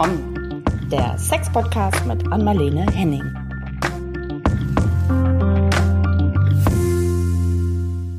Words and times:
Komm, 0.00 0.62
der 0.92 1.18
Sex-Podcast 1.18 2.06
mit 2.06 2.30
Anmalene 2.30 2.86
Henning. 2.92 3.24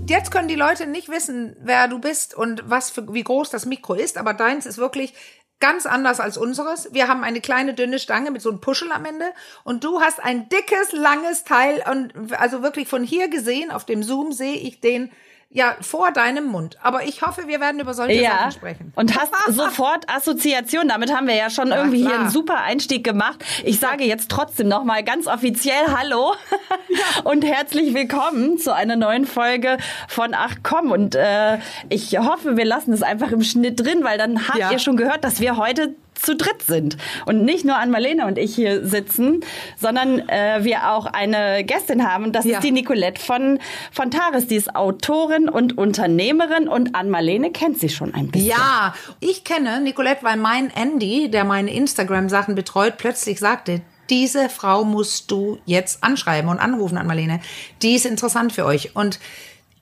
Jetzt 0.06 0.30
können 0.30 0.50
die 0.50 0.56
Leute 0.56 0.88
nicht 0.88 1.08
wissen, 1.08 1.56
wer 1.62 1.88
du 1.88 2.00
bist 2.00 2.36
und 2.36 2.70
was 2.70 2.92
für, 2.92 3.14
wie 3.14 3.24
groß 3.24 3.50
das 3.50 3.66
Mikro 3.66 3.94
ist, 3.94 4.18
aber 4.18 4.34
deins 4.34 4.66
ist 4.66 4.78
wirklich 4.78 5.14
ganz 5.62 5.86
anders 5.86 6.20
als 6.20 6.38
unseres. 6.38 6.94
Wir 6.94 7.08
haben 7.08 7.24
eine 7.24 7.40
kleine 7.40 7.74
dünne 7.74 8.00
Stange 8.00 8.32
mit 8.32 8.42
so 8.42 8.50
einem 8.50 8.60
Puschel 8.60 8.92
am 8.92 9.06
Ende 9.06 9.32
und 9.64 9.86
du 9.86 10.02
hast 10.02 10.22
ein 10.22 10.50
dickes, 10.50 10.92
langes 10.92 11.46
Teil 11.46 11.82
und 11.90 12.12
also 12.38 12.62
wirklich 12.62 12.90
von 12.90 13.06
hier 13.06 13.30
gesehen 13.30 13.72
auf 13.72 13.86
dem 13.86 14.04
Zoom 14.04 14.34
sehe 14.34 14.58
ich 14.58 14.82
den 14.82 15.14
ja, 15.52 15.76
vor 15.82 16.12
deinem 16.12 16.46
Mund. 16.46 16.78
Aber 16.84 17.06
ich 17.06 17.24
hoffe, 17.24 17.48
wir 17.48 17.60
werden 17.60 17.80
über 17.80 17.96
solche 17.96 18.22
ja, 18.22 18.38
Sachen 18.38 18.52
sprechen. 18.52 18.94
Und 18.96 19.20
hast 19.20 19.34
sofort 19.50 20.08
Assoziation. 20.08 20.88
Damit 20.90 21.12
haben 21.12 21.26
wir 21.26 21.36
ja 21.36 21.50
schon 21.50 21.72
irgendwie 21.72 22.02
klar. 22.02 22.12
hier 22.12 22.20
einen 22.22 22.30
super 22.30 22.62
Einstieg 22.62 23.04
gemacht. 23.04 23.44
Ich 23.64 23.80
sage 23.80 24.04
jetzt 24.04 24.30
trotzdem 24.30 24.68
nochmal 24.68 25.04
ganz 25.04 25.26
offiziell 25.26 25.88
Hallo 25.88 26.36
ja. 26.90 27.24
und 27.24 27.44
herzlich 27.44 27.96
willkommen 27.96 28.60
zu 28.60 28.76
einer 28.76 28.96
neuen 28.96 29.26
Folge 29.26 29.78
von 30.08 30.36
Ach 30.36 30.58
komm. 30.62 30.92
Und 30.92 31.16
äh, 31.16 31.58
ich 31.90 32.16
hoffe, 32.20 32.56
wir 32.56 32.66
lassen 32.66 32.94
es 32.94 33.02
einfach 33.02 33.32
im 33.32 33.42
Schnitt 33.42 33.80
drin, 33.80 34.04
weil 34.04 34.20
dann 34.20 34.48
habt 34.48 34.60
ja. 34.60 34.72
ihr 34.72 34.78
schon 34.78 34.98
gehört, 34.98 35.24
dass 35.24 35.40
wir 35.40 35.58
heute 35.58 35.96
zu 36.22 36.36
dritt 36.36 36.62
sind 36.64 36.98
und 37.26 37.44
nicht 37.44 37.66
nur 37.66 37.78
an 37.78 37.92
Marlene 37.92 38.26
und 38.26 38.38
ich 38.38 38.56
hier 38.56 38.86
sitzen, 38.86 39.42
sondern 39.78 40.28
äh, 40.30 40.64
wir 40.64 40.92
auch 40.92 41.06
eine 41.06 41.64
Gästin 41.64 42.08
haben. 42.08 42.32
Das 42.32 42.46
ja. 42.46 42.58
ist 42.58 42.64
die 42.64 42.72
Nicolette 42.72 43.22
von, 43.22 43.60
von 43.92 44.12
Taris. 44.12 44.48
Die 44.48 44.56
ist 44.56 44.76
Autorin 44.76 45.50
und 45.50 45.78
Unternehmerin 45.78 46.68
und 46.68 46.96
an 46.96 47.10
Marlene 47.10 47.52
kennt 47.52 47.80
sie 47.80 47.90
schon 47.90 48.14
ein 48.14 48.30
bisschen. 48.30 48.50
Ja, 48.50 48.94
ich 49.20 49.44
kenne 49.44 49.82
Nicolette, 49.82 50.24
weil 50.24 50.38
mein 50.38 50.72
Andy, 50.72 51.30
der 51.30 51.44
meine 51.44 51.74
Instagram-Sachen 51.74 52.56
betreut, 52.56 52.96
plötzlich 52.98 53.40
sagte, 53.40 53.82
diese 54.10 54.50
Frau 54.50 54.84
musst 54.84 55.30
du 55.32 55.60
jetzt 55.66 56.04
anschreiben 56.04 56.50
und 56.50 56.60
anrufen 56.60 56.98
an 56.98 57.08
Marlene. 57.08 57.42
Die 57.82 57.96
ist 57.96 58.06
interessant 58.06 58.54
für 58.54 58.66
euch. 58.66 58.96
Und 58.96 59.20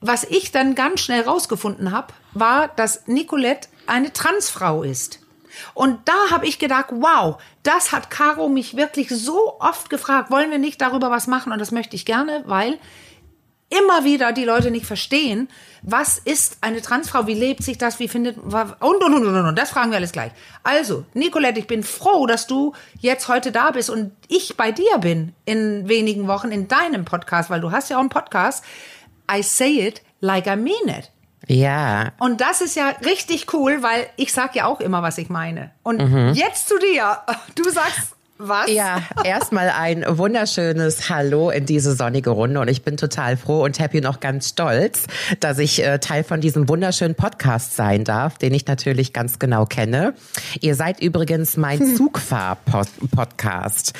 was 0.00 0.24
ich 0.24 0.52
dann 0.52 0.74
ganz 0.74 1.00
schnell 1.00 1.22
rausgefunden 1.22 1.92
habe, 1.92 2.12
war, 2.34 2.68
dass 2.68 3.06
Nicolette 3.06 3.68
eine 3.86 4.12
Transfrau 4.12 4.82
ist. 4.82 5.20
Und 5.74 6.00
da 6.06 6.30
habe 6.30 6.46
ich 6.46 6.58
gedacht, 6.58 6.86
wow, 6.90 7.40
das 7.62 7.92
hat 7.92 8.10
Caro 8.10 8.48
mich 8.48 8.76
wirklich 8.76 9.08
so 9.10 9.58
oft 9.60 9.90
gefragt, 9.90 10.30
wollen 10.30 10.50
wir 10.50 10.58
nicht 10.58 10.80
darüber 10.80 11.10
was 11.10 11.26
machen? 11.26 11.52
Und 11.52 11.58
das 11.58 11.72
möchte 11.72 11.96
ich 11.96 12.04
gerne, 12.04 12.42
weil 12.46 12.78
immer 13.70 14.04
wieder 14.04 14.32
die 14.32 14.44
Leute 14.44 14.70
nicht 14.70 14.86
verstehen, 14.86 15.48
was 15.82 16.18
ist 16.18 16.58
eine 16.62 16.80
Transfrau, 16.80 17.26
wie 17.26 17.34
lebt 17.34 17.62
sich 17.62 17.76
das, 17.78 17.98
wie 17.98 18.08
findet, 18.08 18.38
und, 18.38 18.54
und, 18.80 19.02
und, 19.02 19.26
und, 19.26 19.46
und, 19.46 19.58
das 19.58 19.70
fragen 19.70 19.90
wir 19.90 19.98
alles 19.98 20.12
gleich. 20.12 20.32
Also, 20.62 21.04
Nicolette, 21.14 21.60
ich 21.60 21.66
bin 21.66 21.82
froh, 21.82 22.26
dass 22.26 22.46
du 22.46 22.72
jetzt 23.00 23.28
heute 23.28 23.52
da 23.52 23.70
bist 23.70 23.90
und 23.90 24.12
ich 24.28 24.56
bei 24.56 24.72
dir 24.72 24.98
bin 24.98 25.34
in 25.44 25.88
wenigen 25.88 26.28
Wochen 26.28 26.50
in 26.50 26.68
deinem 26.68 27.04
Podcast, 27.04 27.50
weil 27.50 27.60
du 27.60 27.70
hast 27.70 27.90
ja 27.90 27.96
auch 27.96 28.00
einen 28.00 28.08
Podcast. 28.08 28.64
I 29.30 29.42
say 29.42 29.86
it 29.86 30.02
like 30.20 30.46
I 30.46 30.56
mean 30.56 30.88
it. 30.88 31.10
Ja. 31.48 32.12
Und 32.18 32.40
das 32.40 32.60
ist 32.60 32.76
ja 32.76 32.90
richtig 33.04 33.52
cool, 33.52 33.82
weil 33.82 34.06
ich 34.16 34.32
sag 34.32 34.54
ja 34.54 34.66
auch 34.66 34.80
immer, 34.80 35.02
was 35.02 35.18
ich 35.18 35.30
meine. 35.30 35.70
Und 35.82 35.98
mhm. 35.98 36.34
jetzt 36.34 36.68
zu 36.68 36.78
dir. 36.78 37.18
Du 37.54 37.68
sagst 37.70 38.14
was? 38.40 38.70
Ja, 38.70 39.02
erstmal 39.24 39.68
ein 39.68 40.04
wunderschönes 40.06 41.10
Hallo 41.10 41.50
in 41.50 41.66
diese 41.66 41.96
sonnige 41.96 42.30
Runde 42.30 42.60
und 42.60 42.68
ich 42.68 42.84
bin 42.84 42.96
total 42.96 43.36
froh 43.36 43.64
und 43.64 43.80
happy 43.80 43.98
und 43.98 44.06
auch 44.06 44.20
ganz 44.20 44.50
stolz, 44.50 45.08
dass 45.40 45.58
ich 45.58 45.84
äh, 45.84 45.98
Teil 45.98 46.22
von 46.22 46.40
diesem 46.40 46.68
wunderschönen 46.68 47.16
Podcast 47.16 47.74
sein 47.74 48.04
darf, 48.04 48.38
den 48.38 48.54
ich 48.54 48.64
natürlich 48.66 49.12
ganz 49.12 49.40
genau 49.40 49.66
kenne. 49.66 50.14
Ihr 50.60 50.76
seid 50.76 51.00
übrigens 51.00 51.56
mein 51.56 51.96
Zugfahr-Podcast. 51.96 53.92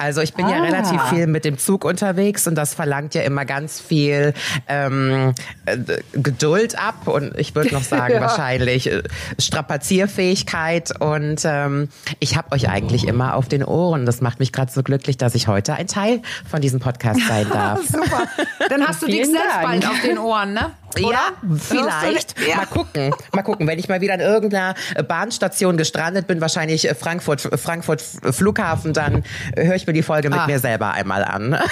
Also 0.00 0.22
ich 0.22 0.32
bin 0.32 0.46
ah. 0.46 0.50
ja 0.50 0.62
relativ 0.62 1.02
viel 1.10 1.26
mit 1.26 1.44
dem 1.44 1.58
Zug 1.58 1.84
unterwegs 1.84 2.46
und 2.46 2.54
das 2.54 2.72
verlangt 2.72 3.14
ja 3.14 3.20
immer 3.20 3.44
ganz 3.44 3.80
viel 3.80 4.32
ähm, 4.66 5.34
äh, 5.66 5.76
Geduld 6.14 6.78
ab 6.78 7.06
und 7.06 7.38
ich 7.38 7.54
würde 7.54 7.74
noch 7.74 7.82
sagen 7.82 8.14
ja. 8.14 8.20
wahrscheinlich 8.22 8.90
äh, 8.90 9.02
Strapazierfähigkeit 9.38 10.98
und 10.98 11.42
ähm, 11.44 11.90
ich 12.18 12.38
habe 12.38 12.52
euch 12.52 12.70
eigentlich 12.70 13.06
immer 13.06 13.34
auf 13.34 13.46
den 13.46 13.62
Ohren. 13.62 14.06
Das 14.06 14.22
macht 14.22 14.40
mich 14.40 14.52
gerade 14.52 14.72
so 14.72 14.82
glücklich, 14.82 15.18
dass 15.18 15.34
ich 15.34 15.48
heute 15.48 15.74
ein 15.74 15.86
Teil 15.86 16.22
von 16.48 16.62
diesem 16.62 16.80
Podcast 16.80 17.20
sein 17.28 17.46
darf. 17.52 17.82
Super. 17.86 18.22
Dann 18.70 18.86
hast 18.86 19.02
du 19.02 19.06
dich 19.06 19.26
selbst 19.26 19.60
bald 19.62 19.86
auf 19.86 20.00
den 20.00 20.16
Ohren, 20.16 20.54
ne? 20.54 20.70
Oder? 20.98 21.12
Ja, 21.12 21.32
vielleicht. 21.58 22.34
Ja. 22.46 22.56
Mal 22.56 22.66
gucken. 22.66 23.14
Mal 23.32 23.42
gucken. 23.42 23.66
Wenn 23.66 23.78
ich 23.78 23.88
mal 23.88 24.00
wieder 24.00 24.14
in 24.14 24.20
irgendeiner 24.20 24.74
Bahnstation 25.06 25.76
gestrandet 25.76 26.26
bin, 26.26 26.40
wahrscheinlich 26.40 26.88
Frankfurt, 26.98 27.40
Frankfurt 27.40 28.02
Flughafen, 28.02 28.92
dann 28.92 29.24
höre 29.56 29.74
ich 29.74 29.86
mir 29.86 29.92
die 29.92 30.02
Folge 30.02 30.30
mit 30.30 30.38
ah. 30.38 30.46
mir 30.46 30.58
selber 30.58 30.92
einmal 30.92 31.24
an. 31.24 31.58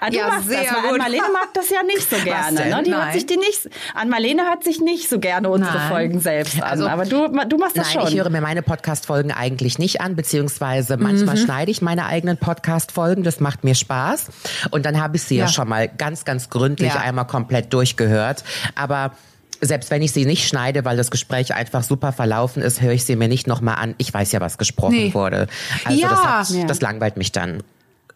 Ah, 0.00 0.08
ja, 0.10 0.40
sehr 0.44 0.62
das, 0.64 0.82
gut. 0.88 0.98
Marlene 0.98 1.28
mag 1.32 1.54
das 1.54 1.70
ja 1.70 1.82
nicht 1.84 2.10
so 2.10 2.16
gerne. 2.24 2.68
Ne? 2.68 2.82
Die 2.82 2.90
Nein. 2.90 3.04
hört 3.04 3.12
sich 3.12 3.26
die 3.26 3.36
nicht, 3.36 3.68
an 3.94 4.08
Marlene 4.08 4.42
hört 4.48 4.64
sich 4.64 4.80
nicht 4.80 5.08
so 5.08 5.20
gerne 5.20 5.48
unsere 5.48 5.76
Nein. 5.76 5.88
Folgen 5.88 6.20
selbst 6.20 6.60
an. 6.60 6.70
Also, 6.70 6.88
aber 6.88 7.04
du, 7.04 7.28
du 7.28 7.56
machst 7.56 7.76
das 7.78 7.94
Nein, 7.94 8.02
schon. 8.02 8.12
ich 8.12 8.18
höre 8.18 8.30
mir 8.30 8.40
meine 8.40 8.62
Podcast-Folgen 8.62 9.30
eigentlich 9.30 9.78
nicht 9.78 10.00
an, 10.00 10.16
beziehungsweise 10.16 10.96
manchmal 10.96 11.36
mhm. 11.36 11.44
schneide 11.44 11.70
ich 11.70 11.82
meine 11.82 12.06
eigenen 12.06 12.36
Podcast-Folgen. 12.36 13.22
Das 13.22 13.38
macht 13.38 13.62
mir 13.62 13.76
Spaß. 13.76 14.26
Und 14.70 14.86
dann 14.86 15.00
habe 15.00 15.16
ich 15.16 15.22
sie 15.22 15.36
ja. 15.36 15.44
ja 15.44 15.50
schon 15.52 15.68
mal 15.68 15.88
ganz, 15.88 16.24
ganz 16.24 16.50
gründlich 16.50 16.94
ja. 16.94 17.00
einmal 17.00 17.26
komplett 17.26 17.72
durchgehört. 17.72 18.42
Aber 18.74 19.12
selbst 19.60 19.90
wenn 19.90 20.02
ich 20.02 20.12
sie 20.12 20.26
nicht 20.26 20.46
schneide, 20.48 20.84
weil 20.84 20.96
das 20.96 21.10
Gespräch 21.10 21.54
einfach 21.54 21.82
super 21.82 22.12
verlaufen 22.12 22.62
ist, 22.62 22.80
höre 22.80 22.92
ich 22.92 23.04
sie 23.04 23.16
mir 23.16 23.28
nicht 23.28 23.46
nochmal 23.46 23.76
an. 23.76 23.94
Ich 23.98 24.12
weiß 24.12 24.32
ja, 24.32 24.40
was 24.40 24.58
gesprochen 24.58 24.96
nee. 24.96 25.14
wurde. 25.14 25.46
Also 25.84 26.00
ja. 26.00 26.08
das, 26.08 26.24
hat, 26.24 26.50
ja. 26.50 26.64
das 26.64 26.80
langweilt 26.80 27.16
mich 27.16 27.32
dann. 27.32 27.62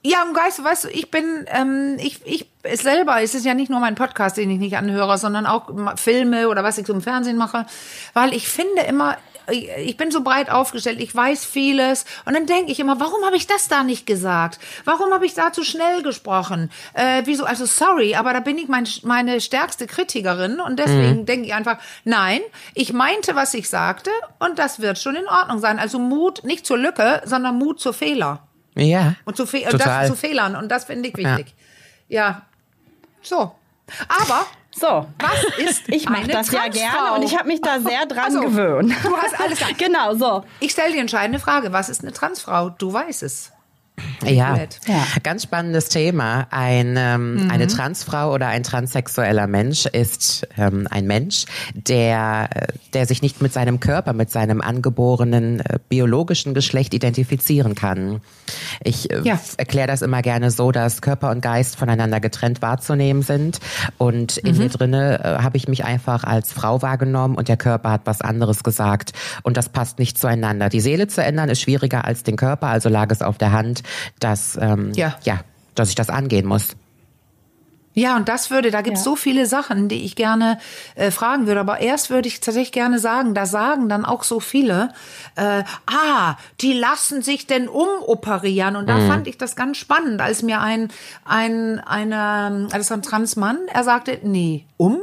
Ja, 0.03 0.23
und 0.23 0.35
Geist, 0.35 0.63
weißt 0.63 0.85
du, 0.85 0.89
ich 0.89 1.11
bin, 1.11 1.47
ähm, 1.49 1.97
ich, 1.99 2.21
ich 2.25 2.47
es 2.63 2.83
selber, 2.83 3.23
es 3.23 3.35
ist 3.35 3.45
ja 3.45 3.55
nicht 3.55 3.71
nur 3.71 3.81
mein 3.81 3.95
Podcast, 3.95 4.37
den 4.37 4.51
ich 4.51 4.59
nicht 4.59 4.77
anhöre, 4.77 5.19
sondern 5.19 5.47
auch 5.47 5.69
Filme 5.97 6.49
oder 6.49 6.63
was 6.63 6.79
ich 6.79 6.87
so 6.87 6.93
im 6.93 7.01
Fernsehen 7.01 7.37
mache, 7.37 7.67
weil 8.13 8.33
ich 8.33 8.49
finde 8.49 8.83
immer, 8.83 9.17
ich 9.51 9.97
bin 9.97 10.11
so 10.11 10.23
breit 10.23 10.51
aufgestellt, 10.51 11.01
ich 11.01 11.15
weiß 11.15 11.45
vieles 11.45 12.05
und 12.25 12.35
dann 12.35 12.47
denke 12.47 12.73
ich 12.73 12.81
immer, 12.81 13.01
warum 13.01 13.25
habe 13.25 13.37
ich 13.37 13.47
das 13.47 13.69
da 13.69 13.83
nicht 13.83 14.07
gesagt? 14.07 14.59
Warum 14.85 15.13
habe 15.13 15.27
ich 15.27 15.35
da 15.35 15.53
zu 15.53 15.63
schnell 15.65 16.03
gesprochen? 16.03 16.71
Äh, 16.95 17.23
wieso? 17.25 17.45
Also 17.45 17.67
sorry, 17.67 18.15
aber 18.15 18.33
da 18.33 18.41
bin 18.41 18.59
ich 18.59 18.69
mein, 18.69 18.89
meine 19.03 19.41
stärkste 19.41 19.87
Kritikerin 19.87 20.61
und 20.61 20.79
deswegen 20.79 21.21
mhm. 21.21 21.27
denke 21.27 21.47
ich 21.47 21.55
einfach, 21.55 21.79
nein, 22.05 22.41
ich 22.75 22.93
meinte, 22.93 23.35
was 23.35 23.55
ich 23.55 23.69
sagte 23.69 24.11
und 24.39 24.59
das 24.59 24.81
wird 24.81 24.99
schon 24.99 25.17
in 25.17 25.29
Ordnung 25.29 25.59
sein. 25.59 25.79
Also 25.79 25.99
Mut 25.99 26.45
nicht 26.45 26.67
zur 26.67 26.79
Lücke, 26.79 27.23
sondern 27.25 27.57
Mut 27.57 27.81
zur 27.81 27.95
Fehler. 27.95 28.47
Ja. 28.75 29.15
Und 29.25 29.37
zu, 29.37 29.47
Fe 29.47 29.67
das, 29.71 30.09
zu 30.09 30.15
Fehlern 30.15 30.55
und 30.55 30.71
das 30.71 30.85
finde 30.85 31.09
ich 31.09 31.17
wichtig. 31.17 31.55
Ja. 32.09 32.21
ja. 32.21 32.43
So. 33.23 33.53
Aber 34.09 34.47
so, 34.79 35.07
was 35.19 35.59
ist 35.59 35.89
Ich 35.89 36.09
mache 36.09 36.29
das 36.29 36.51
ja 36.51 36.69
gerne 36.69 37.15
und 37.15 37.23
ich 37.23 37.37
habe 37.37 37.49
mich 37.49 37.61
da 37.61 37.81
sehr 37.81 38.07
dran 38.07 38.25
also, 38.25 38.41
gewöhnt. 38.41 38.93
Du 39.03 39.17
hast 39.17 39.41
alles 39.41 39.59
Genau, 39.79 40.15
so. 40.15 40.45
Ich 40.61 40.73
stelle 40.73 40.93
die 40.93 40.99
entscheidende 40.99 41.39
Frage, 41.39 41.73
was 41.73 41.89
ist 41.89 42.03
eine 42.03 42.13
Transfrau? 42.13 42.71
Du 42.71 42.93
weißt 42.93 43.23
es. 43.23 43.53
Ja, 44.25 44.57
ja, 44.57 45.05
ganz 45.23 45.43
spannendes 45.45 45.89
Thema. 45.89 46.47
Ein, 46.51 46.97
ähm, 46.99 47.45
mhm. 47.45 47.51
Eine 47.51 47.67
Transfrau 47.67 48.33
oder 48.33 48.49
ein 48.49 48.63
transsexueller 48.63 49.47
Mensch 49.47 49.87
ist 49.87 50.47
ähm, 50.57 50.87
ein 50.91 51.07
Mensch, 51.07 51.45
der, 51.75 52.49
der 52.93 53.07
sich 53.07 53.23
nicht 53.23 53.41
mit 53.41 53.53
seinem 53.53 53.81
Körper, 53.81 54.13
mit 54.13 54.31
seinem 54.31 54.61
angeborenen 54.61 55.61
äh, 55.61 55.79
biologischen 55.89 56.55
Geschlecht 56.55 56.95
identifizieren 56.95 57.75
kann. 57.75 58.21
Ich 58.83 59.11
äh, 59.11 59.21
ja. 59.23 59.39
erkläre 59.57 59.87
das 59.87 60.03
immer 60.03 60.23
gerne 60.23 60.51
so, 60.51 60.73
dass 60.73 61.01
Körper 61.01 61.31
und 61.31 61.41
Geist 61.41 61.77
voneinander 61.77 62.21
getrennt 62.21 62.63
wahrzunehmen 62.63 63.23
sind. 63.23 63.61
Und 63.99 64.37
in 64.39 64.55
mhm. 64.55 64.63
mir 64.63 64.69
drinne 64.69 65.21
äh, 65.21 65.43
habe 65.43 65.57
ich 65.57 65.69
mich 65.69 65.85
einfach 65.85 66.25
als 66.25 66.53
Frau 66.53 66.83
wahrgenommen 66.83 67.37
und 67.37 67.49
der 67.49 67.57
Körper 67.57 67.91
hat 67.91 68.03
was 68.05 68.21
anderes 68.21 68.65
gesagt. 68.65 69.13
Und 69.43 69.57
das 69.57 69.69
passt 69.69 69.99
nicht 69.99 70.19
zueinander. 70.19 70.69
Die 70.69 70.81
Seele 70.81 71.07
zu 71.07 71.23
ändern 71.23 71.49
ist 71.49 71.61
schwieriger 71.61 72.05
als 72.05 72.23
den 72.23 72.37
Körper, 72.37 72.69
also 72.69 72.89
lag 72.89 73.11
es 73.11 73.23
auf 73.23 73.39
der 73.39 73.53
Hand, 73.53 73.83
dass, 74.21 74.59
ähm, 74.61 74.93
ja. 74.95 75.17
ja, 75.25 75.41
dass 75.75 75.89
ich 75.89 75.95
das 75.95 76.11
angehen 76.11 76.47
muss. 76.47 76.77
Ja, 77.99 78.15
und 78.17 78.29
das 78.29 78.51
würde, 78.51 78.71
da 78.71 78.83
gibt 78.83 78.99
es 78.99 79.05
ja. 79.07 79.11
so 79.11 79.17
viele 79.17 79.47
Sachen, 79.47 79.89
die 79.89 80.05
ich 80.05 80.17
gerne 80.17 80.59
äh, 80.97 81.11
fragen 81.11 81.47
würde. 81.47 81.61
Aber 81.61 81.81
erst 81.81 82.11
würde 82.11 82.29
ich 82.29 82.41
tatsächlich 82.41 82.73
gerne 82.73 82.99
sagen, 82.99 83.33
da 83.33 83.47
sagen 83.47 83.89
dann 83.89 84.05
auch 84.05 84.23
so 84.23 84.39
viele, 84.39 84.91
äh, 85.35 85.65
ah, 85.87 86.37
die 86.61 86.75
lassen 86.75 87.23
sich 87.23 87.47
denn 87.47 87.69
umoperieren. 87.71 88.77
Und 88.77 88.87
da 88.87 88.99
mhm. 88.99 89.09
fand 89.09 89.27
ich 89.29 89.39
das 89.39 89.57
ganz 89.57 89.79
spannend, 89.79 90.21
als 90.21 90.43
mir 90.43 90.61
ein, 90.61 90.91
ein, 91.25 91.81
eine, 91.81 92.69
also 92.71 92.93
ein 92.93 93.01
Transmann, 93.01 93.57
er 93.73 93.83
sagte, 93.83 94.21
nee, 94.23 94.67
um? 94.77 94.99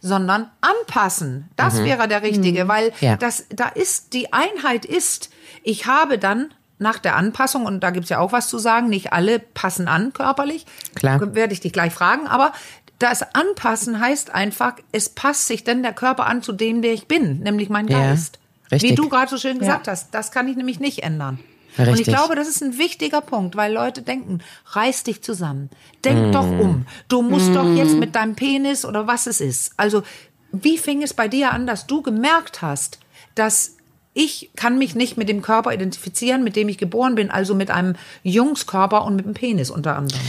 sondern 0.00 0.48
anpassen. 0.60 1.48
Das 1.56 1.80
mhm. 1.80 1.86
wäre 1.86 2.06
der 2.06 2.22
richtige, 2.22 2.64
mhm. 2.64 2.68
weil 2.68 2.92
ja. 3.00 3.16
das 3.16 3.46
da 3.50 3.66
ist 3.66 4.12
die 4.12 4.32
Einheit 4.32 4.84
ist, 4.84 5.30
ich 5.64 5.86
habe 5.86 6.18
dann 6.18 6.54
nach 6.78 6.98
der 6.98 7.16
Anpassung, 7.16 7.66
und 7.66 7.80
da 7.80 7.90
gibt's 7.90 8.10
ja 8.10 8.18
auch 8.18 8.32
was 8.32 8.48
zu 8.48 8.58
sagen, 8.58 8.88
nicht 8.88 9.12
alle 9.12 9.38
passen 9.38 9.88
an 9.88 10.12
körperlich. 10.12 10.66
Klar. 10.94 11.34
Werde 11.34 11.52
ich 11.52 11.60
dich 11.60 11.72
gleich 11.72 11.92
fragen, 11.92 12.26
aber 12.26 12.52
das 12.98 13.22
Anpassen 13.34 14.00
heißt 14.00 14.34
einfach, 14.34 14.74
es 14.92 15.08
passt 15.08 15.46
sich 15.46 15.64
denn 15.64 15.82
der 15.82 15.92
Körper 15.92 16.26
an 16.26 16.42
zu 16.42 16.52
dem, 16.52 16.82
der 16.82 16.92
ich 16.92 17.06
bin, 17.06 17.40
nämlich 17.40 17.68
mein 17.68 17.86
Geist. 17.86 18.38
Richtig. 18.70 18.90
Wie 18.90 18.94
du 18.94 19.08
gerade 19.08 19.30
so 19.30 19.38
schön 19.38 19.58
gesagt 19.58 19.86
ja. 19.86 19.92
hast, 19.92 20.12
das 20.12 20.30
kann 20.30 20.48
ich 20.48 20.56
nämlich 20.56 20.80
nicht 20.80 21.02
ändern. 21.02 21.38
Richtig. 21.78 21.88
Und 21.88 22.00
ich 22.00 22.06
glaube, 22.06 22.34
das 22.34 22.48
ist 22.48 22.62
ein 22.62 22.76
wichtiger 22.76 23.20
Punkt, 23.20 23.54
weil 23.56 23.72
Leute 23.72 24.02
denken, 24.02 24.40
reiß 24.66 25.04
dich 25.04 25.22
zusammen, 25.22 25.70
denk 26.04 26.30
mm. 26.30 26.32
doch 26.32 26.46
um, 26.46 26.86
du 27.08 27.22
musst 27.22 27.50
mm. 27.50 27.54
doch 27.54 27.72
jetzt 27.74 27.94
mit 27.94 28.16
deinem 28.16 28.34
Penis 28.34 28.84
oder 28.84 29.06
was 29.06 29.28
es 29.28 29.40
ist. 29.40 29.72
Also, 29.76 30.02
wie 30.50 30.76
fing 30.76 31.02
es 31.02 31.14
bei 31.14 31.28
dir 31.28 31.52
an, 31.52 31.66
dass 31.66 31.86
du 31.86 32.02
gemerkt 32.02 32.62
hast, 32.62 32.98
dass 33.36 33.76
ich 34.18 34.50
kann 34.56 34.78
mich 34.78 34.96
nicht 34.96 35.16
mit 35.16 35.28
dem 35.28 35.42
Körper 35.42 35.72
identifizieren, 35.72 36.42
mit 36.42 36.56
dem 36.56 36.68
ich 36.68 36.76
geboren 36.76 37.14
bin, 37.14 37.30
also 37.30 37.54
mit 37.54 37.70
einem 37.70 37.94
Jungskörper 38.24 39.04
und 39.04 39.14
mit 39.14 39.24
dem 39.24 39.32
Penis 39.32 39.70
unter 39.70 39.94
anderem. 39.96 40.20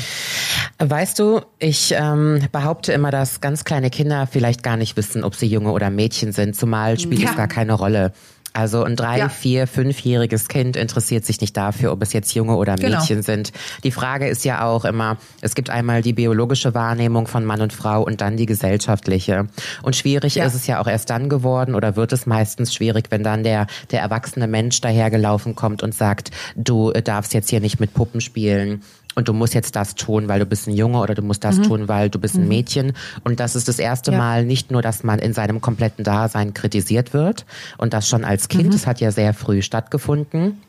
Weißt 0.77 1.17
du, 1.17 1.41
ich 1.57 1.95
ähm, 1.97 2.47
behaupte 2.51 2.93
immer, 2.93 3.09
dass 3.09 3.41
ganz 3.41 3.63
kleine 3.63 3.89
Kinder 3.89 4.27
vielleicht 4.27 4.61
gar 4.61 4.77
nicht 4.77 4.95
wissen, 4.95 5.23
ob 5.23 5.33
sie 5.33 5.47
Junge 5.47 5.71
oder 5.71 5.89
Mädchen 5.89 6.33
sind, 6.33 6.55
zumal 6.55 6.99
spielt 6.99 7.21
ja. 7.21 7.31
es 7.31 7.35
gar 7.35 7.47
keine 7.47 7.73
Rolle. 7.73 8.13
Also 8.53 8.83
ein 8.83 8.95
drei, 8.95 9.19
ja. 9.19 9.29
vier, 9.29 9.67
fünfjähriges 9.67 10.47
Kind 10.47 10.75
interessiert 10.75 11.25
sich 11.25 11.39
nicht 11.39 11.55
dafür, 11.55 11.91
ob 11.91 12.01
es 12.01 12.13
jetzt 12.13 12.33
Junge 12.33 12.55
oder 12.55 12.75
genau. 12.75 12.99
Mädchen 12.99 13.17
genau. 13.17 13.25
sind. 13.25 13.51
Die 13.83 13.91
Frage 13.91 14.27
ist 14.27 14.43
ja 14.43 14.65
auch 14.65 14.85
immer, 14.85 15.17
es 15.41 15.55
gibt 15.55 15.69
einmal 15.69 16.01
die 16.01 16.13
biologische 16.13 16.73
Wahrnehmung 16.73 17.27
von 17.27 17.45
Mann 17.45 17.61
und 17.61 17.73
Frau 17.73 18.01
und 18.01 18.21
dann 18.21 18.37
die 18.37 18.45
gesellschaftliche. 18.45 19.47
Und 19.83 19.95
schwierig 19.95 20.35
ja. 20.35 20.45
ist 20.45 20.55
es 20.55 20.67
ja 20.67 20.81
auch 20.81 20.87
erst 20.87 21.09
dann 21.09 21.29
geworden 21.29 21.75
oder 21.75 21.95
wird 21.95 22.11
es 22.11 22.25
meistens 22.25 22.73
schwierig, 22.73 23.05
wenn 23.09 23.23
dann 23.23 23.43
der, 23.43 23.67
der 23.91 24.01
erwachsene 24.01 24.47
Mensch 24.47 24.81
dahergelaufen 24.81 25.55
kommt 25.55 25.83
und 25.83 25.93
sagt, 25.93 26.31
du 26.55 26.91
darfst 26.91 27.33
jetzt 27.33 27.49
hier 27.49 27.59
nicht 27.59 27.79
mit 27.79 27.93
Puppen 27.93 28.21
spielen 28.21 28.81
und 29.15 29.27
du 29.27 29.33
musst 29.33 29.53
jetzt 29.53 29.75
das 29.75 29.95
tun, 29.95 30.27
weil 30.27 30.39
du 30.39 30.45
bist 30.45 30.67
ein 30.67 30.73
Junge 30.73 30.99
oder 30.99 31.15
du 31.15 31.21
musst 31.21 31.43
das 31.43 31.57
mhm. 31.57 31.63
tun, 31.63 31.87
weil 31.87 32.09
du 32.09 32.19
bist 32.19 32.35
ein 32.35 32.43
mhm. 32.43 32.47
Mädchen. 32.49 32.93
Und 33.23 33.39
das 33.39 33.55
ist 33.55 33.67
das 33.67 33.79
erste 33.79 34.11
ja. 34.11 34.17
Mal 34.17 34.45
nicht 34.45 34.71
nur, 34.71 34.81
dass 34.81 35.03
man 35.03 35.19
in 35.19 35.33
seinem 35.33 35.61
kompletten 35.61 36.03
Dasein 36.03 36.53
kritisiert 36.53 37.13
wird 37.13 37.45
und 37.77 37.93
das 37.93 38.07
schon 38.07 38.23
als 38.23 38.47
Kind, 38.47 38.67
mhm. 38.67 38.71
das 38.71 38.87
hat 38.87 38.99
ja 39.01 39.11
sehr 39.11 39.33
früh 39.33 39.61
stattgefunden 39.61 40.59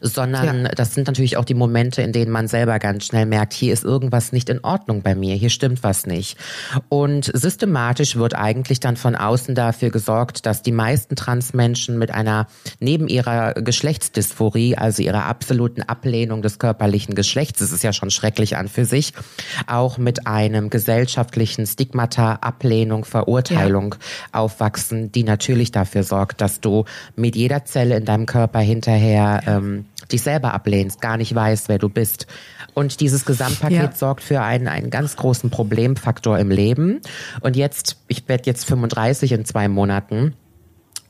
sondern 0.00 0.64
ja. 0.64 0.68
das 0.70 0.94
sind 0.94 1.06
natürlich 1.06 1.36
auch 1.36 1.44
die 1.44 1.54
Momente, 1.54 2.02
in 2.02 2.12
denen 2.12 2.30
man 2.30 2.48
selber 2.48 2.78
ganz 2.78 3.06
schnell 3.06 3.26
merkt, 3.26 3.52
hier 3.52 3.72
ist 3.72 3.84
irgendwas 3.84 4.32
nicht 4.32 4.48
in 4.48 4.62
Ordnung 4.62 5.02
bei 5.02 5.14
mir, 5.14 5.34
hier 5.34 5.50
stimmt 5.50 5.82
was 5.82 6.06
nicht. 6.06 6.36
Und 6.88 7.30
systematisch 7.34 8.16
wird 8.16 8.34
eigentlich 8.34 8.80
dann 8.80 8.96
von 8.96 9.14
außen 9.14 9.54
dafür 9.54 9.90
gesorgt, 9.90 10.46
dass 10.46 10.62
die 10.62 10.72
meisten 10.72 11.16
Transmenschen 11.16 11.98
mit 11.98 12.10
einer, 12.10 12.46
neben 12.80 13.08
ihrer 13.08 13.54
Geschlechtsdysphorie, 13.54 14.76
also 14.76 15.02
ihrer 15.02 15.24
absoluten 15.26 15.82
Ablehnung 15.82 16.42
des 16.42 16.58
körperlichen 16.58 17.14
Geschlechts, 17.14 17.60
das 17.60 17.72
ist 17.72 17.82
ja 17.82 17.92
schon 17.92 18.10
schrecklich 18.10 18.56
an 18.56 18.68
für 18.68 18.84
sich, 18.84 19.12
auch 19.66 19.98
mit 19.98 20.26
einem 20.26 20.70
gesellschaftlichen 20.70 21.66
Stigmata, 21.66 22.34
Ablehnung, 22.40 23.04
Verurteilung 23.04 23.94
ja. 23.94 24.40
aufwachsen, 24.40 25.12
die 25.12 25.24
natürlich 25.24 25.72
dafür 25.72 26.02
sorgt, 26.02 26.40
dass 26.40 26.60
du 26.60 26.84
mit 27.16 27.36
jeder 27.36 27.64
Zelle 27.64 27.96
in 27.96 28.04
deinem 28.04 28.26
Körper 28.26 28.60
hinterher 28.60 29.42
ähm, 29.46 29.63
ähm, 29.64 29.84
dich 30.10 30.22
selber 30.22 30.52
ablehnst, 30.52 31.00
gar 31.00 31.16
nicht 31.16 31.34
weißt, 31.34 31.68
wer 31.68 31.78
du 31.78 31.88
bist. 31.88 32.26
Und 32.74 33.00
dieses 33.00 33.24
Gesamtpaket 33.24 33.78
ja. 33.78 33.92
sorgt 33.92 34.22
für 34.22 34.42
einen, 34.42 34.68
einen 34.68 34.90
ganz 34.90 35.16
großen 35.16 35.50
Problemfaktor 35.50 36.38
im 36.38 36.50
Leben. 36.50 37.00
Und 37.40 37.56
jetzt, 37.56 37.96
ich 38.08 38.28
werde 38.28 38.44
jetzt 38.46 38.64
35 38.64 39.32
in 39.32 39.44
zwei 39.44 39.68
Monaten 39.68 40.34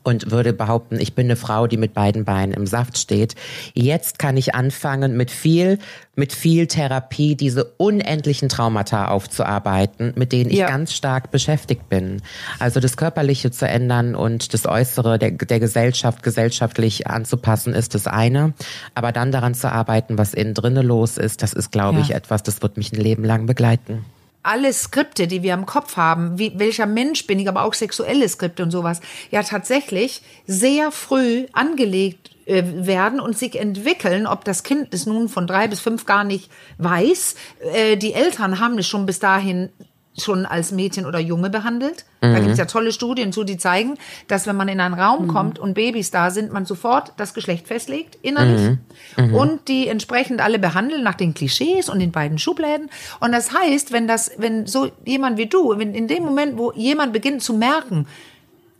und 0.05 0.31
würde 0.31 0.53
behaupten, 0.53 0.99
ich 0.99 1.15
bin 1.15 1.25
eine 1.25 1.35
Frau, 1.35 1.67
die 1.67 1.77
mit 1.77 1.93
beiden 1.93 2.25
Beinen 2.25 2.53
im 2.53 2.67
Saft 2.67 2.97
steht. 2.97 3.35
Jetzt 3.73 4.19
kann 4.19 4.37
ich 4.37 4.53
anfangen, 4.55 5.17
mit 5.17 5.31
viel, 5.31 5.79
mit 6.15 6.31
viel 6.31 6.67
Therapie 6.67 7.35
diese 7.35 7.65
unendlichen 7.77 8.47
Traumata 8.47 9.07
aufzuarbeiten, 9.07 10.13
mit 10.15 10.31
denen 10.31 10.51
ich 10.51 10.59
ja. 10.59 10.67
ganz 10.67 10.93
stark 10.93 11.31
beschäftigt 11.31 11.89
bin. 11.89 12.21
Also 12.59 12.79
das 12.79 12.97
Körperliche 12.97 13.51
zu 13.51 13.67
ändern 13.67 14.15
und 14.15 14.53
das 14.53 14.65
Äußere 14.65 15.17
der, 15.17 15.31
der 15.31 15.59
Gesellschaft 15.59 16.23
gesellschaftlich 16.23 17.07
anzupassen, 17.07 17.73
ist 17.73 17.95
das 17.95 18.05
eine. 18.07 18.53
Aber 18.93 19.11
dann 19.11 19.31
daran 19.31 19.55
zu 19.55 19.71
arbeiten, 19.71 20.17
was 20.17 20.33
innen 20.33 20.53
drinnen 20.53 20.85
los 20.85 21.17
ist, 21.17 21.41
das 21.41 21.53
ist, 21.53 21.71
glaube 21.71 21.97
ja. 21.97 22.05
ich, 22.05 22.11
etwas, 22.11 22.43
das 22.43 22.61
wird 22.61 22.77
mich 22.77 22.93
ein 22.93 23.01
Leben 23.01 23.23
lang 23.23 23.47
begleiten 23.47 24.05
alle 24.45 24.71
Skripte, 24.71 25.27
die 25.27 25.43
wir 25.43 25.53
im 25.53 25.65
Kopf 25.65 25.97
haben, 25.97 26.37
wie, 26.37 26.53
welcher 26.57 26.85
Mensch 26.85 27.27
bin 27.27 27.39
ich, 27.39 27.47
aber 27.47 27.63
auch 27.63 27.73
sexuelle 27.73 28.27
Skripte 28.29 28.63
und 28.63 28.71
sowas, 28.71 29.01
ja 29.31 29.43
tatsächlich 29.43 30.21
sehr 30.45 30.91
früh 30.91 31.47
angelegt 31.53 32.31
äh, 32.45 32.63
werden 32.63 33.19
und 33.19 33.37
sich 33.37 33.59
entwickeln, 33.59 34.27
ob 34.27 34.45
das 34.45 34.63
Kind 34.63 34.93
es 34.93 35.07
nun 35.07 35.29
von 35.29 35.47
drei 35.47 35.67
bis 35.67 35.79
fünf 35.79 36.05
gar 36.05 36.23
nicht 36.23 36.51
weiß. 36.77 37.35
Äh, 37.73 37.97
die 37.97 38.13
Eltern 38.13 38.59
haben 38.59 38.77
es 38.77 38.87
schon 38.87 39.07
bis 39.07 39.19
dahin 39.19 39.69
schon 40.17 40.45
als 40.45 40.71
Mädchen 40.71 41.05
oder 41.05 41.19
Junge 41.19 41.49
behandelt. 41.49 42.05
Mhm. 42.21 42.33
Da 42.33 42.39
gibt 42.39 42.51
es 42.51 42.57
ja 42.57 42.65
tolle 42.65 42.91
Studien 42.91 43.33
zu, 43.33 43.43
die 43.43 43.57
zeigen, 43.57 43.95
dass 44.27 44.47
wenn 44.47 44.55
man 44.55 44.67
in 44.67 44.79
einen 44.79 44.93
Raum 44.93 45.23
mhm. 45.23 45.27
kommt 45.27 45.59
und 45.59 45.73
Babys 45.73 46.11
da 46.11 46.31
sind, 46.31 46.51
man 46.51 46.65
sofort 46.65 47.13
das 47.17 47.33
Geschlecht 47.33 47.67
festlegt, 47.67 48.17
innerlich, 48.21 48.77
mhm. 49.17 49.25
mhm. 49.25 49.35
und 49.35 49.67
die 49.67 49.87
entsprechend 49.87 50.41
alle 50.41 50.59
behandeln 50.59 51.03
nach 51.03 51.15
den 51.15 51.33
Klischees 51.33 51.89
und 51.89 51.99
den 51.99 52.11
beiden 52.11 52.37
Schubläden. 52.37 52.89
Und 53.19 53.31
das 53.31 53.53
heißt, 53.53 53.91
wenn 53.91 54.07
das, 54.07 54.31
wenn 54.37 54.67
so 54.67 54.91
jemand 55.05 55.37
wie 55.37 55.47
du, 55.47 55.77
wenn 55.77 55.93
in 55.93 56.07
dem 56.07 56.23
Moment, 56.23 56.57
wo 56.57 56.71
jemand 56.71 57.13
beginnt 57.13 57.43
zu 57.43 57.53
merken, 57.53 58.07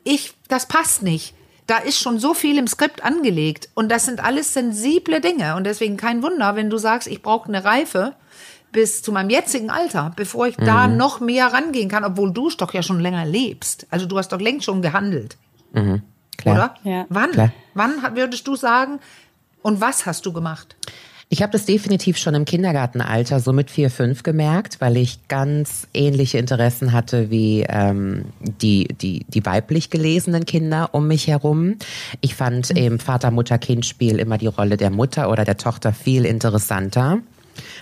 ich, 0.03 0.33
das 0.47 0.67
passt 0.67 1.03
nicht, 1.03 1.33
da 1.67 1.77
ist 1.79 1.99
schon 1.99 2.19
so 2.19 2.33
viel 2.33 2.57
im 2.57 2.67
Skript 2.67 3.03
angelegt 3.03 3.69
und 3.73 3.91
das 3.91 4.05
sind 4.05 4.23
alles 4.23 4.53
sensible 4.53 5.19
Dinge 5.19 5.55
und 5.55 5.65
deswegen 5.65 5.97
kein 5.97 6.21
Wunder, 6.21 6.55
wenn 6.55 6.69
du 6.69 6.77
sagst, 6.77 7.07
ich 7.07 7.21
brauche 7.21 7.47
eine 7.47 7.65
Reife, 7.65 8.13
bis 8.75 9.01
zu 9.01 9.13
meinem 9.13 9.30
jetzigen 9.30 9.69
Alter, 9.69 10.12
bevor 10.18 10.48
ich 10.48 10.57
mhm. 10.57 10.66
da 10.66 10.88
noch 10.89 11.22
mehr 11.22 11.48
rangehen 11.48 11.88
kann, 11.88 12.04
obwohl 12.04 12.33
du 12.33 12.50
doch 12.57 12.74
ja 12.74 12.83
schon 12.83 13.00
länger 13.00 13.25
lebst. 13.25 13.88
Also 13.89 14.06
du 14.06 14.18
hast 14.18 14.33
doch 14.33 14.42
längst 14.42 14.66
schon 14.66 14.81
gehandelt. 14.81 15.38
Mhm. 15.72 16.01
Klar. 16.36 16.56
Oder? 16.56 16.75
Ja. 16.83 17.06
Wann? 17.07 17.31
Klar. 17.31 17.54
Wann 17.74 17.94
würdest 18.16 18.45
du 18.45 18.57
sagen, 18.57 19.00
und 19.62 19.80
was 19.80 20.06
hast 20.06 20.25
du 20.25 20.33
gemacht? 20.33 20.75
Ich 21.30 21.42
habe 21.42 21.54
das 21.54 21.66
definitiv 21.66 22.18
schon 22.18 22.36
im 22.36 22.44
Kindergartenalter, 22.44 23.39
so 23.39 23.54
mit 23.54 23.72
vier, 23.72 23.89
fünf 23.89 24.24
gemerkt, 24.24 24.81
weil 24.81 24.98
ich 24.98 25.27
ganz 25.30 25.88
ähnliche 25.94 26.38
Interessen 26.38 26.92
hatte 26.92 27.31
wie 27.31 27.66
ähm, 27.68 28.25
die, 28.39 28.89
die, 28.89 29.25
die 29.30 29.45
weiblich 29.45 29.89
gelesenen 29.89 30.45
Kinder 30.45 30.89
um 30.92 31.07
mich 31.07 31.27
herum. 31.27 31.77
Ich 32.19 32.36
fand 32.36 32.72
mhm. 32.72 32.77
im 32.77 33.00
Vater-Mutter-Kind-Spiel 33.00 34.19
immer 34.19 34.38
die 34.38 34.48
Rolle 34.48 34.75
der 34.75 34.89
Mutter 34.89 35.31
oder 35.31 35.45
der 35.45 35.56
Tochter 35.56 35.94
viel 35.94 36.25
interessanter. 36.25 37.19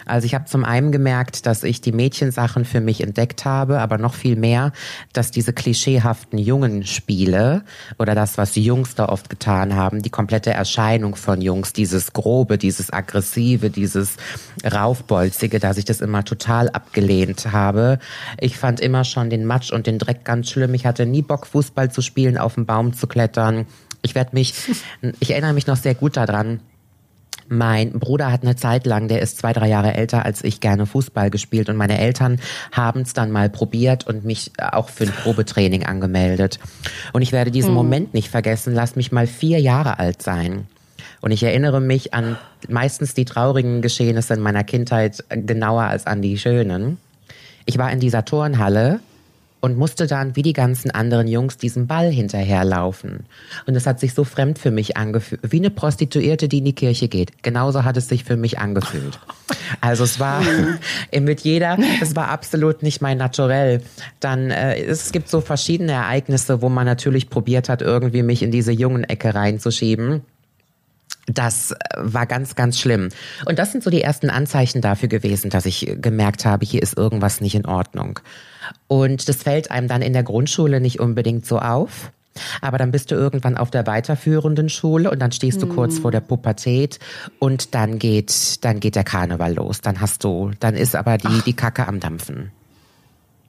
Also 0.06 0.26
ich 0.26 0.34
habe 0.36 0.46
zum 0.46 0.64
einen 0.66 0.92
gemerkt, 0.92 1.46
dass 1.46 1.64
ich 1.64 1.82
die 1.82 1.92
Mädchensachen 1.92 2.66
für 2.66 2.82
mich 2.82 3.02
entdeckt 3.02 3.46
habe, 3.46 3.80
aber 3.80 3.98
noch 3.98 4.14
viel 4.14 4.36
mehr, 4.36 4.72
dass 5.14 5.32
diese 5.32 5.54
klischeehaften 5.54 6.40
Jungenspiele 6.40 7.64
oder 8.00 8.16
das, 8.16 8.38
was 8.38 8.52
die 8.52 8.64
Jungs 8.64 8.96
da 8.96 9.08
oft 9.08 9.30
getan 9.30 9.76
haben, 9.76 10.02
die 10.02 10.10
komplette 10.10 10.52
Erscheinung 10.52 11.16
von 11.16 11.42
Jungs, 11.42 11.74
dieses 11.74 12.14
Grobe, 12.14 12.58
dieses 12.58 12.92
Aggressive, 12.92 13.70
dieses 13.70 14.18
Raufbolzige, 14.64 15.60
dass 15.60 15.78
ich 15.78 15.86
das 15.86 16.02
immer 16.02 16.24
total 16.24 16.70
abgelehnt 16.70 17.52
habe. 17.52 18.00
Ich 18.40 18.58
fand 18.58 18.80
immer 18.80 19.04
schon 19.04 19.30
den 19.30 19.46
Matsch 19.46 19.72
und 19.72 19.88
den 19.88 20.00
Dreck 20.00 20.26
ganz 20.26 20.50
schlimm. 20.50 20.74
Ich 20.74 20.86
hatte 20.86 21.06
nie 21.06 21.22
Bock, 21.22 21.48
Fußball 21.48 21.92
zu 21.92 22.02
spielen, 22.02 22.38
auf 22.38 22.56
den 22.56 22.66
Baum 22.66 22.94
zu 22.94 23.08
klettern. 23.08 23.66
Ich 24.02 24.16
werde 24.16 24.32
mich, 24.34 24.54
ich 25.20 25.32
erinnere 25.32 25.54
mich 25.54 25.68
noch 25.68 25.78
sehr 25.78 25.96
gut 25.96 26.18
daran, 26.18 26.60
mein 27.48 28.00
Bruder 28.00 28.32
hat 28.32 28.44
eine 28.44 28.56
Zeit 28.56 28.86
lang, 28.86 29.08
der 29.08 29.22
ist 29.22 29.38
zwei, 29.38 29.54
drei 29.54 29.68
Jahre 29.68 29.94
älter 29.94 30.26
als 30.26 30.44
ich, 30.44 30.60
gerne 30.60 30.86
Fußball 30.86 31.30
gespielt 31.30 31.70
und 31.70 31.76
meine 31.76 32.00
Eltern 32.00 32.40
haben 32.72 33.02
es 33.02 33.14
dann 33.14 33.32
mal 33.32 33.50
probiert 33.50 34.08
und 34.08 34.26
mich 34.26 34.52
auch 34.58 34.90
für 34.90 35.06
ein 35.06 35.12
Probetraining 35.12 35.86
angemeldet. 35.86 36.60
Und 37.12 37.22
ich 37.22 37.32
werde 37.32 37.52
diesen 37.52 37.72
mhm. 37.72 37.76
Moment 37.76 38.14
nicht 38.14 38.30
vergessen, 38.30 38.74
lass 38.74 38.96
mich 38.96 39.12
mal 39.12 39.28
vier 39.28 39.60
Jahre 39.60 40.00
alt 40.00 40.22
sein. 40.22 40.68
Und 41.22 41.32
ich 41.32 41.44
erinnere 41.44 41.80
mich 41.80 42.14
an 42.14 42.38
meistens 42.68 43.14
die 43.14 43.26
traurigen 43.26 43.82
Geschehnisse 43.82 44.34
in 44.34 44.42
meiner 44.42 44.64
Kindheit 44.64 45.24
genauer 45.30 45.84
als 45.84 46.06
an 46.06 46.22
die 46.22 46.38
schönen. 46.38 46.98
Ich 47.66 47.78
war 47.78 47.92
in 47.92 48.00
dieser 48.00 48.26
Turnhalle 48.26 49.00
und 49.64 49.78
musste 49.78 50.08
dann 50.08 50.36
wie 50.36 50.42
die 50.42 50.52
ganzen 50.52 50.92
anderen 50.92 51.26
Jungs 51.26 51.56
diesem 51.56 51.88
Ball 51.88 52.12
hinterherlaufen. 52.12 53.28
Und 53.66 53.76
es 53.78 53.88
hat 53.88 53.98
sich 53.98 54.14
so 54.14 54.26
fremd 54.26 54.60
für 54.60 54.72
mich 54.72 54.98
angefühlt, 54.98 55.40
wie 55.42 55.60
eine 55.60 55.70
Prostituierte, 55.70 56.50
die 56.50 56.58
in 56.58 56.66
die 56.66 56.76
Kirche 56.76 57.08
geht. 57.08 57.42
Genauso 57.44 57.86
hat 57.86 57.96
es 57.96 58.10
sich 58.10 58.26
für 58.26 58.36
mich 58.36 58.60
angefühlt. 58.60 59.20
Also 59.82 60.04
es 60.04 60.20
war 60.20 60.42
mit 61.20 61.42
jeder, 61.42 61.78
es 62.02 62.16
war 62.16 62.30
absolut 62.30 62.84
nicht 62.84 63.02
mein 63.02 63.18
Naturell. 63.18 63.82
Dann 64.20 64.50
äh, 64.50 64.82
es 64.82 65.12
gibt 65.12 65.30
so 65.30 65.42
verschiedene 65.42 65.92
Ereignisse, 65.92 66.62
wo 66.62 66.70
man 66.70 66.86
natürlich 66.86 67.30
probiert 67.30 67.70
hat, 67.70 67.82
irgendwie 67.82 68.24
mich 68.24 68.44
in 68.44 68.52
diese 68.52 68.72
jungen 68.72 69.04
Ecke 69.04 69.36
reinzuschieben. 69.36 70.22
Das 71.28 71.72
äh, 71.72 71.76
war 71.98 72.26
ganz, 72.26 72.56
ganz 72.56 72.80
schlimm. 72.80 73.10
Und 73.46 73.60
das 73.60 73.72
sind 73.72 73.84
so 73.84 73.90
die 73.90 74.02
ersten 74.02 74.30
Anzeichen 74.30 74.82
dafür 74.82 75.10
gewesen, 75.10 75.50
dass 75.50 75.66
ich 75.66 75.96
gemerkt 76.02 76.46
habe, 76.46 76.66
hier 76.66 76.82
ist 76.82 76.98
irgendwas 76.98 77.42
nicht 77.42 77.56
in 77.56 77.66
Ordnung. 77.66 78.20
Und 78.88 79.30
das 79.30 79.44
fällt 79.44 79.72
einem 79.72 79.88
dann 79.88 80.02
in 80.02 80.14
der 80.14 80.24
Grundschule 80.24 80.80
nicht 80.80 81.00
unbedingt 81.00 81.46
so 81.46 81.60
auf. 81.60 82.12
Aber 82.62 82.78
dann 82.80 82.92
bist 82.92 83.12
du 83.12 83.16
irgendwann 83.16 83.58
auf 83.58 83.70
der 83.70 83.86
weiterführenden 83.86 84.68
Schule 84.68 85.12
und 85.12 85.20
dann 85.20 85.32
stehst 85.32 85.62
du 85.62 85.68
kurz 85.68 86.00
vor 86.00 86.12
der 86.12 86.22
Pubertät 86.22 87.00
und 87.38 87.76
dann 87.76 88.00
geht, 88.00 88.64
dann 88.66 88.80
geht 88.80 88.96
der 88.96 89.04
Karneval 89.04 89.54
los. 89.54 89.82
Dann 89.82 90.02
hast 90.02 90.24
du, 90.24 90.52
dann 90.60 90.74
ist 90.74 90.96
aber 90.96 91.20
die, 91.20 91.42
die 91.46 91.54
Kacke 91.54 91.88
am 91.88 92.00
Dampfen. 92.00 92.52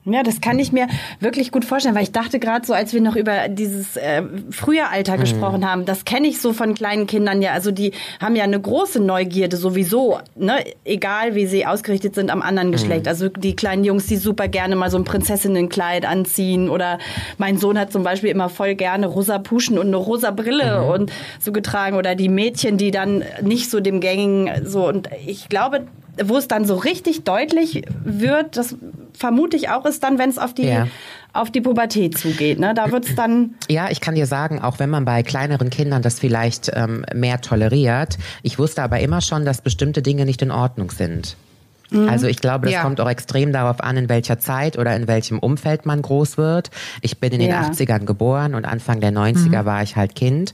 Ja, 0.07 0.23
das 0.23 0.43
kann 0.43 0.59
ich 0.59 0.71
mir 0.71 0.87
wirklich 1.21 1.51
gut 1.51 1.65
vorstellen, 1.65 1.95
weil 1.95 2.03
ich 2.03 2.13
dachte 2.13 2.39
gerade 2.39 2.67
so, 2.67 2.75
als 2.75 2.93
wir 2.93 3.01
noch 3.01 3.17
über 3.17 3.49
dieses 3.49 3.97
äh, 3.97 4.23
frühe 4.51 4.87
Alter 4.89 5.17
mhm. 5.17 5.21
gesprochen 5.21 5.71
haben, 5.71 5.87
das 5.87 6.05
kenne 6.05 6.29
ich 6.29 6.43
so 6.43 6.53
von 6.53 6.75
kleinen 6.75 7.07
Kindern 7.07 7.41
ja. 7.41 7.53
Also 7.53 7.71
die 7.71 7.93
haben 8.21 8.37
ja 8.37 8.45
eine 8.45 8.61
große 8.61 9.01
Neugierde 9.01 9.57
sowieso, 9.57 10.19
ne? 10.37 10.63
egal 10.85 11.35
wie 11.35 11.47
sie 11.47 11.65
ausgerichtet 11.65 12.15
sind 12.15 12.31
am 12.31 12.43
anderen 12.43 12.71
Geschlecht. 12.71 13.05
Mhm. 13.05 13.09
Also 13.09 13.29
die 13.31 13.57
kleinen 13.57 13.85
Jungs, 13.85 14.07
die 14.07 14.17
super 14.17 14.47
gerne 14.47 14.77
mal 14.77 14.91
so 14.91 14.99
ein 14.99 15.05
Prinzessinnenkleid 15.05 16.05
anziehen 16.05 16.69
oder 16.69 16.99
mein 17.39 17.57
Sohn 17.57 17.79
hat 17.79 17.91
zum 17.91 18.03
Beispiel 18.03 18.29
immer 18.29 18.51
voll 18.51 18.75
gerne 18.75 19.07
rosa 19.07 19.39
Puschen 19.39 19.79
und 19.79 19.87
eine 19.87 19.97
rosa 19.97 20.33
Brille 20.33 20.83
mhm. 20.83 20.89
und 20.91 21.13
so 21.41 21.51
getragen 21.51 21.97
oder 21.97 22.15
die 22.15 22.29
Mädchen, 22.29 22.77
die 22.77 22.91
dann 22.91 23.25
nicht 23.41 23.71
so 23.71 23.81
dem 23.81 24.01
gängigen 24.01 24.67
so 24.67 24.87
und 24.87 25.09
ich 25.27 25.49
glaube, 25.49 25.87
wo 26.23 26.37
es 26.37 26.49
dann 26.49 26.64
so 26.64 26.76
richtig 26.76 27.25
deutlich 27.25 27.83
wird, 28.04 28.56
das 28.56 28.76
vermute 29.16 29.56
ich 29.56 29.68
auch, 29.68 29.85
ist 29.85 30.02
dann, 30.02 30.18
wenn 30.18 30.30
es 30.30 30.38
auf 30.38 30.54
die 30.54 30.66
ja. 30.66 30.87
auf 31.33 31.50
die 31.50 31.61
Pubertät 31.61 32.18
zugeht. 32.18 32.59
Ne? 32.59 32.75
Da 32.75 32.90
wird 32.90 33.06
es 33.09 33.14
dann. 33.14 33.54
Ja, 33.68 33.90
ich 33.90 34.00
kann 34.00 34.14
dir 34.14 34.26
sagen, 34.26 34.61
auch 34.61 34.78
wenn 34.78 34.90
man 34.90 35.04
bei 35.04 35.23
kleineren 35.23 35.71
Kindern 35.71 36.02
das 36.02 36.18
vielleicht 36.18 36.71
ähm, 36.75 37.04
mehr 37.14 37.40
toleriert, 37.40 38.18
ich 38.42 38.59
wusste 38.59 38.83
aber 38.83 39.00
immer 39.00 39.21
schon, 39.21 39.44
dass 39.44 39.61
bestimmte 39.61 40.02
Dinge 40.02 40.25
nicht 40.25 40.42
in 40.42 40.50
Ordnung 40.50 40.90
sind. 40.90 41.37
Mhm. 41.90 42.09
Also 42.09 42.26
ich 42.26 42.38
glaube, 42.38 42.66
das 42.66 42.75
ja. 42.75 42.83
kommt 42.83 43.00
auch 43.00 43.09
extrem 43.09 43.52
darauf 43.52 43.80
an, 43.80 43.97
in 43.97 44.09
welcher 44.09 44.38
Zeit 44.38 44.78
oder 44.78 44.94
in 44.97 45.06
welchem 45.06 45.38
Umfeld 45.38 45.87
man 45.87 46.02
groß 46.02 46.37
wird. 46.38 46.71
Ich 47.02 47.18
bin 47.18 47.33
in 47.33 47.40
den 47.40 47.50
ja. 47.50 47.62
80ern 47.62 48.04
geboren 48.04 48.54
und 48.54 48.64
Anfang 48.64 49.00
der 49.00 49.12
90er 49.12 49.62
mhm. 49.62 49.64
war 49.64 49.83
ich 49.83 49.97
halt 49.97 50.14
Kind. 50.14 50.52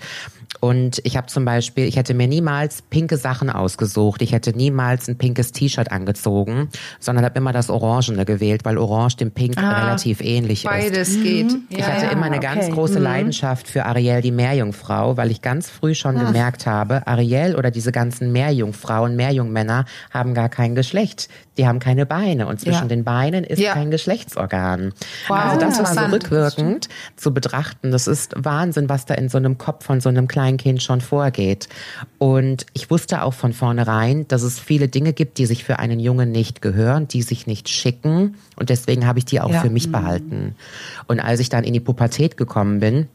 Und 0.58 1.00
ich 1.04 1.16
habe 1.16 1.28
zum 1.28 1.44
Beispiel, 1.44 1.84
ich 1.84 1.96
hätte 1.96 2.12
mir 2.12 2.26
niemals 2.26 2.82
pinke 2.82 3.16
Sachen 3.16 3.48
ausgesucht. 3.50 4.20
Ich 4.20 4.32
hätte 4.32 4.52
niemals 4.52 5.08
ein 5.08 5.16
pinkes 5.16 5.52
T-Shirt 5.52 5.90
angezogen, 5.92 6.68
sondern 6.98 7.24
habe 7.24 7.38
immer 7.38 7.52
das 7.52 7.70
Orangene 7.70 8.24
gewählt, 8.24 8.64
weil 8.64 8.76
Orange 8.76 9.16
dem 9.16 9.30
Pink 9.30 9.56
ah, 9.56 9.84
relativ 9.84 10.20
ähnlich 10.20 10.64
beides 10.64 11.10
ist. 11.10 11.22
Beides 11.22 11.22
geht. 11.22 11.58
Ich 11.70 11.78
ja, 11.78 11.86
hatte 11.86 12.06
immer 12.06 12.26
eine 12.26 12.36
okay. 12.36 12.46
ganz 12.46 12.70
große 12.70 12.98
mhm. 12.98 13.04
Leidenschaft 13.04 13.68
für 13.68 13.86
Ariel, 13.86 14.20
die 14.20 14.32
Meerjungfrau, 14.32 15.16
weil 15.16 15.30
ich 15.30 15.40
ganz 15.40 15.70
früh 15.70 15.94
schon 15.94 16.18
Ach. 16.18 16.26
gemerkt 16.26 16.66
habe, 16.66 17.06
Ariel 17.06 17.56
oder 17.56 17.70
diese 17.70 17.92
ganzen 17.92 18.32
Meerjungfrauen, 18.32 19.16
Meerjungmänner 19.16 19.86
haben 20.12 20.34
gar 20.34 20.48
kein 20.48 20.74
Geschlecht. 20.74 21.28
Die 21.60 21.66
haben 21.66 21.78
keine 21.78 22.06
Beine 22.06 22.48
und 22.48 22.58
zwischen 22.58 22.82
ja. 22.82 22.88
den 22.88 23.04
Beinen 23.04 23.44
ist 23.44 23.60
ja. 23.60 23.74
kein 23.74 23.92
Geschlechtsorgan. 23.92 24.92
Wow, 25.28 25.38
also 25.38 25.60
das 25.60 25.78
war 25.78 26.08
so 26.08 26.12
rückwirkend 26.12 26.88
zu 27.16 27.32
betrachten. 27.32 27.92
Das 27.92 28.08
ist 28.08 28.34
Wahnsinn, 28.36 28.88
was 28.88 29.06
da 29.06 29.14
in 29.14 29.28
so 29.28 29.38
einem 29.38 29.58
Kopf 29.58 29.84
von 29.84 30.00
so 30.00 30.08
einem 30.08 30.26
kleinen 30.26 30.40
Kleinkind 30.40 30.82
schon 30.82 31.00
vorgeht. 31.00 31.68
Und 32.18 32.66
ich 32.72 32.90
wusste 32.90 33.22
auch 33.22 33.34
von 33.34 33.52
vornherein, 33.52 34.26
dass 34.28 34.42
es 34.42 34.58
viele 34.58 34.88
Dinge 34.88 35.12
gibt, 35.12 35.38
die 35.38 35.46
sich 35.46 35.64
für 35.64 35.78
einen 35.78 36.00
Jungen 36.00 36.32
nicht 36.32 36.62
gehören, 36.62 37.08
die 37.08 37.22
sich 37.22 37.46
nicht 37.46 37.68
schicken. 37.68 38.36
Und 38.56 38.70
deswegen 38.70 39.06
habe 39.06 39.18
ich 39.18 39.24
die 39.26 39.40
auch 39.40 39.52
ja. 39.52 39.60
für 39.60 39.70
mich 39.70 39.92
behalten. 39.92 40.54
Und 41.06 41.20
als 41.20 41.40
ich 41.40 41.48
dann 41.48 41.64
in 41.64 41.72
die 41.72 41.80
Pubertät 41.80 42.36
gekommen 42.36 42.80
bin, 42.80 43.08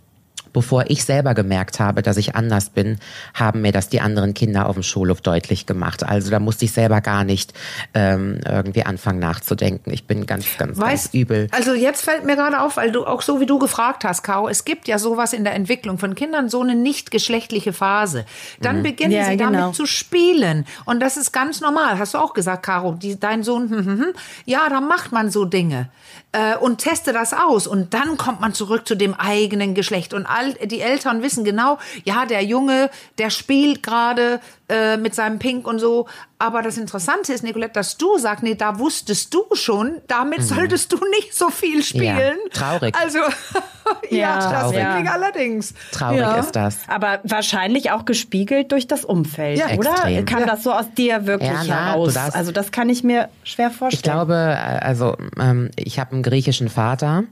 bevor 0.55 0.85
ich 0.87 1.03
selber 1.03 1.33
gemerkt 1.33 1.81
habe, 1.81 2.01
dass 2.01 2.15
ich 2.15 2.33
anders 2.33 2.69
bin, 2.69 2.97
haben 3.33 3.59
mir 3.61 3.73
das 3.73 3.89
die 3.89 3.99
anderen 3.99 4.33
Kinder 4.33 4.69
auf 4.69 4.75
dem 4.75 4.83
Schulhof 4.83 5.19
deutlich 5.19 5.65
gemacht. 5.65 6.01
Also 6.03 6.31
da 6.31 6.39
musste 6.39 6.63
ich 6.63 6.71
selber 6.71 7.01
gar 7.01 7.25
nicht 7.25 7.53
ähm, 7.93 8.39
irgendwie 8.49 8.83
anfangen 8.83 9.19
nachzudenken. 9.19 9.91
Ich 9.91 10.07
bin 10.07 10.25
ganz, 10.25 10.45
ganz, 10.57 10.77
weißt, 10.77 11.11
ganz 11.11 11.13
übel. 11.13 11.49
Also 11.51 11.73
jetzt 11.73 12.05
fällt 12.05 12.23
mir 12.23 12.37
gerade 12.37 12.61
auf, 12.61 12.77
weil 12.77 12.93
du 12.93 13.05
auch 13.05 13.21
so 13.21 13.41
wie 13.41 13.45
du 13.45 13.59
gefragt 13.59 14.05
hast, 14.05 14.23
Caro, 14.23 14.47
es 14.47 14.63
gibt 14.63 14.87
ja 14.87 14.97
sowas 14.97 15.33
in 15.33 15.43
der 15.43 15.55
Entwicklung 15.55 15.97
von 15.97 16.15
Kindern, 16.15 16.47
so 16.47 16.61
eine 16.61 16.73
nicht 16.73 17.11
geschlechtliche 17.11 17.73
Phase. 17.73 18.25
Dann 18.61 18.77
mhm. 18.77 18.83
beginnen 18.83 19.11
ja, 19.11 19.25
sie 19.25 19.35
genau. 19.35 19.51
damit 19.51 19.75
zu 19.75 19.85
spielen. 19.85 20.65
Und 20.85 21.01
das 21.01 21.17
ist 21.17 21.33
ganz 21.33 21.59
normal. 21.59 21.99
Hast 21.99 22.13
du 22.13 22.17
auch 22.17 22.33
gesagt, 22.33 22.63
Caro, 22.63 22.93
die, 22.93 23.19
dein 23.19 23.43
Sohn, 23.43 23.69
hm, 23.69 23.85
hm, 23.85 23.99
hm. 23.99 24.13
ja, 24.45 24.69
da 24.69 24.79
macht 24.79 25.11
man 25.11 25.29
so 25.29 25.43
Dinge 25.43 25.89
äh, 26.35 26.57
und 26.57 26.79
teste 26.79 27.13
das 27.13 27.33
aus. 27.33 27.65
Und 27.65 27.93
dann 27.93 28.17
kommt 28.17 28.41
man 28.41 28.53
zurück 28.53 28.87
zu 28.87 28.95
dem 28.95 29.13
eigenen 29.13 29.73
Geschlecht. 29.73 30.13
Und 30.13 30.25
all 30.25 30.53
die 30.53 30.81
Eltern 30.81 31.23
wissen 31.23 31.45
genau, 31.45 31.77
ja, 32.03 32.25
der 32.25 32.43
Junge, 32.43 32.89
der 33.17 33.29
spielt 33.29 33.81
gerade 33.81 34.41
äh, 34.67 34.97
mit 34.97 35.15
seinem 35.15 35.39
Pink 35.39 35.65
und 35.65 35.79
so. 35.79 36.07
Aber 36.37 36.61
das 36.61 36.77
Interessante 36.77 37.31
ist, 37.31 37.43
Nicolette, 37.43 37.73
dass 37.73 37.97
du 37.97 38.17
sagst, 38.17 38.43
nee, 38.43 38.55
da 38.55 38.77
wusstest 38.77 39.33
du 39.33 39.43
schon, 39.53 40.01
damit 40.07 40.39
mhm. 40.39 40.43
solltest 40.43 40.91
du 40.91 40.97
nicht 41.17 41.33
so 41.33 41.49
viel 41.49 41.81
spielen. 41.81 42.37
Ja, 42.43 42.49
traurig. 42.51 42.93
Also, 43.01 43.19
ja, 44.09 44.17
ja, 44.17 44.51
das 44.51 44.71
finde 44.71 45.01
ich 45.03 45.09
allerdings. 45.09 45.73
Traurig 45.93 46.19
ja. 46.19 46.35
ist 46.35 46.51
das. 46.53 46.79
Aber 46.87 47.21
wahrscheinlich 47.23 47.91
auch 47.91 48.03
gespiegelt 48.03 48.73
durch 48.73 48.85
das 48.85 49.05
Umfeld, 49.05 49.59
ja, 49.59 49.77
oder? 49.77 49.91
Extrem. 49.91 50.25
Kam 50.25 50.45
das 50.45 50.63
so 50.63 50.73
aus 50.73 50.91
dir 50.97 51.25
wirklich 51.25 51.51
ja, 51.51 51.63
na, 51.65 51.85
heraus? 51.93 52.17
Also, 52.17 52.51
das 52.51 52.71
kann 52.71 52.89
ich 52.89 53.03
mir 53.03 53.29
schwer 53.45 53.71
vorstellen. 53.71 53.97
Ich 53.97 54.03
glaube, 54.03 54.33
äh, 54.33 54.85
also, 54.85 55.15
ähm, 55.39 55.71
ich 55.77 55.99
habe 55.99 56.11
einen 56.11 56.23
griechischen 56.23 56.67
Vater 56.67 57.23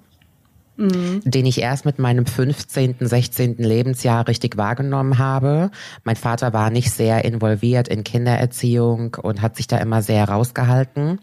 mhm. 0.77 1.22
den 1.24 1.46
ich 1.46 1.62
erst 1.62 1.86
mit 1.86 2.00
meinem 2.00 2.25
15., 2.25 2.96
16. 3.00 3.58
Lebensjahr 3.58 4.27
richtig 4.27 4.58
wahrgenommen 4.58 5.18
habe. 5.18 5.72
Mein 6.03 6.15
Vater 6.15 6.53
war 6.53 6.70
nicht 6.70 6.92
sehr 6.92 7.25
involviert 7.25 7.88
in 7.88 8.03
Kindererziehung 8.03 9.15
und 9.22 9.42
hat 9.42 9.56
sich 9.56 9.68
da 9.68 9.77
immer 9.77 10.01
sehr 10.01 10.27
rausgehalten. 10.27 11.20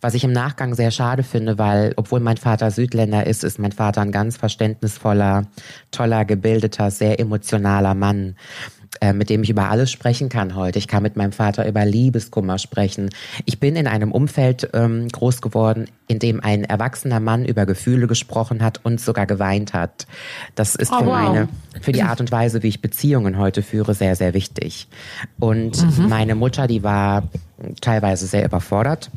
Was 0.00 0.14
ich 0.14 0.22
im 0.22 0.32
Nachgang 0.32 0.74
sehr 0.74 0.92
schade 0.92 1.24
finde, 1.24 1.58
weil 1.58 1.92
obwohl 1.96 2.20
mein 2.20 2.36
Vater 2.36 2.70
Südländer 2.70 3.26
ist, 3.26 3.42
ist 3.42 3.58
mein 3.58 3.72
Vater 3.72 4.00
ein 4.00 4.12
ganz 4.12 4.36
verständnisvoller, 4.36 5.46
toller, 5.90 6.24
gebildeter, 6.24 6.90
sehr 6.90 7.18
emotionaler 7.18 7.94
Mann. 7.94 8.36
Äh, 9.00 9.12
mit 9.12 9.30
dem 9.30 9.42
ich 9.42 9.50
über 9.50 9.70
alles 9.70 9.92
sprechen 9.92 10.28
kann 10.28 10.56
heute. 10.56 10.78
Ich 10.78 10.88
kann 10.88 11.02
mit 11.02 11.16
meinem 11.16 11.32
Vater 11.32 11.68
über 11.68 11.84
Liebeskummer 11.84 12.58
sprechen. 12.58 13.10
Ich 13.44 13.60
bin 13.60 13.76
in 13.76 13.86
einem 13.86 14.12
Umfeld 14.12 14.70
ähm, 14.72 15.08
groß 15.08 15.40
geworden, 15.42 15.88
in 16.06 16.18
dem 16.18 16.40
ein 16.40 16.64
erwachsener 16.64 17.20
Mann 17.20 17.44
über 17.44 17.66
Gefühle 17.66 18.06
gesprochen 18.06 18.62
hat 18.62 18.84
und 18.84 19.00
sogar 19.00 19.26
geweint 19.26 19.72
hat. 19.74 20.06
Das 20.54 20.74
ist 20.74 20.90
oh, 20.92 20.98
für 20.98 21.06
wow. 21.06 21.12
meine, 21.12 21.48
für 21.80 21.92
die 21.92 22.02
Art 22.02 22.20
und 22.20 22.32
Weise, 22.32 22.62
wie 22.62 22.68
ich 22.68 22.80
Beziehungen 22.80 23.38
heute 23.38 23.62
führe, 23.62 23.94
sehr, 23.94 24.16
sehr 24.16 24.34
wichtig. 24.34 24.88
Und 25.38 25.80
mhm. 25.98 26.08
meine 26.08 26.34
Mutter, 26.34 26.66
die 26.66 26.82
war 26.82 27.28
teilweise 27.80 28.26
sehr 28.26 28.44
überfordert 28.44 29.10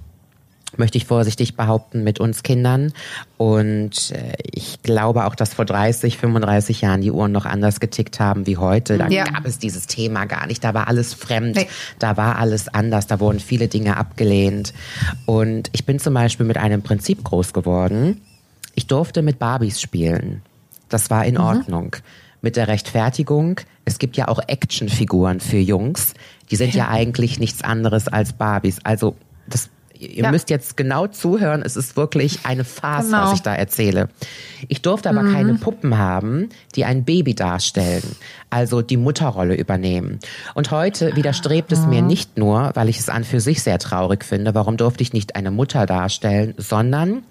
möchte 0.77 0.97
ich 0.97 1.05
vorsichtig 1.05 1.55
behaupten, 1.55 2.03
mit 2.03 2.19
uns 2.19 2.43
Kindern. 2.43 2.93
Und 3.37 4.11
äh, 4.11 4.33
ich 4.51 4.81
glaube 4.83 5.25
auch, 5.25 5.35
dass 5.35 5.53
vor 5.53 5.65
30, 5.65 6.17
35 6.17 6.81
Jahren 6.81 7.01
die 7.01 7.11
Uhren 7.11 7.31
noch 7.31 7.45
anders 7.45 7.79
getickt 7.79 8.19
haben 8.19 8.47
wie 8.47 8.57
heute. 8.57 8.97
Da 8.97 9.07
ja. 9.07 9.25
gab 9.25 9.45
es 9.45 9.59
dieses 9.59 9.87
Thema 9.87 10.25
gar 10.25 10.47
nicht. 10.47 10.63
Da 10.63 10.73
war 10.73 10.87
alles 10.87 11.13
fremd, 11.13 11.55
nee. 11.55 11.67
da 11.99 12.17
war 12.17 12.37
alles 12.37 12.67
anders, 12.67 13.07
da 13.07 13.19
wurden 13.19 13.39
viele 13.39 13.67
Dinge 13.67 13.97
abgelehnt. 13.97 14.73
Und 15.25 15.69
ich 15.73 15.85
bin 15.85 15.99
zum 15.99 16.13
Beispiel 16.13 16.45
mit 16.45 16.57
einem 16.57 16.81
Prinzip 16.81 17.23
groß 17.23 17.53
geworden. 17.53 18.21
Ich 18.75 18.87
durfte 18.87 19.21
mit 19.21 19.39
Barbies 19.39 19.81
spielen. 19.81 20.41
Das 20.89 21.09
war 21.09 21.25
in 21.25 21.35
mhm. 21.35 21.41
Ordnung. 21.41 21.95
Mit 22.41 22.55
der 22.55 22.67
Rechtfertigung, 22.67 23.61
es 23.85 23.99
gibt 23.99 24.17
ja 24.17 24.27
auch 24.27 24.39
Actionfiguren 24.47 25.39
für 25.39 25.57
Jungs. 25.57 26.13
Die 26.49 26.55
sind 26.55 26.73
ja 26.73 26.89
eigentlich 26.89 27.39
nichts 27.39 27.61
anderes 27.61 28.07
als 28.07 28.33
Barbies. 28.33 28.79
Also 28.83 29.15
das 29.47 29.69
Ihr 30.01 30.23
ja. 30.23 30.31
müsst 30.31 30.49
jetzt 30.49 30.77
genau 30.77 31.05
zuhören. 31.05 31.61
Es 31.63 31.75
ist 31.75 31.95
wirklich 31.95 32.39
eine 32.43 32.63
Farce, 32.63 33.05
genau. 33.05 33.23
was 33.23 33.33
ich 33.33 33.41
da 33.41 33.53
erzähle. 33.53 34.09
Ich 34.67 34.81
durfte 34.81 35.09
aber 35.09 35.21
mhm. 35.21 35.33
keine 35.33 35.53
Puppen 35.55 35.97
haben, 35.97 36.49
die 36.75 36.85
ein 36.85 37.05
Baby 37.05 37.35
darstellen, 37.35 38.03
also 38.49 38.81
die 38.81 38.97
Mutterrolle 38.97 39.55
übernehmen. 39.55 40.19
Und 40.55 40.71
heute 40.71 41.15
widerstrebt 41.15 41.71
es 41.71 41.85
mir 41.85 42.01
nicht 42.01 42.37
nur, 42.37 42.71
weil 42.73 42.89
ich 42.89 42.97
es 42.97 43.09
an 43.09 43.23
für 43.23 43.39
sich 43.39 43.61
sehr 43.61 43.77
traurig 43.77 44.25
finde, 44.25 44.55
warum 44.55 44.77
durfte 44.77 45.03
ich 45.03 45.13
nicht 45.13 45.35
eine 45.35 45.51
Mutter 45.51 45.85
darstellen, 45.85 46.55
sondern 46.57 47.23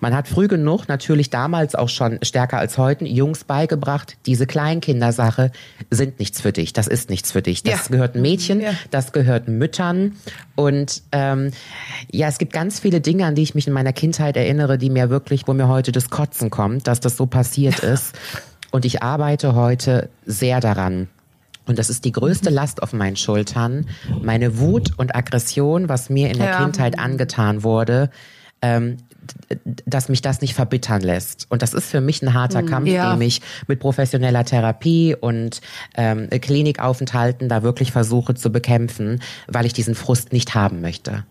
man 0.00 0.14
hat 0.14 0.28
früh 0.28 0.48
genug, 0.48 0.88
natürlich 0.88 1.30
damals 1.30 1.74
auch 1.74 1.88
schon 1.88 2.18
stärker 2.22 2.58
als 2.58 2.78
heute, 2.78 3.04
Jungs 3.04 3.44
beigebracht, 3.44 4.16
diese 4.26 4.46
Kleinkindersache 4.46 5.52
sind 5.90 6.18
nichts 6.18 6.40
für 6.40 6.52
dich, 6.52 6.72
das 6.72 6.86
ist 6.86 7.10
nichts 7.10 7.32
für 7.32 7.42
dich. 7.42 7.62
Das 7.62 7.88
ja. 7.88 7.92
gehört 7.92 8.14
Mädchen, 8.14 8.60
ja. 8.60 8.72
das 8.90 9.12
gehört 9.12 9.48
Müttern. 9.48 10.16
Und 10.54 11.02
ähm, 11.12 11.50
ja, 12.10 12.28
es 12.28 12.38
gibt 12.38 12.52
ganz 12.52 12.80
viele 12.80 13.00
Dinge, 13.00 13.26
an 13.26 13.34
die 13.34 13.42
ich 13.42 13.54
mich 13.54 13.66
in 13.66 13.72
meiner 13.72 13.92
Kindheit 13.92 14.36
erinnere, 14.36 14.78
die 14.78 14.90
mir 14.90 15.10
wirklich, 15.10 15.46
wo 15.46 15.54
mir 15.54 15.68
heute 15.68 15.92
das 15.92 16.10
Kotzen 16.10 16.50
kommt, 16.50 16.86
dass 16.86 17.00
das 17.00 17.16
so 17.16 17.26
passiert 17.26 17.78
ist. 17.80 18.14
Und 18.70 18.84
ich 18.84 19.02
arbeite 19.02 19.54
heute 19.54 20.08
sehr 20.24 20.60
daran. 20.60 21.08
Und 21.66 21.78
das 21.78 21.90
ist 21.90 22.04
die 22.04 22.12
größte 22.12 22.50
mhm. 22.50 22.56
Last 22.56 22.82
auf 22.82 22.92
meinen 22.92 23.16
Schultern. 23.16 23.86
Meine 24.22 24.58
Wut 24.58 24.90
und 24.96 25.14
Aggression, 25.14 25.88
was 25.88 26.08
mir 26.08 26.30
in 26.30 26.38
der 26.38 26.50
ja. 26.50 26.62
Kindheit 26.62 26.98
angetan 26.98 27.62
wurde, 27.62 28.10
ähm, 28.62 28.96
dass 29.84 30.08
mich 30.08 30.22
das 30.22 30.40
nicht 30.40 30.54
verbittern 30.54 31.02
lässt. 31.02 31.46
Und 31.50 31.62
das 31.62 31.74
ist 31.74 31.90
für 31.90 32.00
mich 32.00 32.22
ein 32.22 32.34
harter 32.34 32.60
hm, 32.60 32.66
Kampf, 32.66 32.88
ja. 32.88 33.12
den 33.12 33.22
ich 33.22 33.40
mit 33.66 33.80
professioneller 33.80 34.44
Therapie 34.44 35.14
und 35.18 35.60
ähm, 35.94 36.28
Klinikaufenthalten 36.30 37.48
da 37.48 37.62
wirklich 37.62 37.92
versuche 37.92 38.34
zu 38.34 38.50
bekämpfen, 38.50 39.20
weil 39.46 39.66
ich 39.66 39.72
diesen 39.72 39.94
Frust 39.94 40.32
nicht 40.32 40.54
haben 40.54 40.80
möchte. 40.80 41.24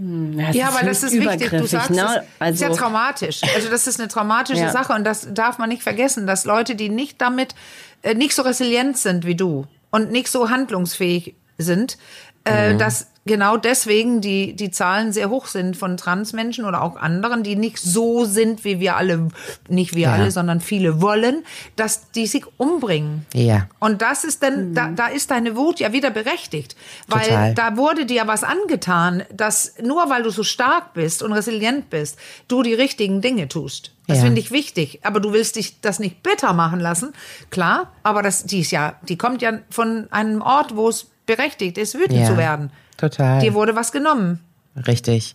Hm, 0.00 0.40
ja, 0.52 0.68
aber 0.68 0.86
das 0.86 1.02
ist 1.02 1.12
wichtig. 1.12 1.50
Du 1.50 1.66
sagst, 1.66 1.90
ne? 1.90 2.24
also, 2.38 2.54
ist 2.54 2.60
ja 2.60 2.68
also 2.68 2.80
traumatisch. 2.80 3.42
Also 3.54 3.68
das 3.68 3.86
ist 3.86 4.00
eine 4.00 4.08
traumatische 4.08 4.62
ja. 4.62 4.72
Sache 4.72 4.94
und 4.94 5.04
das 5.04 5.28
darf 5.32 5.58
man 5.58 5.68
nicht 5.68 5.82
vergessen, 5.82 6.26
dass 6.26 6.46
Leute, 6.46 6.74
die 6.74 6.88
nicht 6.88 7.20
damit, 7.20 7.54
äh, 8.02 8.14
nicht 8.14 8.34
so 8.34 8.42
resilient 8.42 8.96
sind 8.96 9.26
wie 9.26 9.34
du 9.34 9.66
und 9.90 10.10
nicht 10.10 10.28
so 10.28 10.48
handlungsfähig 10.48 11.34
sind, 11.58 11.98
äh, 12.46 12.72
mhm. 12.72 12.78
dass 12.78 13.08
genau 13.26 13.56
deswegen 13.56 14.20
die, 14.20 14.54
die 14.54 14.70
Zahlen 14.70 15.12
sehr 15.12 15.30
hoch 15.30 15.46
sind 15.46 15.76
von 15.76 15.96
Transmenschen 15.96 16.64
oder 16.64 16.82
auch 16.82 16.96
anderen, 16.96 17.42
die 17.42 17.54
nicht 17.54 17.78
so 17.78 18.24
sind, 18.24 18.64
wie 18.64 18.80
wir 18.80 18.96
alle, 18.96 19.28
nicht 19.68 19.94
wir 19.94 20.08
ja. 20.08 20.12
alle, 20.14 20.30
sondern 20.30 20.60
viele 20.60 21.02
wollen, 21.02 21.44
dass 21.76 22.10
die 22.10 22.26
sich 22.26 22.44
umbringen. 22.56 23.26
Ja. 23.34 23.68
Und 23.78 24.02
das 24.02 24.24
ist 24.24 24.42
dann, 24.42 24.70
mhm. 24.70 24.74
da, 24.74 24.88
da 24.88 25.06
ist 25.08 25.30
deine 25.30 25.56
Wut 25.56 25.80
ja 25.80 25.92
wieder 25.92 26.10
berechtigt. 26.10 26.76
Weil 27.08 27.24
Total. 27.24 27.54
da 27.54 27.76
wurde 27.76 28.06
dir 28.06 28.26
was 28.26 28.42
angetan, 28.42 29.22
dass 29.32 29.74
nur 29.82 30.08
weil 30.08 30.22
du 30.22 30.30
so 30.30 30.42
stark 30.42 30.94
bist 30.94 31.22
und 31.22 31.32
resilient 31.32 31.90
bist, 31.90 32.18
du 32.48 32.62
die 32.62 32.74
richtigen 32.74 33.20
Dinge 33.20 33.48
tust. 33.48 33.92
Das 34.06 34.18
ja. 34.18 34.24
finde 34.24 34.40
ich 34.40 34.50
wichtig. 34.50 35.00
Aber 35.02 35.20
du 35.20 35.32
willst 35.32 35.56
dich 35.56 35.80
das 35.80 36.00
nicht 36.00 36.22
bitter 36.22 36.52
machen 36.52 36.80
lassen. 36.80 37.12
Klar, 37.50 37.92
aber 38.02 38.22
das, 38.22 38.44
die 38.44 38.60
ist 38.60 38.72
ja, 38.72 38.94
die 39.08 39.16
kommt 39.16 39.42
ja 39.42 39.60
von 39.70 40.08
einem 40.10 40.42
Ort, 40.42 40.74
wo 40.74 40.88
es 40.88 41.06
berechtigt 41.26 41.78
ist, 41.78 41.94
wütend 41.94 42.20
ja. 42.20 42.26
zu 42.26 42.36
werden. 42.36 42.72
Total. 43.00 43.40
Dir 43.40 43.54
wurde 43.54 43.74
was 43.74 43.92
genommen. 43.92 44.40
Richtig. 44.86 45.34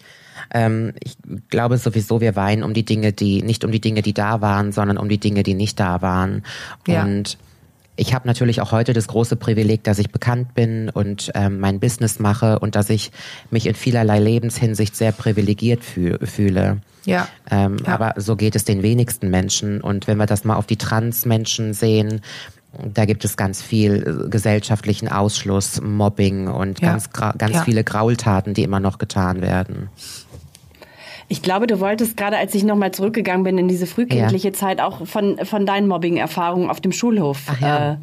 Ähm, 0.53 0.93
ich 0.99 1.17
glaube 1.49 1.77
sowieso, 1.77 2.21
wir 2.21 2.35
weinen 2.35 2.63
um 2.63 2.73
die 2.73 2.85
Dinge, 2.85 3.11
die 3.11 3.41
nicht 3.41 3.65
um 3.65 3.71
die 3.71 3.81
Dinge, 3.81 4.03
die 4.03 4.13
da 4.13 4.39
waren, 4.41 4.71
sondern 4.71 4.97
um 4.97 5.09
die 5.09 5.17
Dinge, 5.17 5.41
die 5.41 5.55
nicht 5.55 5.79
da 5.79 6.03
waren. 6.03 6.43
Ja. 6.87 7.03
Und 7.03 7.39
ich 7.95 8.13
habe 8.13 8.27
natürlich 8.27 8.61
auch 8.61 8.71
heute 8.71 8.93
das 8.93 9.07
große 9.07 9.35
Privileg, 9.35 9.83
dass 9.83 9.97
ich 9.97 10.11
bekannt 10.11 10.53
bin 10.53 10.89
und 10.89 11.31
ähm, 11.33 11.59
mein 11.59 11.79
Business 11.79 12.19
mache 12.19 12.59
und 12.59 12.75
dass 12.75 12.91
ich 12.91 13.11
mich 13.49 13.65
in 13.65 13.73
vielerlei 13.73 14.19
Lebenshinsicht 14.19 14.95
sehr 14.95 15.11
privilegiert 15.11 15.83
fühl 15.83 16.19
fühle. 16.23 16.81
Ja. 17.05 17.27
Ähm, 17.49 17.77
ja. 17.85 17.93
Aber 17.93 18.13
so 18.17 18.35
geht 18.35 18.55
es 18.55 18.63
den 18.65 18.83
wenigsten 18.83 19.29
Menschen. 19.29 19.81
Und 19.81 20.07
wenn 20.07 20.17
wir 20.17 20.27
das 20.27 20.43
mal 20.43 20.55
auf 20.55 20.67
die 20.67 20.77
Transmenschen 20.77 21.73
sehen, 21.73 22.21
da 22.83 23.05
gibt 23.05 23.25
es 23.25 23.37
ganz 23.37 23.61
viel 23.61 24.25
äh, 24.25 24.29
gesellschaftlichen 24.29 25.07
Ausschluss, 25.07 25.81
Mobbing 25.81 26.47
und 26.47 26.81
ja. 26.81 26.91
ganz, 26.91 27.09
ganz 27.11 27.53
ja. 27.53 27.61
viele 27.63 27.83
Graultaten, 27.83 28.53
die 28.53 28.63
immer 28.63 28.79
noch 28.79 28.97
getan 28.97 29.41
werden. 29.41 29.89
Ich 31.27 31.41
glaube, 31.41 31.65
du 31.65 31.79
wolltest 31.79 32.17
gerade, 32.17 32.37
als 32.37 32.53
ich 32.53 32.63
nochmal 32.63 32.91
zurückgegangen 32.91 33.43
bin 33.43 33.57
in 33.57 33.67
diese 33.67 33.87
frühkindliche 33.87 34.49
ja. 34.49 34.53
Zeit, 34.53 34.79
auch 34.79 35.07
von, 35.07 35.37
von 35.43 35.65
deinen 35.65 35.87
Mobbing-Erfahrungen 35.87 36.69
auf 36.69 36.81
dem 36.81 36.91
Schulhof 36.91 37.41
Ach 37.47 37.59
ja. 37.59 37.93
äh, 37.93 37.97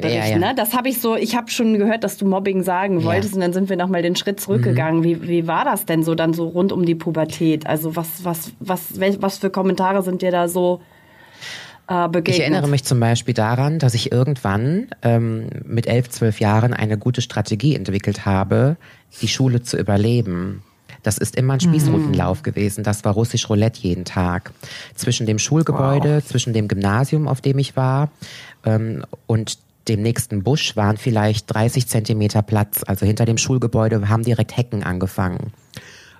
berichten. 0.00 0.38
Ne? 0.38 0.54
Das 0.56 0.74
habe 0.74 0.88
ich 0.88 1.00
so, 1.00 1.16
ich 1.16 1.36
habe 1.36 1.50
schon 1.50 1.76
gehört, 1.76 2.04
dass 2.04 2.18
du 2.18 2.26
Mobbing 2.26 2.62
sagen 2.62 3.02
wolltest 3.02 3.34
und 3.34 3.40
dann 3.40 3.52
sind 3.52 3.68
wir 3.68 3.76
nochmal 3.76 4.02
den 4.02 4.14
Schritt 4.14 4.38
zurückgegangen. 4.40 5.00
Mhm. 5.00 5.04
Wie, 5.04 5.28
wie 5.28 5.46
war 5.48 5.64
das 5.64 5.86
denn 5.86 6.04
so 6.04 6.14
dann 6.14 6.34
so 6.34 6.46
rund 6.46 6.70
um 6.70 6.84
die 6.84 6.94
Pubertät? 6.94 7.66
Also 7.66 7.96
was, 7.96 8.24
was, 8.24 8.52
was, 8.60 9.00
was 9.20 9.38
für 9.38 9.50
Kommentare 9.50 10.02
sind 10.02 10.22
dir 10.22 10.30
da 10.30 10.46
so 10.46 10.80
äh, 11.88 12.08
begegnet. 12.08 12.36
Ich 12.36 12.40
erinnere 12.40 12.68
mich 12.68 12.84
zum 12.84 13.00
Beispiel 13.00 13.34
daran, 13.34 13.78
dass 13.78 13.94
ich 13.94 14.12
irgendwann 14.12 14.88
ähm, 15.02 15.48
mit 15.64 15.86
elf, 15.86 16.08
zwölf 16.10 16.40
Jahren 16.40 16.74
eine 16.74 16.98
gute 16.98 17.22
Strategie 17.22 17.74
entwickelt 17.74 18.26
habe, 18.26 18.76
die 19.20 19.28
Schule 19.28 19.62
zu 19.62 19.76
überleben. 19.76 20.62
Das 21.02 21.18
ist 21.18 21.36
immer 21.36 21.54
ein 21.54 21.60
Spießrutenlauf 21.60 22.40
mhm. 22.40 22.42
gewesen. 22.42 22.84
Das 22.84 23.04
war 23.04 23.12
russisch 23.14 23.48
Roulette 23.48 23.80
jeden 23.80 24.04
Tag. 24.04 24.52
Zwischen 24.94 25.26
dem 25.26 25.38
Schulgebäude, 25.38 26.16
wow. 26.16 26.24
zwischen 26.24 26.52
dem 26.52 26.68
Gymnasium, 26.68 27.28
auf 27.28 27.40
dem 27.40 27.58
ich 27.58 27.76
war, 27.76 28.10
ähm, 28.64 29.04
und 29.26 29.58
dem 29.88 30.02
nächsten 30.02 30.42
Busch 30.42 30.76
waren 30.76 30.98
vielleicht 30.98 31.52
30 31.52 31.86
Zentimeter 31.86 32.42
Platz. 32.42 32.82
Also 32.86 33.06
hinter 33.06 33.24
dem 33.24 33.38
Schulgebäude 33.38 34.08
haben 34.08 34.22
direkt 34.22 34.56
Hecken 34.56 34.82
angefangen. 34.82 35.52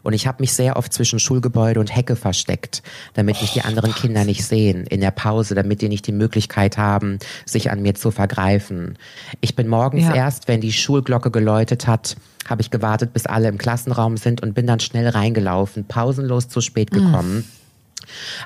Und 0.09 0.15
ich 0.15 0.27
habe 0.27 0.39
mich 0.41 0.55
sehr 0.55 0.79
oft 0.79 0.91
zwischen 0.91 1.19
Schulgebäude 1.19 1.79
und 1.79 1.95
Hecke 1.95 2.17
versteckt, 2.17 2.83
damit 3.13 3.43
mich 3.43 3.53
die 3.53 3.61
anderen 3.61 3.95
Kinder 3.95 4.25
nicht 4.25 4.43
sehen 4.43 4.87
in 4.87 5.03
der 5.03 5.11
Pause, 5.11 5.55
damit 5.55 5.83
die 5.83 5.91
nicht 5.91 6.07
die 6.07 6.13
Möglichkeit 6.13 6.79
haben, 6.79 7.19
sich 7.45 7.71
an 7.71 7.83
mir 7.83 7.95
zu 7.95 8.11
vergreifen. 8.11 8.97
Ich 9.43 9.55
bin 9.55 9.69
morgens 9.69 10.05
ja. 10.05 10.15
erst, 10.15 10.49
wenn 10.49 10.63
die 10.63 10.73
Schulglocke 10.73 11.31
geläutet 11.31 11.87
hat, 11.87 12.17
habe 12.49 12.63
ich 12.63 12.71
gewartet, 12.71 13.13
bis 13.13 13.27
alle 13.27 13.49
im 13.49 13.59
Klassenraum 13.59 14.17
sind 14.17 14.43
und 14.43 14.55
bin 14.55 14.67
dann 14.67 14.81
schnell 14.81 15.09
reingelaufen, 15.09 15.85
pausenlos 15.85 16.49
zu 16.49 16.63
spät 16.63 16.91
gekommen. 16.91 17.45
Mhm 17.47 17.58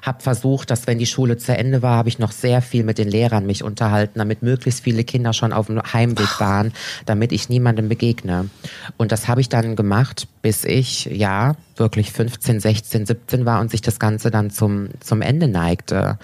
habe 0.03 0.23
versucht, 0.23 0.71
dass 0.71 0.87
wenn 0.87 0.99
die 0.99 1.07
Schule 1.07 1.37
zu 1.37 1.57
Ende 1.57 1.83
war, 1.83 1.97
habe 1.97 2.09
ich 2.09 2.19
noch 2.19 2.33
sehr 2.33 2.63
viel 2.63 2.85
mit 2.85 2.99
den 2.99 3.09
Lehrern 3.09 3.47
mich 3.47 3.63
unterhalten, 3.63 4.19
damit 4.19 4.43
möglichst 4.43 4.83
viele 4.83 5.05
Kinder 5.05 5.33
schon 5.33 5.53
auf 5.53 5.67
dem 5.67 5.81
Heimweg 5.83 6.41
waren, 6.41 6.73
damit 7.07 7.33
ich 7.33 7.49
niemandem 7.49 7.89
begegne. 7.89 8.49
Und 8.97 9.13
das 9.13 9.29
habe 9.29 9.41
ich 9.41 9.49
dann 9.49 9.77
gemacht, 9.77 10.29
bis 10.43 10.65
ich 10.65 11.07
ja 11.07 11.57
wirklich 11.77 12.13
15, 12.13 12.61
16, 12.61 13.07
17 13.07 13.47
war 13.47 13.61
und 13.61 13.71
sich 13.71 13.81
das 13.81 13.99
Ganze 13.99 14.31
dann 14.31 14.51
zum 14.51 14.89
zum 15.01 15.23
Ende 15.23 15.49
neigte. 15.49 16.19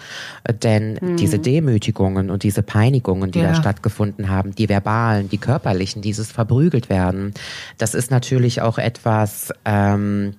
Denn 0.63 0.99
mhm. 1.01 1.17
diese 1.17 1.39
Demütigungen 1.39 2.31
und 2.31 2.43
diese 2.43 2.63
Peinigungen, 2.63 3.31
die 3.31 3.41
ja. 3.41 3.49
da 3.49 3.55
stattgefunden 3.55 4.29
haben, 4.29 4.55
die 4.55 4.69
verbalen, 4.69 5.29
die 5.29 5.39
körperlichen, 5.39 6.03
dieses 6.03 6.31
verprügelt 6.31 6.89
werden, 6.89 7.35
das 7.79 7.95
ist 7.95 8.11
natürlich 8.11 8.61
auch 8.63 8.79
etwas. 8.79 9.53
Ähm, 9.65 10.35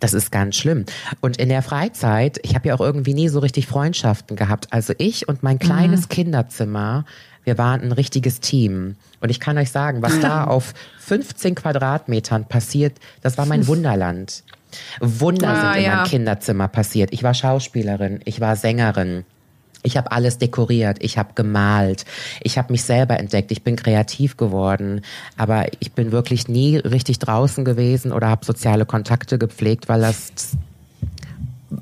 das 0.00 0.14
ist 0.14 0.30
ganz 0.30 0.56
schlimm. 0.56 0.84
Und 1.20 1.38
in 1.38 1.48
der 1.48 1.62
Freizeit, 1.62 2.38
ich 2.42 2.54
habe 2.54 2.68
ja 2.68 2.74
auch 2.74 2.80
irgendwie 2.80 3.14
nie 3.14 3.28
so 3.28 3.38
richtig 3.38 3.66
Freundschaften 3.66 4.36
gehabt. 4.36 4.68
Also 4.70 4.92
ich 4.98 5.28
und 5.28 5.42
mein 5.42 5.58
kleines 5.58 6.02
mhm. 6.02 6.08
Kinderzimmer, 6.08 7.04
wir 7.44 7.58
waren 7.58 7.80
ein 7.80 7.92
richtiges 7.92 8.40
Team. 8.40 8.96
Und 9.20 9.30
ich 9.30 9.40
kann 9.40 9.56
euch 9.56 9.70
sagen, 9.70 10.02
was 10.02 10.20
da 10.20 10.44
auf 10.44 10.74
15 10.98 11.54
Quadratmetern 11.54 12.46
passiert, 12.46 12.98
das 13.22 13.38
war 13.38 13.46
mein 13.46 13.66
Wunderland. 13.66 14.42
Wunder 15.00 15.48
ah, 15.48 15.72
sind 15.72 15.78
in 15.78 15.84
ja. 15.84 15.96
meinem 15.96 16.06
Kinderzimmer 16.06 16.68
passiert. 16.68 17.12
Ich 17.12 17.22
war 17.22 17.34
Schauspielerin, 17.34 18.20
ich 18.24 18.40
war 18.40 18.56
Sängerin. 18.56 19.24
Ich 19.86 19.96
habe 19.96 20.10
alles 20.10 20.38
dekoriert, 20.38 20.98
ich 21.00 21.16
habe 21.16 21.30
gemalt, 21.34 22.04
ich 22.42 22.58
habe 22.58 22.72
mich 22.72 22.82
selber 22.82 23.18
entdeckt, 23.18 23.52
ich 23.52 23.62
bin 23.62 23.76
kreativ 23.76 24.36
geworden, 24.36 25.02
aber 25.36 25.66
ich 25.78 25.92
bin 25.92 26.10
wirklich 26.10 26.48
nie 26.48 26.76
richtig 26.76 27.20
draußen 27.20 27.64
gewesen 27.64 28.12
oder 28.12 28.28
habe 28.28 28.44
soziale 28.44 28.84
Kontakte 28.84 29.38
gepflegt, 29.38 29.88
weil 29.88 30.00
das 30.00 30.56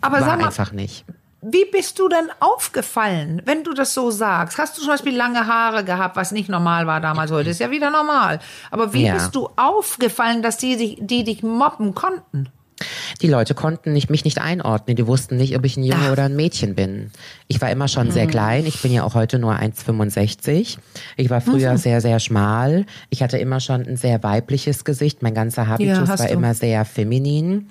aber 0.03 0.21
war 0.21 0.37
mal, 0.37 0.47
einfach 0.47 0.73
nicht. 0.73 1.07
Wie 1.41 1.65
bist 1.71 1.99
du 1.99 2.09
denn 2.09 2.29
aufgefallen, 2.41 3.41
wenn 3.47 3.65
du 3.65 3.73
das 3.73 3.95
so 3.95 4.11
sagst? 4.11 4.59
Hast 4.59 4.77
du 4.77 4.83
zum 4.83 4.91
Beispiel 4.91 5.17
lange 5.17 5.47
Haare 5.47 5.83
gehabt, 5.83 6.17
was 6.17 6.31
nicht 6.31 6.51
normal 6.51 6.87
war 6.87 7.01
damals? 7.01 7.31
Heute 7.31 7.51
ist 7.51 7.61
ja 7.61 7.71
wieder 7.71 7.91
normal. 7.91 8.39
Aber 8.71 8.93
wie 8.93 9.07
ja. 9.07 9.15
bist 9.15 9.35
du 9.35 9.49
aufgefallen, 9.57 10.43
dass 10.43 10.59
die, 10.59 10.97
die 11.01 11.25
dich 11.25 11.43
mobben 11.43 11.95
konnten? 11.95 12.49
Die 13.23 13.29
Leute 13.29 13.55
konnten 13.55 13.93
nicht, 13.93 14.11
mich 14.11 14.25
nicht 14.25 14.41
einordnen. 14.41 14.97
Die 14.97 15.07
wussten 15.07 15.37
nicht, 15.37 15.57
ob 15.57 15.65
ich 15.65 15.77
ein 15.77 15.85
Junge 15.85 16.07
Ach. 16.07 16.13
oder 16.13 16.25
ein 16.25 16.37
Mädchen 16.37 16.75
bin. 16.75 17.11
Ich 17.49 17.61
war 17.61 17.71
immer 17.71 17.89
schon 17.89 18.09
mhm. 18.09 18.13
sehr 18.13 18.27
klein. 18.27 18.67
Ich 18.67 18.81
bin 18.83 18.93
ja 18.93 19.05
auch 19.05 19.15
heute 19.15 19.39
nur 19.39 19.55
1,65. 19.55 20.79
Ich 21.17 21.31
war 21.31 21.41
früher 21.41 21.73
mhm. 21.73 21.79
sehr, 21.79 22.01
sehr 22.01 22.21
schmal. 22.21 22.87
Ich 23.11 23.23
hatte 23.23 23.39
immer 23.39 23.61
schon 23.61 23.87
ein 23.87 23.97
sehr 23.97 24.23
weibliches 24.23 24.85
Gesicht. 24.85 25.23
Mein 25.23 25.35
ganzer 25.35 25.69
Habitus 25.69 26.09
ja, 26.09 26.19
war 26.19 26.27
du. 26.27 26.33
immer 26.33 26.55
sehr 26.55 26.85
feminin. 26.85 27.69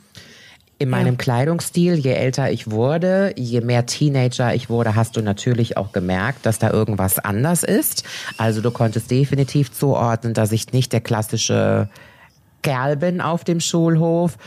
In 0.80 0.90
meinem 0.90 1.14
ja. 1.14 1.18
Kleidungsstil, 1.18 1.94
je 1.94 2.12
älter 2.12 2.52
ich 2.52 2.70
wurde, 2.70 3.34
je 3.38 3.62
mehr 3.62 3.86
Teenager 3.86 4.54
ich 4.54 4.70
wurde, 4.70 4.96
hast 4.96 5.16
du 5.16 5.22
natürlich 5.22 5.78
auch 5.78 5.94
gemerkt, 5.94 6.46
dass 6.46 6.60
da 6.60 6.72
irgendwas 6.72 7.20
anders 7.20 7.64
ist. 7.64 8.04
Also 8.38 8.60
du 8.60 8.70
konntest 8.72 9.10
definitiv 9.10 9.72
zuordnen, 9.72 10.34
dass 10.34 10.52
ich 10.52 10.74
nicht 10.74 10.92
der 10.92 11.00
klassische 11.00 11.90
Kerl 12.64 12.98
bin 12.98 13.22
auf 13.22 13.44
dem 13.44 13.60
Schulhof, 13.60 14.38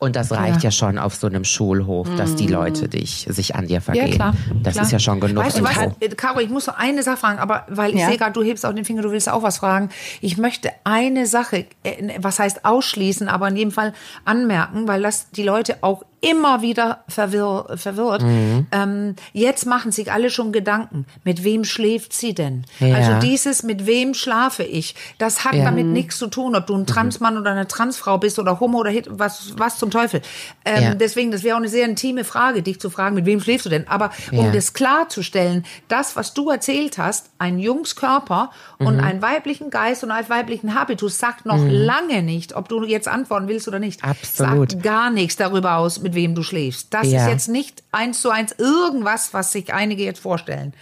und 0.00 0.16
das 0.16 0.32
reicht 0.32 0.62
ja. 0.62 0.68
ja, 0.68 0.70
schon 0.70 0.98
auf 0.98 1.14
so 1.14 1.26
einem 1.26 1.44
Schulhof, 1.44 2.08
dass 2.16 2.34
die 2.34 2.46
Leute 2.46 2.86
mhm. 2.86 2.90
dich, 2.90 3.26
sich 3.28 3.54
an 3.54 3.66
dir 3.66 3.82
vergehen. 3.82 4.08
Ja, 4.08 4.14
klar. 4.14 4.34
Das 4.62 4.72
klar. 4.72 4.86
ist 4.86 4.92
ja 4.92 4.98
schon 4.98 5.20
genug. 5.20 5.44
Weißt 5.44 5.58
du 5.58 5.62
was, 5.62 5.76
äh, 6.00 6.08
Caro, 6.16 6.40
ich 6.40 6.48
muss 6.48 6.66
noch 6.66 6.78
eine 6.78 7.02
Sache 7.02 7.18
fragen, 7.18 7.38
aber 7.38 7.66
weil 7.68 7.92
ich 7.92 8.00
ja. 8.00 8.08
sehe 8.08 8.16
gerade, 8.16 8.32
du 8.32 8.42
hebst 8.42 8.64
auch 8.64 8.72
den 8.72 8.86
Finger, 8.86 9.02
du 9.02 9.12
willst 9.12 9.28
auch 9.28 9.42
was 9.42 9.58
fragen. 9.58 9.90
Ich 10.22 10.38
möchte 10.38 10.70
eine 10.84 11.26
Sache, 11.26 11.66
äh, 11.84 12.14
was 12.18 12.38
heißt 12.38 12.64
ausschließen, 12.64 13.28
aber 13.28 13.48
in 13.48 13.56
jedem 13.56 13.72
Fall 13.72 13.92
anmerken, 14.24 14.88
weil 14.88 15.02
das 15.02 15.30
die 15.30 15.42
Leute 15.42 15.78
auch 15.82 16.02
immer 16.20 16.62
wieder 16.62 17.04
verwirr, 17.08 17.76
verwirrt. 17.76 18.22
Mhm. 18.22 18.66
Ähm, 18.72 19.16
jetzt 19.32 19.66
machen 19.66 19.92
sich 19.92 20.12
alle 20.12 20.30
schon 20.30 20.52
Gedanken, 20.52 21.06
mit 21.24 21.44
wem 21.44 21.64
schläft 21.64 22.12
sie 22.12 22.34
denn? 22.34 22.64
Ja. 22.78 22.94
Also 22.94 23.26
dieses, 23.26 23.62
mit 23.62 23.86
wem 23.86 24.14
schlafe 24.14 24.62
ich, 24.62 24.94
das 25.18 25.44
hat 25.44 25.54
ja. 25.54 25.64
damit 25.64 25.86
nichts 25.86 26.18
zu 26.18 26.26
tun, 26.26 26.54
ob 26.56 26.66
du 26.66 26.74
ein 26.74 26.86
Transmann 26.86 27.34
mhm. 27.34 27.40
oder 27.40 27.50
eine 27.52 27.68
Transfrau 27.68 28.18
bist 28.18 28.38
oder 28.38 28.60
Homo 28.60 28.78
oder 28.78 28.90
Hit, 28.90 29.08
was, 29.10 29.54
was 29.56 29.78
zum 29.78 29.90
Teufel. 29.90 30.20
Ähm, 30.64 30.82
ja. 30.82 30.94
Deswegen, 30.94 31.30
das 31.30 31.42
wäre 31.42 31.56
auch 31.56 31.60
eine 31.60 31.68
sehr 31.68 31.86
intime 31.86 32.24
Frage, 32.24 32.62
dich 32.62 32.80
zu 32.80 32.90
fragen, 32.90 33.14
mit 33.14 33.26
wem 33.26 33.40
schläfst 33.40 33.66
du 33.66 33.70
denn? 33.70 33.88
Aber 33.88 34.10
um 34.32 34.52
das 34.52 34.72
klarzustellen, 34.72 35.64
das, 35.88 36.16
was 36.16 36.34
du 36.34 36.50
erzählt 36.50 36.98
hast, 36.98 37.30
ein 37.38 37.58
Jungskörper 37.58 38.50
mhm. 38.78 38.86
und 38.86 39.00
einen 39.00 39.22
weiblichen 39.22 39.70
Geist 39.70 40.04
und 40.04 40.10
einen 40.10 40.28
weiblichen 40.28 40.74
Habitus 40.74 41.18
sagt 41.18 41.46
noch 41.46 41.56
mhm. 41.56 41.70
lange 41.70 42.22
nicht, 42.22 42.54
ob 42.54 42.68
du 42.68 42.84
jetzt 42.84 43.08
antworten 43.08 43.48
willst 43.48 43.68
oder 43.68 43.78
nicht. 43.78 44.04
Absolut. 44.04 44.72
Sagt 44.72 44.82
gar 44.82 45.10
nichts 45.10 45.36
darüber 45.36 45.76
aus, 45.76 46.02
mit 46.10 46.14
wem 46.14 46.34
du 46.34 46.42
schläfst. 46.42 46.88
Das 46.90 47.10
ja. 47.10 47.22
ist 47.22 47.30
jetzt 47.30 47.48
nicht 47.48 47.82
eins 47.92 48.20
zu 48.20 48.30
eins 48.30 48.54
irgendwas, 48.58 49.32
was 49.32 49.52
sich 49.52 49.72
einige 49.72 50.04
jetzt 50.04 50.20
vorstellen. 50.20 50.74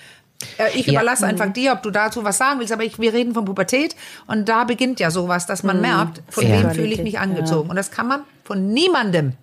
Äh, 0.56 0.78
ich 0.78 0.88
überlasse 0.88 1.22
ja. 1.22 1.28
einfach 1.28 1.52
dir, 1.52 1.72
ob 1.72 1.82
du 1.82 1.90
dazu 1.90 2.24
was 2.24 2.38
sagen 2.38 2.60
willst, 2.60 2.72
aber 2.72 2.84
ich, 2.84 2.98
wir 2.98 3.12
reden 3.12 3.34
von 3.34 3.44
Pubertät 3.44 3.96
und 4.26 4.48
da 4.48 4.64
beginnt 4.64 5.00
ja 5.00 5.10
sowas, 5.10 5.46
dass 5.46 5.62
man 5.62 5.76
mhm. 5.76 5.82
merkt, 5.82 6.22
von 6.28 6.46
ja. 6.46 6.62
wem 6.62 6.70
fühle 6.70 6.94
ich 6.94 7.02
mich 7.02 7.18
angezogen. 7.18 7.70
Und 7.70 7.76
das 7.76 7.90
kann 7.90 8.08
man 8.08 8.22
von 8.44 8.68
niemandem 8.72 9.34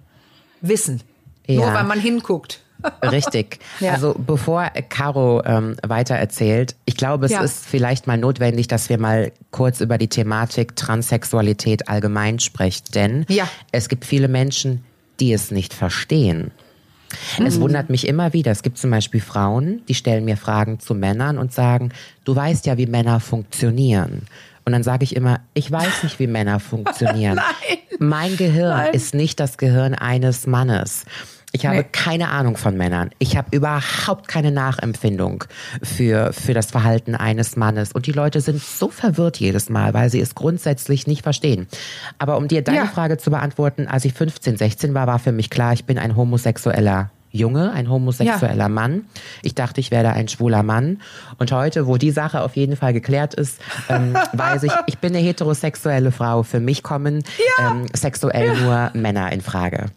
wissen. 0.62 1.02
Nur 1.48 1.74
weil 1.74 1.84
man 1.84 2.00
hinguckt. 2.00 2.62
Richtig. 3.04 3.60
Ja. 3.80 3.94
Also 3.94 4.16
bevor 4.18 4.70
Caro 4.90 5.44
ähm, 5.46 5.76
weiter 5.86 6.16
erzählt, 6.16 6.76
ich 6.86 6.98
glaube, 6.98 7.26
es 7.26 7.32
ja. 7.32 7.42
ist 7.42 7.66
vielleicht 7.66 8.08
mal 8.08 8.18
notwendig, 8.18 8.68
dass 8.68 8.90
wir 8.90 9.00
mal 9.00 9.32
kurz 9.52 9.82
über 9.82 9.98
die 9.98 10.08
Thematik 10.08 10.76
Transsexualität 10.76 11.88
allgemein 11.88 12.40
sprechen, 12.40 12.86
denn 12.94 13.26
ja. 13.30 13.48
es 13.72 13.90
gibt 13.90 14.06
viele 14.06 14.28
Menschen, 14.28 14.84
die 15.20 15.34
es 15.34 15.52
nicht 15.52 15.74
verstehen. 15.74 16.52
Mhm. 17.40 17.46
Es 17.46 17.60
wundert 17.60 17.90
mich 17.90 18.08
immer 18.08 18.34
wieder. 18.34 18.52
Es 18.52 18.64
gibt 18.64 18.78
zum 18.78 18.92
Beispiel 18.92 19.22
Frauen, 19.22 19.82
die 19.88 19.94
stellen 19.94 20.26
mir 20.26 20.38
Fragen 20.38 20.80
zu 20.80 20.96
Männern 20.96 21.38
und 21.38 21.54
sagen, 21.54 21.92
du 22.24 22.36
weißt 22.36 22.66
ja, 22.66 22.78
wie 22.78 22.88
Männer 22.88 23.20
funktionieren. 23.20 24.24
Und 24.66 24.72
dann 24.72 24.84
sage 24.84 25.04
ich 25.04 25.16
immer, 25.16 25.42
ich 25.54 25.72
weiß 25.72 26.04
nicht, 26.04 26.20
wie 26.20 26.28
Männer 26.28 26.60
funktionieren. 26.60 27.40
mein 28.00 28.36
Gehirn 28.36 28.78
Nein. 28.78 28.94
ist 28.94 29.14
nicht 29.14 29.40
das 29.40 29.58
Gehirn 29.58 29.94
eines 29.94 30.48
Mannes. 30.48 31.06
Ich 31.56 31.66
habe 31.66 31.78
nee. 31.78 31.86
keine 31.92 32.30
Ahnung 32.30 32.58
von 32.58 32.76
Männern. 32.76 33.12
Ich 33.18 33.38
habe 33.38 33.48
überhaupt 33.56 34.28
keine 34.28 34.52
Nachempfindung 34.52 35.46
für, 35.82 36.34
für 36.34 36.54
das 36.54 36.70
Verhalten 36.72 37.16
eines 37.16 37.56
Mannes. 37.56 37.94
Und 37.94 38.08
die 38.08 38.12
Leute 38.12 38.42
sind 38.42 38.62
so 38.62 38.90
verwirrt 38.90 39.38
jedes 39.38 39.70
Mal, 39.70 39.94
weil 39.94 40.10
sie 40.10 40.20
es 40.20 40.36
grundsätzlich 40.36 41.08
nicht 41.08 41.24
verstehen. 41.24 41.68
Aber 42.20 42.36
um 42.38 42.50
dir 42.50 42.62
deine 42.62 42.80
ja. 42.80 42.86
Frage 42.88 43.18
zu 43.18 43.32
beantworten, 43.32 43.88
als 43.88 44.04
ich 44.04 44.14
15, 44.14 44.58
16 44.58 44.94
war, 44.94 45.08
war 45.08 45.20
für 45.20 45.32
mich 45.32 45.50
klar, 45.50 45.72
ich 45.72 45.86
bin 45.86 45.98
ein 45.98 46.18
homosexueller 46.18 47.10
Junge, 47.32 47.72
ein 47.72 47.90
homosexueller 47.90 48.56
ja. 48.58 48.70
Mann. 48.70 49.06
Ich 49.42 49.56
dachte, 49.56 49.80
ich 49.80 49.92
werde 49.92 50.10
ein 50.10 50.28
schwuler 50.28 50.64
Mann. 50.64 51.02
Und 51.38 51.52
heute, 51.52 51.88
wo 51.88 51.98
die 51.98 52.12
Sache 52.12 52.42
auf 52.42 52.56
jeden 52.56 52.76
Fall 52.76 52.94
geklärt 52.94 53.34
ist, 53.34 53.62
ähm, 53.90 54.14
weiß 54.34 54.64
ich, 54.64 54.72
ich 54.88 54.98
bin 54.98 55.16
eine 55.16 55.24
heterosexuelle 55.26 56.12
Frau. 56.12 56.44
Für 56.44 56.60
mich 56.60 56.84
kommen 56.84 57.24
ja. 57.60 57.72
ähm, 57.72 57.88
sexuell 57.94 58.56
ja. 58.56 58.60
nur 58.94 59.02
Männer 59.02 59.32
in 59.32 59.42
Frage. 59.42 59.88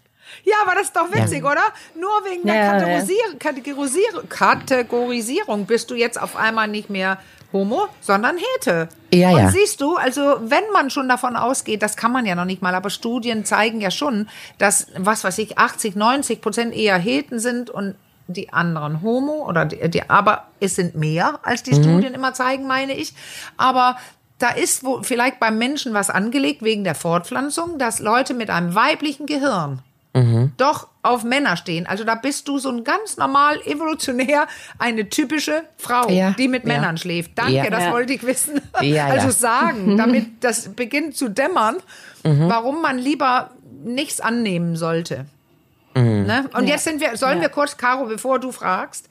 Ja, 0.44 0.56
aber 0.64 0.74
das 0.74 0.84
ist 0.84 0.96
doch 0.96 1.12
witzig, 1.12 1.42
ja. 1.42 1.50
oder? 1.50 1.62
Nur 1.94 2.10
wegen 2.30 2.46
der 2.46 2.54
ja, 2.54 2.72
Kategorisier 2.72 3.38
Kategorisier 3.38 4.22
Kategorisierung 4.28 5.66
bist 5.66 5.90
du 5.90 5.94
jetzt 5.94 6.20
auf 6.20 6.36
einmal 6.36 6.68
nicht 6.68 6.90
mehr 6.90 7.18
Homo, 7.52 7.88
sondern 8.00 8.36
Hete. 8.36 8.88
Ja, 9.12 9.30
und 9.30 9.38
ja. 9.38 9.50
siehst 9.50 9.80
du, 9.80 9.96
also 9.96 10.36
wenn 10.42 10.64
man 10.72 10.90
schon 10.90 11.08
davon 11.08 11.34
ausgeht, 11.34 11.82
das 11.82 11.96
kann 11.96 12.12
man 12.12 12.26
ja 12.26 12.34
noch 12.34 12.44
nicht 12.44 12.60
mal, 12.60 12.74
aber 12.74 12.90
Studien 12.90 13.44
zeigen 13.44 13.80
ja 13.80 13.90
schon, 13.90 14.28
dass, 14.58 14.88
was 14.96 15.24
weiß 15.24 15.38
ich, 15.38 15.58
80, 15.58 15.96
90 15.96 16.40
Prozent 16.42 16.74
eher 16.74 16.98
Heten 16.98 17.38
sind 17.38 17.70
und 17.70 17.94
die 18.26 18.52
anderen 18.52 19.00
Homo 19.00 19.48
oder 19.48 19.64
die, 19.64 19.88
die 19.88 20.08
aber 20.10 20.48
es 20.60 20.76
sind 20.76 20.94
mehr, 20.94 21.40
als 21.42 21.62
die 21.62 21.74
mhm. 21.74 21.82
Studien 21.82 22.14
immer 22.14 22.34
zeigen, 22.34 22.66
meine 22.66 22.92
ich. 22.92 23.14
Aber 23.56 23.96
da 24.38 24.50
ist 24.50 24.84
wo 24.84 25.02
vielleicht 25.02 25.40
beim 25.40 25.56
Menschen 25.56 25.94
was 25.94 26.10
angelegt 26.10 26.62
wegen 26.62 26.84
der 26.84 26.94
Fortpflanzung, 26.94 27.78
dass 27.78 27.98
Leute 27.98 28.34
mit 28.34 28.50
einem 28.50 28.74
weiblichen 28.74 29.24
Gehirn 29.24 29.80
mhm. 30.14 30.52
doch 30.56 30.88
auf 31.02 31.24
Männer 31.24 31.56
stehen. 31.56 31.86
Also 31.86 32.04
da 32.04 32.14
bist 32.14 32.48
du 32.48 32.58
so 32.58 32.70
ein 32.70 32.84
ganz 32.84 33.16
normal 33.16 33.60
evolutionär 33.64 34.46
eine 34.78 35.08
typische 35.08 35.64
Frau, 35.76 36.08
ja, 36.10 36.32
die 36.32 36.48
mit 36.48 36.64
ja. 36.64 36.68
Männern 36.68 36.96
schläft. 36.96 37.32
Danke, 37.36 37.52
ja. 37.52 37.70
das 37.70 37.90
wollte 37.90 38.12
ich 38.12 38.24
wissen. 38.24 38.60
also 38.72 39.30
sagen, 39.30 39.96
damit 39.98 40.44
das 40.44 40.70
beginnt 40.70 41.16
zu 41.16 41.28
dämmern, 41.28 41.76
mhm. 42.24 42.48
warum 42.48 42.82
man 42.82 42.98
lieber 42.98 43.50
nichts 43.84 44.20
annehmen 44.20 44.76
sollte. 44.76 45.26
Mhm. 45.98 46.26
Ne? 46.26 46.44
Und 46.54 46.64
ja. 46.64 46.74
jetzt 46.74 46.84
sind 46.84 47.00
wir, 47.00 47.16
sollen 47.16 47.38
ja. 47.38 47.42
wir 47.42 47.48
kurz, 47.48 47.76
Caro, 47.76 48.06
bevor 48.06 48.38
du 48.38 48.52
fragst, 48.52 49.08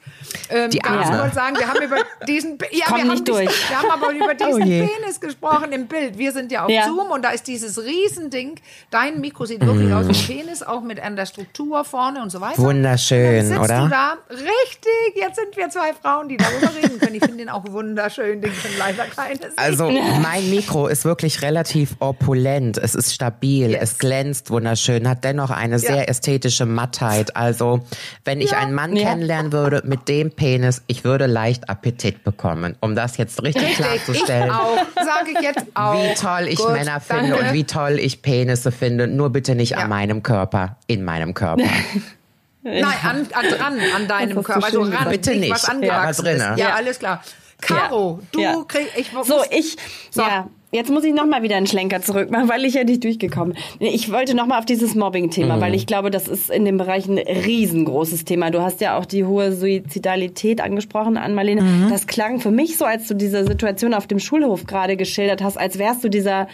ähm, 0.50 0.70
die 0.70 0.78
ganz 0.78 1.08
kurz 1.08 1.34
sagen, 1.34 1.56
wir 1.58 1.68
haben 1.68 1.82
über 1.82 1.96
diesen, 2.26 2.58
ja, 2.70 2.86
Komm 2.86 2.96
wir, 2.96 3.02
haben 3.02 3.10
nicht 3.10 3.28
durch. 3.28 3.46
Nicht, 3.46 3.70
wir 3.70 3.78
haben 3.78 3.90
aber 3.90 4.12
über 4.12 4.26
oh 4.32 4.58
diesen 4.58 4.62
oh 4.62 4.86
Penis 4.86 5.20
gesprochen 5.20 5.72
im 5.72 5.86
Bild. 5.86 6.18
Wir 6.18 6.32
sind 6.32 6.52
ja 6.52 6.64
auf 6.64 6.70
ja. 6.70 6.86
Zoom 6.86 7.10
und 7.10 7.22
da 7.22 7.30
ist 7.30 7.46
dieses 7.46 7.82
Riesending. 7.82 8.60
Dein 8.90 9.20
Mikro 9.20 9.44
sieht 9.44 9.64
wirklich 9.64 9.88
mm. 9.88 9.92
aus 9.92 10.08
wie 10.08 10.34
ein 10.34 10.38
Penis, 10.38 10.62
auch 10.62 10.82
mit 10.82 11.00
an 11.00 11.16
der 11.16 11.26
Struktur 11.26 11.84
vorne 11.84 12.22
und 12.22 12.30
so 12.30 12.40
weiter. 12.40 12.58
Wunderschön, 12.58 13.46
sitzt 13.46 13.60
oder? 13.60 13.82
Du 13.82 13.88
da. 13.88 14.18
Richtig, 14.30 15.16
jetzt 15.16 15.36
sind 15.36 15.56
wir 15.56 15.68
zwei 15.70 15.92
Frauen, 15.92 16.28
die 16.28 16.36
darüber 16.36 16.74
reden 16.74 16.98
können. 16.98 17.14
Ich 17.14 17.24
finde 17.24 17.38
den 17.38 17.48
auch 17.48 17.64
wunderschön, 17.68 18.40
den 18.40 18.52
können 18.52 18.74
leider 18.78 19.04
keine 19.04 19.38
sehen. 19.38 19.52
Also 19.56 19.90
mein 19.90 20.48
Mikro 20.50 20.88
ist 20.88 21.04
wirklich 21.04 21.42
relativ 21.42 21.96
opulent. 22.00 22.78
Es 22.78 22.94
ist 22.94 23.14
stabil, 23.14 23.70
yes. 23.70 23.82
es 23.82 23.98
glänzt 23.98 24.50
wunderschön, 24.50 25.08
hat 25.08 25.24
dennoch 25.24 25.50
eine 25.50 25.78
sehr 25.78 26.08
ästhetische 26.08 26.66
Mattheit. 26.78 27.34
Also, 27.34 27.80
wenn 28.24 28.40
ich 28.40 28.52
ja, 28.52 28.58
einen 28.58 28.72
Mann 28.72 28.94
ja. 28.94 29.08
kennenlernen 29.08 29.52
würde 29.52 29.82
mit 29.84 30.06
dem 30.06 30.30
Penis, 30.30 30.82
ich 30.86 31.02
würde 31.02 31.26
leicht 31.26 31.68
Appetit 31.68 32.22
bekommen. 32.22 32.76
Um 32.78 32.94
das 32.94 33.16
jetzt 33.16 33.42
richtig, 33.42 33.64
richtig 33.64 33.84
klarzustellen. 33.84 34.46
Ich 34.46 34.52
auch, 34.52 35.04
sage 35.04 35.30
ich 35.32 35.40
jetzt 35.40 35.66
auch. 35.74 35.94
Wie 35.94 36.14
toll 36.14 36.46
ich 36.48 36.58
Gut, 36.58 36.72
Männer 36.72 37.00
finde 37.00 37.30
danke. 37.30 37.46
und 37.46 37.52
wie 37.52 37.64
toll 37.64 37.98
ich 37.98 38.22
Penisse 38.22 38.70
finde. 38.70 39.08
Nur 39.08 39.30
bitte 39.30 39.56
nicht 39.56 39.70
ja. 39.70 39.78
an 39.78 39.88
meinem 39.88 40.22
Körper, 40.22 40.76
in 40.86 41.02
meinem 41.02 41.34
Körper. 41.34 41.64
Nein, 42.62 42.84
an, 43.02 43.26
an, 43.32 43.48
dran, 43.48 43.80
an 43.96 44.06
deinem 44.06 44.44
Körper. 44.44 44.66
Also 44.66 44.82
ran, 44.82 45.08
bitte 45.10 45.34
nicht. 45.34 45.50
Was 45.50 45.64
angewachsen 45.64 46.26
ja, 46.26 46.52
ist. 46.52 46.58
Ja, 46.58 46.74
alles 46.74 46.98
klar. 47.00 47.24
Caro, 47.60 48.20
du 48.30 48.64
kriegst. 48.66 48.96
Ich, 48.96 49.10
so, 49.24 49.42
ich. 49.50 49.76
So. 50.10 50.22
Ja. 50.22 50.48
Jetzt 50.70 50.90
muss 50.90 51.02
ich 51.04 51.14
nochmal 51.14 51.42
wieder 51.42 51.56
einen 51.56 51.66
Schlenker 51.66 52.02
zurück 52.02 52.30
machen, 52.30 52.48
weil 52.50 52.64
ich 52.64 52.74
ja 52.74 52.84
nicht 52.84 53.02
durchgekommen 53.02 53.56
bin. 53.78 53.88
Ich 53.88 54.12
wollte 54.12 54.34
nochmal 54.34 54.58
auf 54.58 54.66
dieses 54.66 54.94
Mobbing-Thema, 54.94 55.56
mhm. 55.56 55.60
weil 55.60 55.74
ich 55.74 55.86
glaube, 55.86 56.10
das 56.10 56.28
ist 56.28 56.50
in 56.50 56.64
dem 56.64 56.76
Bereich 56.76 57.06
ein 57.06 57.18
riesengroßes 57.18 58.24
Thema. 58.24 58.50
Du 58.50 58.60
hast 58.60 58.80
ja 58.80 58.98
auch 58.98 59.06
die 59.06 59.24
hohe 59.24 59.52
Suizidalität 59.52 60.60
angesprochen, 60.60 61.16
Ann-Marlene. 61.16 61.62
Mhm. 61.62 61.86
Das 61.90 62.06
klang 62.06 62.40
für 62.40 62.50
mich 62.50 62.76
so, 62.76 62.84
als 62.84 63.08
du 63.08 63.14
diese 63.14 63.46
Situation 63.46 63.94
auf 63.94 64.06
dem 64.06 64.18
Schulhof 64.18 64.66
gerade 64.66 64.96
geschildert 64.96 65.42
hast, 65.42 65.56
als 65.56 65.78
wärst 65.78 66.04
du 66.04 66.10
dieser 66.10 66.48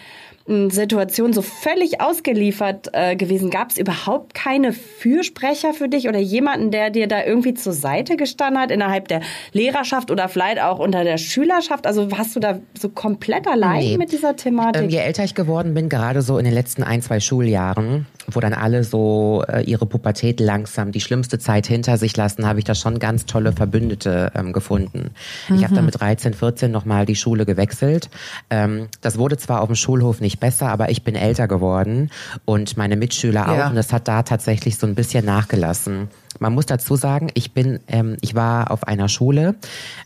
Situation 0.46 1.32
so 1.32 1.40
völlig 1.40 2.02
ausgeliefert 2.02 2.90
äh, 2.92 3.16
gewesen. 3.16 3.48
Gab 3.48 3.70
es 3.70 3.78
überhaupt 3.78 4.34
keine 4.34 4.74
Fürsprecher 4.74 5.72
für 5.72 5.88
dich 5.88 6.06
oder 6.06 6.18
jemanden, 6.18 6.70
der 6.70 6.90
dir 6.90 7.06
da 7.06 7.24
irgendwie 7.24 7.54
zur 7.54 7.72
Seite 7.72 8.16
gestanden 8.16 8.60
hat 8.60 8.70
innerhalb 8.70 9.08
der 9.08 9.22
Lehrerschaft 9.52 10.10
oder 10.10 10.28
vielleicht 10.28 10.60
auch 10.60 10.78
unter 10.78 11.02
der 11.02 11.16
Schülerschaft? 11.16 11.86
Also 11.86 12.10
warst 12.10 12.36
du 12.36 12.40
da 12.40 12.58
so 12.78 12.90
komplett 12.90 13.48
allein 13.48 13.84
nee. 13.84 13.96
mit 13.96 14.12
dieser 14.12 14.36
Thematik? 14.36 14.82
Ähm, 14.82 14.90
je 14.90 14.98
älter 14.98 15.24
ich 15.24 15.34
geworden 15.34 15.72
bin, 15.72 15.88
gerade 15.88 16.20
so 16.20 16.36
in 16.36 16.44
den 16.44 16.52
letzten 16.52 16.82
ein, 16.82 17.00
zwei 17.00 17.20
Schuljahren, 17.20 18.06
wo 18.30 18.40
dann 18.40 18.52
alle 18.52 18.84
so 18.84 19.44
äh, 19.48 19.62
ihre 19.62 19.86
Pubertät 19.86 20.40
langsam 20.40 20.92
die 20.92 21.00
schlimmste 21.00 21.38
Zeit 21.38 21.66
hinter 21.66 21.96
sich 21.96 22.14
lassen, 22.18 22.46
habe 22.46 22.58
ich 22.58 22.66
da 22.66 22.74
schon 22.74 22.98
ganz 22.98 23.24
tolle 23.24 23.54
Verbündete 23.54 24.30
ähm, 24.34 24.52
gefunden. 24.52 25.12
Mhm. 25.48 25.56
Ich 25.56 25.64
habe 25.64 25.74
dann 25.74 25.86
mit 25.86 25.98
13, 25.98 26.34
14 26.34 26.70
nochmal 26.70 27.06
die 27.06 27.16
Schule 27.16 27.46
gewechselt. 27.46 28.10
Ähm, 28.50 28.88
das 29.00 29.18
wurde 29.18 29.38
zwar 29.38 29.62
auf 29.62 29.68
dem 29.68 29.76
Schulhof 29.76 30.20
nicht 30.20 30.33
besser, 30.38 30.68
aber 30.68 30.90
ich 30.90 31.02
bin 31.02 31.14
älter 31.14 31.48
geworden 31.48 32.10
und 32.44 32.76
meine 32.76 32.96
Mitschüler 32.96 33.46
ja. 33.46 33.66
auch 33.66 33.70
und 33.70 33.76
es 33.76 33.92
hat 33.92 34.08
da 34.08 34.22
tatsächlich 34.22 34.76
so 34.76 34.86
ein 34.86 34.94
bisschen 34.94 35.24
nachgelassen. 35.24 36.08
Man 36.40 36.52
muss 36.52 36.66
dazu 36.66 36.96
sagen, 36.96 37.30
ich 37.34 37.52
bin, 37.52 37.80
ähm, 37.86 38.16
ich 38.20 38.34
war 38.34 38.70
auf 38.70 38.88
einer 38.88 39.08
Schule, 39.08 39.54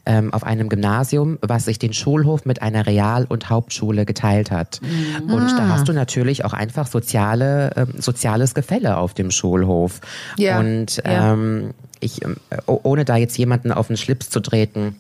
ähm, 0.05 0.33
auf 0.33 0.45
einem 0.45 0.69
Gymnasium, 0.69 1.38
was 1.41 1.64
sich 1.64 1.79
den 1.79 1.93
Schulhof 1.93 2.45
mit 2.45 2.61
einer 2.61 2.87
Real- 2.87 3.27
und 3.29 3.49
Hauptschule 3.49 4.05
geteilt 4.05 4.51
hat. 4.51 4.81
Mhm. 4.83 5.33
Und 5.33 5.51
da 5.51 5.69
hast 5.69 5.88
du 5.88 5.93
natürlich 5.93 6.45
auch 6.45 6.53
einfach 6.53 6.87
soziale, 6.87 7.73
ähm, 7.77 7.95
soziales 7.99 8.55
Gefälle 8.55 8.99
auf 8.99 9.14
dem 9.14 9.31
Schulhof. 9.31 10.01
Ja. 10.37 10.59
Und 10.59 11.01
ähm, 11.05 11.73
ich, 12.01 12.23
ähm, 12.23 12.37
ohne 12.67 13.05
da 13.05 13.17
jetzt 13.17 13.38
jemanden 13.38 13.73
auf 13.73 13.87
den 13.88 13.97
Schlips 13.97 14.29
zu 14.31 14.41
treten, 14.41 14.97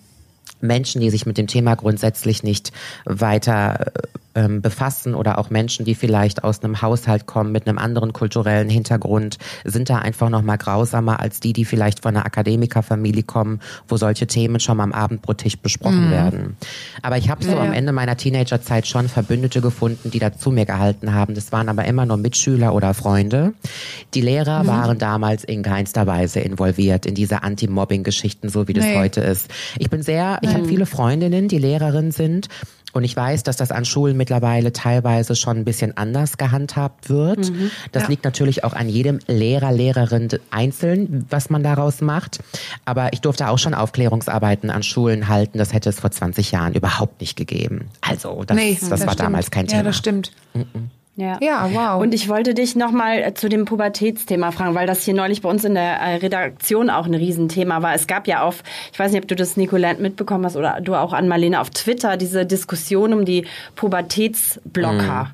Menschen, 0.60 1.00
die 1.00 1.10
sich 1.10 1.26
mit 1.26 1.38
dem 1.38 1.46
Thema 1.46 1.74
grundsätzlich 1.76 2.42
nicht 2.42 2.72
weiter 3.04 3.92
ähm, 4.34 4.62
befassen 4.62 5.14
oder 5.14 5.38
auch 5.38 5.50
Menschen, 5.50 5.84
die 5.84 5.94
vielleicht 5.94 6.44
aus 6.44 6.62
einem 6.62 6.82
Haushalt 6.82 7.26
kommen 7.26 7.52
mit 7.52 7.66
einem 7.66 7.78
anderen 7.78 8.12
kulturellen 8.12 8.68
Hintergrund, 8.68 9.38
sind 9.64 9.90
da 9.90 9.98
einfach 9.98 10.28
noch 10.28 10.42
mal 10.42 10.56
grausamer 10.56 11.20
als 11.20 11.40
die, 11.40 11.52
die 11.52 11.64
vielleicht 11.64 12.02
von 12.02 12.16
einer 12.16 12.26
Akademikerfamilie 12.26 13.22
kommen, 13.22 13.60
wo 13.88 13.96
solche 13.96 14.26
Themen 14.26 14.60
schon 14.60 14.76
mal 14.76 14.84
am 14.84 14.92
Abendbrottisch 14.92 15.58
besprochen 15.58 16.06
mhm. 16.06 16.10
werden. 16.10 16.56
Aber 17.02 17.16
ich 17.16 17.30
habe 17.30 17.44
so 17.44 17.52
ja, 17.52 17.60
am 17.60 17.72
Ende 17.72 17.92
meiner 17.92 18.16
Teenagerzeit 18.16 18.86
schon 18.86 19.08
Verbündete 19.08 19.60
gefunden, 19.60 20.10
die 20.10 20.18
da 20.18 20.32
zu 20.32 20.50
mir 20.50 20.66
gehalten 20.66 21.14
haben. 21.14 21.34
Das 21.34 21.52
waren 21.52 21.68
aber 21.68 21.84
immer 21.84 22.06
nur 22.06 22.16
Mitschüler 22.16 22.74
oder 22.74 22.94
Freunde. 22.94 23.54
Die 24.14 24.20
Lehrer 24.20 24.62
mhm. 24.62 24.68
waren 24.68 24.98
damals 24.98 25.44
in 25.44 25.62
keinster 25.62 26.06
Weise 26.06 26.40
involviert 26.40 27.06
in 27.06 27.14
diese 27.14 27.42
Anti-Mobbing-Geschichten, 27.42 28.48
so 28.48 28.68
wie 28.68 28.72
das 28.72 28.84
nee. 28.84 28.96
heute 28.96 29.20
ist. 29.20 29.48
Ich 29.78 29.90
bin 29.90 30.02
sehr, 30.02 30.38
ich 30.42 30.50
mhm. 30.50 30.54
habe 30.54 30.64
viele 30.66 30.86
Freundinnen, 30.86 31.48
die 31.48 31.58
Lehrerinnen 31.58 32.12
sind 32.12 32.48
und 32.92 33.04
ich 33.04 33.14
weiß, 33.14 33.42
dass 33.42 33.56
das 33.56 33.70
an 33.70 33.84
Schulen 33.84 34.16
mittlerweile 34.16 34.72
teilweise 34.72 35.36
schon 35.36 35.58
ein 35.58 35.64
bisschen 35.64 35.96
anders 35.96 36.38
gehandhabt 36.38 37.10
wird. 37.10 37.50
Mhm, 37.50 37.70
das 37.92 38.04
ja. 38.04 38.08
liegt 38.08 38.24
natürlich 38.24 38.64
auch 38.64 38.72
an 38.72 38.88
jedem 38.88 39.18
Lehrer, 39.26 39.72
Lehrerin 39.72 40.28
einzeln, 40.50 41.26
was 41.28 41.50
man 41.50 41.62
daraus 41.62 42.00
macht. 42.00 42.40
Aber 42.84 43.12
ich 43.12 43.20
durfte 43.20 43.48
auch 43.48 43.58
schon 43.58 43.74
Aufklärungsarbeiten 43.74 44.70
an 44.70 44.82
Schulen 44.82 45.28
halten. 45.28 45.58
Das 45.58 45.72
hätte 45.72 45.90
es 45.90 46.00
vor 46.00 46.10
20 46.10 46.50
Jahren 46.52 46.74
überhaupt 46.74 47.20
nicht 47.20 47.36
gegeben. 47.36 47.88
Also 48.00 48.44
das, 48.46 48.56
nee, 48.56 48.76
das, 48.80 48.88
das 48.88 49.00
war 49.00 49.08
stimmt. 49.08 49.20
damals 49.20 49.50
kein 49.50 49.66
Thema. 49.66 49.78
Ja, 49.78 49.84
das 49.84 49.96
stimmt. 49.96 50.32
Mhm. 50.54 50.90
Ja. 51.18 51.36
ja, 51.40 51.68
wow. 51.72 52.00
Und 52.00 52.14
ich 52.14 52.28
wollte 52.28 52.54
dich 52.54 52.76
nochmal 52.76 53.18
äh, 53.18 53.34
zu 53.34 53.48
dem 53.48 53.64
Pubertätsthema 53.64 54.52
fragen, 54.52 54.76
weil 54.76 54.86
das 54.86 55.02
hier 55.02 55.14
neulich 55.14 55.42
bei 55.42 55.50
uns 55.50 55.64
in 55.64 55.74
der 55.74 56.00
äh, 56.00 56.14
Redaktion 56.16 56.90
auch 56.90 57.06
ein 57.06 57.14
Riesenthema 57.14 57.82
war. 57.82 57.92
Es 57.92 58.06
gab 58.06 58.28
ja 58.28 58.42
auf, 58.42 58.62
ich 58.92 58.98
weiß 59.00 59.10
nicht, 59.10 59.22
ob 59.22 59.28
du 59.28 59.34
das 59.34 59.56
Nicolette 59.56 60.00
mitbekommen 60.00 60.44
hast 60.44 60.54
oder 60.54 60.80
du 60.80 60.94
auch 60.94 61.12
an 61.12 61.26
Marlene 61.26 61.60
auf 61.60 61.70
Twitter, 61.70 62.16
diese 62.16 62.46
Diskussion 62.46 63.12
um 63.12 63.24
die 63.24 63.46
Pubertätsblocker. 63.74 65.24
Mhm 65.24 65.30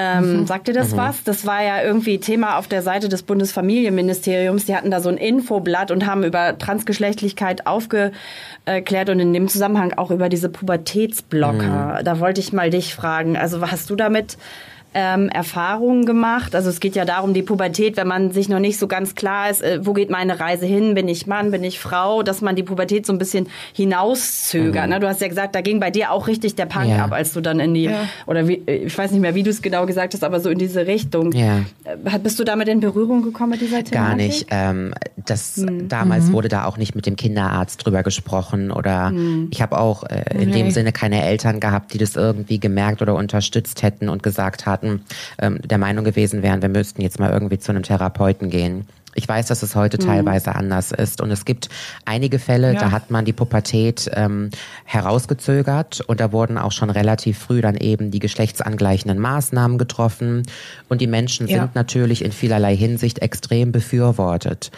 Ähm, 0.00 0.40
mhm. 0.40 0.46
Sagt 0.46 0.68
ihr 0.68 0.74
das 0.74 0.92
mhm. 0.92 0.98
was? 0.98 1.24
Das 1.24 1.44
war 1.44 1.64
ja 1.64 1.82
irgendwie 1.82 2.20
Thema 2.20 2.56
auf 2.56 2.68
der 2.68 2.82
Seite 2.82 3.08
des 3.08 3.24
Bundesfamilienministeriums. 3.24 4.66
Die 4.66 4.76
hatten 4.76 4.92
da 4.92 5.00
so 5.00 5.08
ein 5.08 5.16
Infoblatt 5.16 5.90
und 5.90 6.06
haben 6.06 6.22
über 6.22 6.56
Transgeschlechtlichkeit 6.56 7.66
aufgeklärt 7.66 9.10
und 9.10 9.18
in 9.18 9.32
dem 9.32 9.48
Zusammenhang 9.48 9.94
auch 9.94 10.12
über 10.12 10.28
diese 10.28 10.48
Pubertätsblocker. 10.48 11.98
Mhm. 11.98 12.04
Da 12.04 12.20
wollte 12.20 12.40
ich 12.40 12.52
mal 12.52 12.70
dich 12.70 12.94
fragen. 12.94 13.36
Also 13.36 13.60
hast 13.60 13.90
du 13.90 13.96
damit 13.96 14.38
ähm, 14.94 15.28
Erfahrungen 15.28 16.06
gemacht. 16.06 16.54
Also 16.54 16.70
es 16.70 16.80
geht 16.80 16.96
ja 16.96 17.04
darum, 17.04 17.34
die 17.34 17.42
Pubertät, 17.42 17.96
wenn 17.96 18.08
man 18.08 18.32
sich 18.32 18.48
noch 18.48 18.58
nicht 18.58 18.78
so 18.78 18.88
ganz 18.88 19.14
klar 19.14 19.50
ist, 19.50 19.62
äh, 19.62 19.80
wo 19.82 19.92
geht 19.92 20.10
meine 20.10 20.40
Reise 20.40 20.66
hin, 20.66 20.94
bin 20.94 21.08
ich 21.08 21.26
Mann, 21.26 21.50
bin 21.50 21.62
ich 21.62 21.78
Frau, 21.78 22.22
dass 22.22 22.40
man 22.40 22.56
die 22.56 22.62
Pubertät 22.62 23.06
so 23.06 23.12
ein 23.12 23.18
bisschen 23.18 23.48
hinauszögert. 23.74 24.86
Mhm. 24.86 24.92
Ne? 24.94 25.00
Du 25.00 25.08
hast 25.08 25.20
ja 25.20 25.28
gesagt, 25.28 25.54
da 25.54 25.60
ging 25.60 25.78
bei 25.78 25.90
dir 25.90 26.10
auch 26.10 26.26
richtig 26.26 26.54
der 26.54 26.66
Punk 26.66 26.88
ja. 26.88 27.04
ab, 27.04 27.12
als 27.12 27.32
du 27.32 27.40
dann 27.40 27.60
in 27.60 27.74
die, 27.74 27.84
ja. 27.84 28.08
oder 28.26 28.48
wie, 28.48 28.62
ich 28.66 28.96
weiß 28.96 29.10
nicht 29.10 29.20
mehr, 29.20 29.34
wie 29.34 29.42
du 29.42 29.50
es 29.50 29.62
genau 29.62 29.86
gesagt 29.86 30.14
hast, 30.14 30.24
aber 30.24 30.40
so 30.40 30.48
in 30.48 30.58
diese 30.58 30.86
Richtung. 30.86 31.32
Ja. 31.32 31.58
Äh, 31.84 32.18
bist 32.18 32.38
du 32.38 32.44
damit 32.44 32.68
in 32.68 32.80
Berührung 32.80 33.22
gekommen 33.22 33.50
mit 33.50 33.60
dieser 33.60 33.84
Thematik? 33.84 33.92
Gar 33.92 34.16
nicht. 34.16 34.46
Ähm, 34.50 34.94
das, 35.16 35.58
mhm. 35.58 35.88
Damals 35.88 36.26
mhm. 36.26 36.32
wurde 36.32 36.48
da 36.48 36.64
auch 36.64 36.76
nicht 36.76 36.94
mit 36.94 37.06
dem 37.06 37.16
Kinderarzt 37.16 37.84
drüber 37.84 38.02
gesprochen 38.02 38.70
oder 38.70 39.10
mhm. 39.10 39.48
ich 39.50 39.60
habe 39.60 39.78
auch 39.78 40.04
äh, 40.04 40.24
in 40.32 40.48
okay. 40.48 40.62
dem 40.62 40.70
Sinne 40.70 40.92
keine 40.92 41.24
Eltern 41.24 41.60
gehabt, 41.60 41.92
die 41.92 41.98
das 41.98 42.16
irgendwie 42.16 42.58
gemerkt 42.58 43.02
oder 43.02 43.14
unterstützt 43.14 43.82
hätten 43.82 44.08
und 44.08 44.22
gesagt 44.22 44.66
haben, 44.66 44.87
Experten 44.88 45.04
ähm, 45.38 45.60
der 45.62 45.78
Meinung 45.78 46.04
gewesen 46.04 46.42
wären, 46.42 46.62
wir 46.62 46.68
müssten 46.68 47.02
jetzt 47.02 47.20
mal 47.20 47.30
irgendwie 47.30 47.58
zu 47.58 47.72
einem 47.72 47.82
Therapeuten 47.82 48.50
gehen. 48.50 48.86
Ich 49.14 49.26
weiß, 49.26 49.46
dass 49.46 49.62
es 49.62 49.74
heute 49.74 50.00
mhm. 50.00 50.06
teilweise 50.06 50.54
anders 50.54 50.92
ist. 50.92 51.20
Und 51.20 51.30
es 51.30 51.44
gibt 51.44 51.68
einige 52.04 52.38
Fälle, 52.38 52.74
ja. 52.74 52.80
da 52.80 52.90
hat 52.92 53.10
man 53.10 53.24
die 53.24 53.32
Pubertät 53.32 54.08
ähm, 54.14 54.50
herausgezögert 54.84 56.02
und 56.02 56.20
da 56.20 56.30
wurden 56.30 56.56
auch 56.56 56.72
schon 56.72 56.90
relativ 56.90 57.38
früh 57.38 57.60
dann 57.60 57.76
eben 57.76 58.10
die 58.10 58.20
geschlechtsangleichenden 58.20 59.18
Maßnahmen 59.18 59.78
getroffen. 59.78 60.42
Und 60.88 61.00
die 61.00 61.08
Menschen 61.08 61.48
ja. 61.48 61.60
sind 61.60 61.74
natürlich 61.74 62.24
in 62.24 62.32
vielerlei 62.32 62.76
Hinsicht 62.76 63.20
extrem 63.20 63.72
befürwortet. 63.72 64.70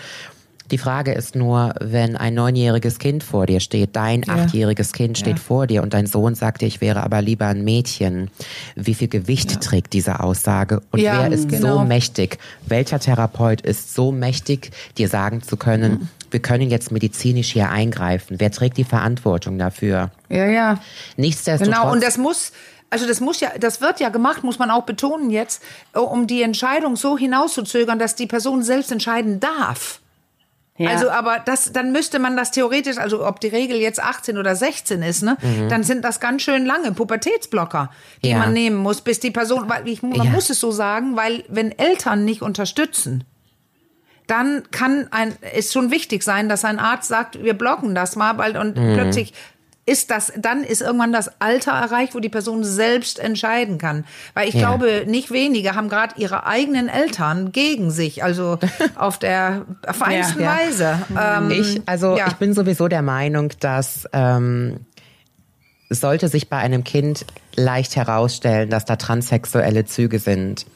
Die 0.70 0.78
Frage 0.78 1.12
ist 1.12 1.34
nur, 1.34 1.74
wenn 1.80 2.16
ein 2.16 2.34
neunjähriges 2.34 3.00
Kind 3.00 3.24
vor 3.24 3.46
dir 3.46 3.58
steht, 3.58 3.96
dein 3.96 4.22
ja. 4.22 4.34
achtjähriges 4.34 4.92
Kind 4.92 5.18
steht 5.18 5.38
ja. 5.38 5.42
vor 5.42 5.66
dir 5.66 5.82
und 5.82 5.94
dein 5.94 6.06
Sohn 6.06 6.36
sagt 6.36 6.60
dir, 6.60 6.66
ich 6.66 6.80
wäre 6.80 7.02
aber 7.02 7.20
lieber 7.22 7.46
ein 7.46 7.64
Mädchen. 7.64 8.30
Wie 8.76 8.94
viel 8.94 9.08
Gewicht 9.08 9.50
ja. 9.50 9.58
trägt 9.58 9.92
diese 9.92 10.20
Aussage? 10.20 10.80
Und 10.92 11.02
wer 11.02 11.30
ist 11.32 11.48
genau. 11.48 11.78
so 11.78 11.84
mächtig? 11.84 12.38
Welcher 12.66 13.00
Therapeut 13.00 13.60
ist 13.62 13.94
so 13.94 14.12
mächtig, 14.12 14.70
dir 14.96 15.08
sagen 15.08 15.42
zu 15.42 15.56
können, 15.56 15.92
mhm. 15.92 16.08
wir 16.30 16.40
können 16.40 16.70
jetzt 16.70 16.92
medizinisch 16.92 17.50
hier 17.52 17.70
eingreifen? 17.70 18.36
Wer 18.38 18.52
trägt 18.52 18.76
die 18.76 18.84
Verantwortung 18.84 19.58
dafür? 19.58 20.12
Ja, 20.28 20.46
ja. 20.46 20.80
Nichtsdestotrotz. 21.16 21.76
Genau, 21.76 21.90
und 21.90 22.00
das 22.00 22.16
muss, 22.16 22.52
also 22.90 23.08
das 23.08 23.20
muss 23.20 23.40
ja, 23.40 23.50
das 23.58 23.80
wird 23.80 23.98
ja 23.98 24.08
gemacht, 24.10 24.44
muss 24.44 24.60
man 24.60 24.70
auch 24.70 24.84
betonen 24.84 25.30
jetzt, 25.30 25.62
um 25.94 26.28
die 26.28 26.42
Entscheidung 26.42 26.94
so 26.94 27.18
hinauszuzögern, 27.18 27.98
dass 27.98 28.14
die 28.14 28.28
Person 28.28 28.62
selbst 28.62 28.92
entscheiden 28.92 29.40
darf. 29.40 30.00
Ja. 30.80 30.88
Also, 30.88 31.10
aber 31.10 31.40
das, 31.44 31.72
dann 31.72 31.92
müsste 31.92 32.18
man 32.18 32.38
das 32.38 32.52
theoretisch, 32.52 32.96
also 32.96 33.26
ob 33.26 33.38
die 33.38 33.48
Regel 33.48 33.76
jetzt 33.76 34.02
18 34.02 34.38
oder 34.38 34.56
16 34.56 35.02
ist, 35.02 35.22
ne, 35.22 35.36
mhm. 35.42 35.68
dann 35.68 35.82
sind 35.82 36.02
das 36.02 36.20
ganz 36.20 36.40
schön 36.40 36.64
lange 36.64 36.92
Pubertätsblocker, 36.92 37.90
die 38.24 38.30
ja. 38.30 38.38
man 38.38 38.54
nehmen 38.54 38.76
muss, 38.76 39.02
bis 39.02 39.20
die 39.20 39.30
Person, 39.30 39.68
weil 39.68 39.86
ich, 39.86 40.02
man 40.02 40.14
ja. 40.14 40.24
muss 40.24 40.48
es 40.48 40.58
so 40.58 40.70
sagen, 40.70 41.16
weil 41.16 41.44
wenn 41.48 41.78
Eltern 41.78 42.24
nicht 42.24 42.40
unterstützen, 42.40 43.24
dann 44.26 44.62
kann 44.70 45.08
ein, 45.10 45.34
ist 45.54 45.74
schon 45.74 45.90
wichtig 45.90 46.22
sein, 46.22 46.48
dass 46.48 46.64
ein 46.64 46.78
Arzt 46.78 47.08
sagt, 47.08 47.44
wir 47.44 47.52
blocken 47.52 47.94
das 47.94 48.16
mal, 48.16 48.38
weil 48.38 48.56
und 48.56 48.78
mhm. 48.78 48.94
plötzlich 48.94 49.34
ist 49.90 50.10
das, 50.12 50.32
dann 50.36 50.62
ist 50.62 50.82
irgendwann 50.82 51.12
das 51.12 51.40
Alter 51.40 51.72
erreicht, 51.72 52.14
wo 52.14 52.20
die 52.20 52.28
Person 52.28 52.62
selbst 52.62 53.18
entscheiden 53.18 53.76
kann. 53.76 54.04
Weil 54.34 54.48
ich 54.48 54.54
ja. 54.54 54.68
glaube, 54.68 55.04
nicht 55.06 55.32
wenige 55.32 55.74
haben 55.74 55.88
gerade 55.88 56.14
ihre 56.16 56.46
eigenen 56.46 56.88
Eltern 56.88 57.50
gegen 57.50 57.90
sich, 57.90 58.22
also 58.22 58.58
auf 58.94 59.18
der 59.18 59.66
feinsten 59.92 60.42
ja, 60.42 60.56
ja. 60.56 60.68
Weise. 60.68 60.98
Ähm, 61.20 61.50
ich, 61.50 61.82
also 61.86 62.16
ich 62.16 62.34
bin 62.34 62.54
sowieso 62.54 62.86
der 62.86 63.02
Meinung, 63.02 63.50
dass 63.58 64.06
ähm, 64.12 64.86
sollte 65.88 66.28
sich 66.28 66.48
bei 66.48 66.58
einem 66.58 66.84
Kind 66.84 67.26
leicht 67.56 67.96
herausstellen, 67.96 68.70
dass 68.70 68.84
da 68.84 68.94
transsexuelle 68.94 69.86
Züge 69.86 70.20
sind, 70.20 70.66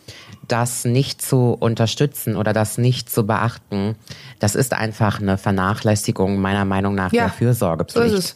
das 0.48 0.85
nicht 0.85 1.22
zu 1.22 1.57
unterstützen 1.59 2.37
oder 2.37 2.53
das 2.53 2.79
nicht 2.79 3.09
zu 3.09 3.27
beachten, 3.27 3.94
das 4.40 4.57
ist 4.57 4.72
einfach 4.72 5.20
eine 5.20 5.38
Vernachlässigung 5.38 6.40
meiner 6.40 6.64
Meinung 6.64 6.96
nach 6.96 7.12
ja, 7.12 7.24
der 7.24 7.33
Fürsorgepflicht. 7.33 8.29
So 8.29 8.35